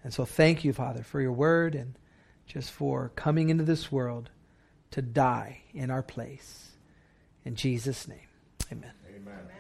And 0.03 0.13
so 0.15 0.25
thank 0.25 0.65
you, 0.65 0.73
Father, 0.73 1.03
for 1.03 1.21
your 1.21 1.33
word 1.33 1.75
and 1.75 1.95
just 2.47 2.71
for 2.71 3.13
coming 3.17 3.51
into 3.51 3.65
this 3.65 3.93
world 3.93 4.31
to 4.93 5.03
die 5.03 5.61
in 5.75 5.91
our 5.91 6.03
place. 6.03 6.71
In 7.45 7.55
Jesus' 7.55 8.09
name, 8.09 8.19
amen. 8.73 8.93
Amen. 9.09 9.60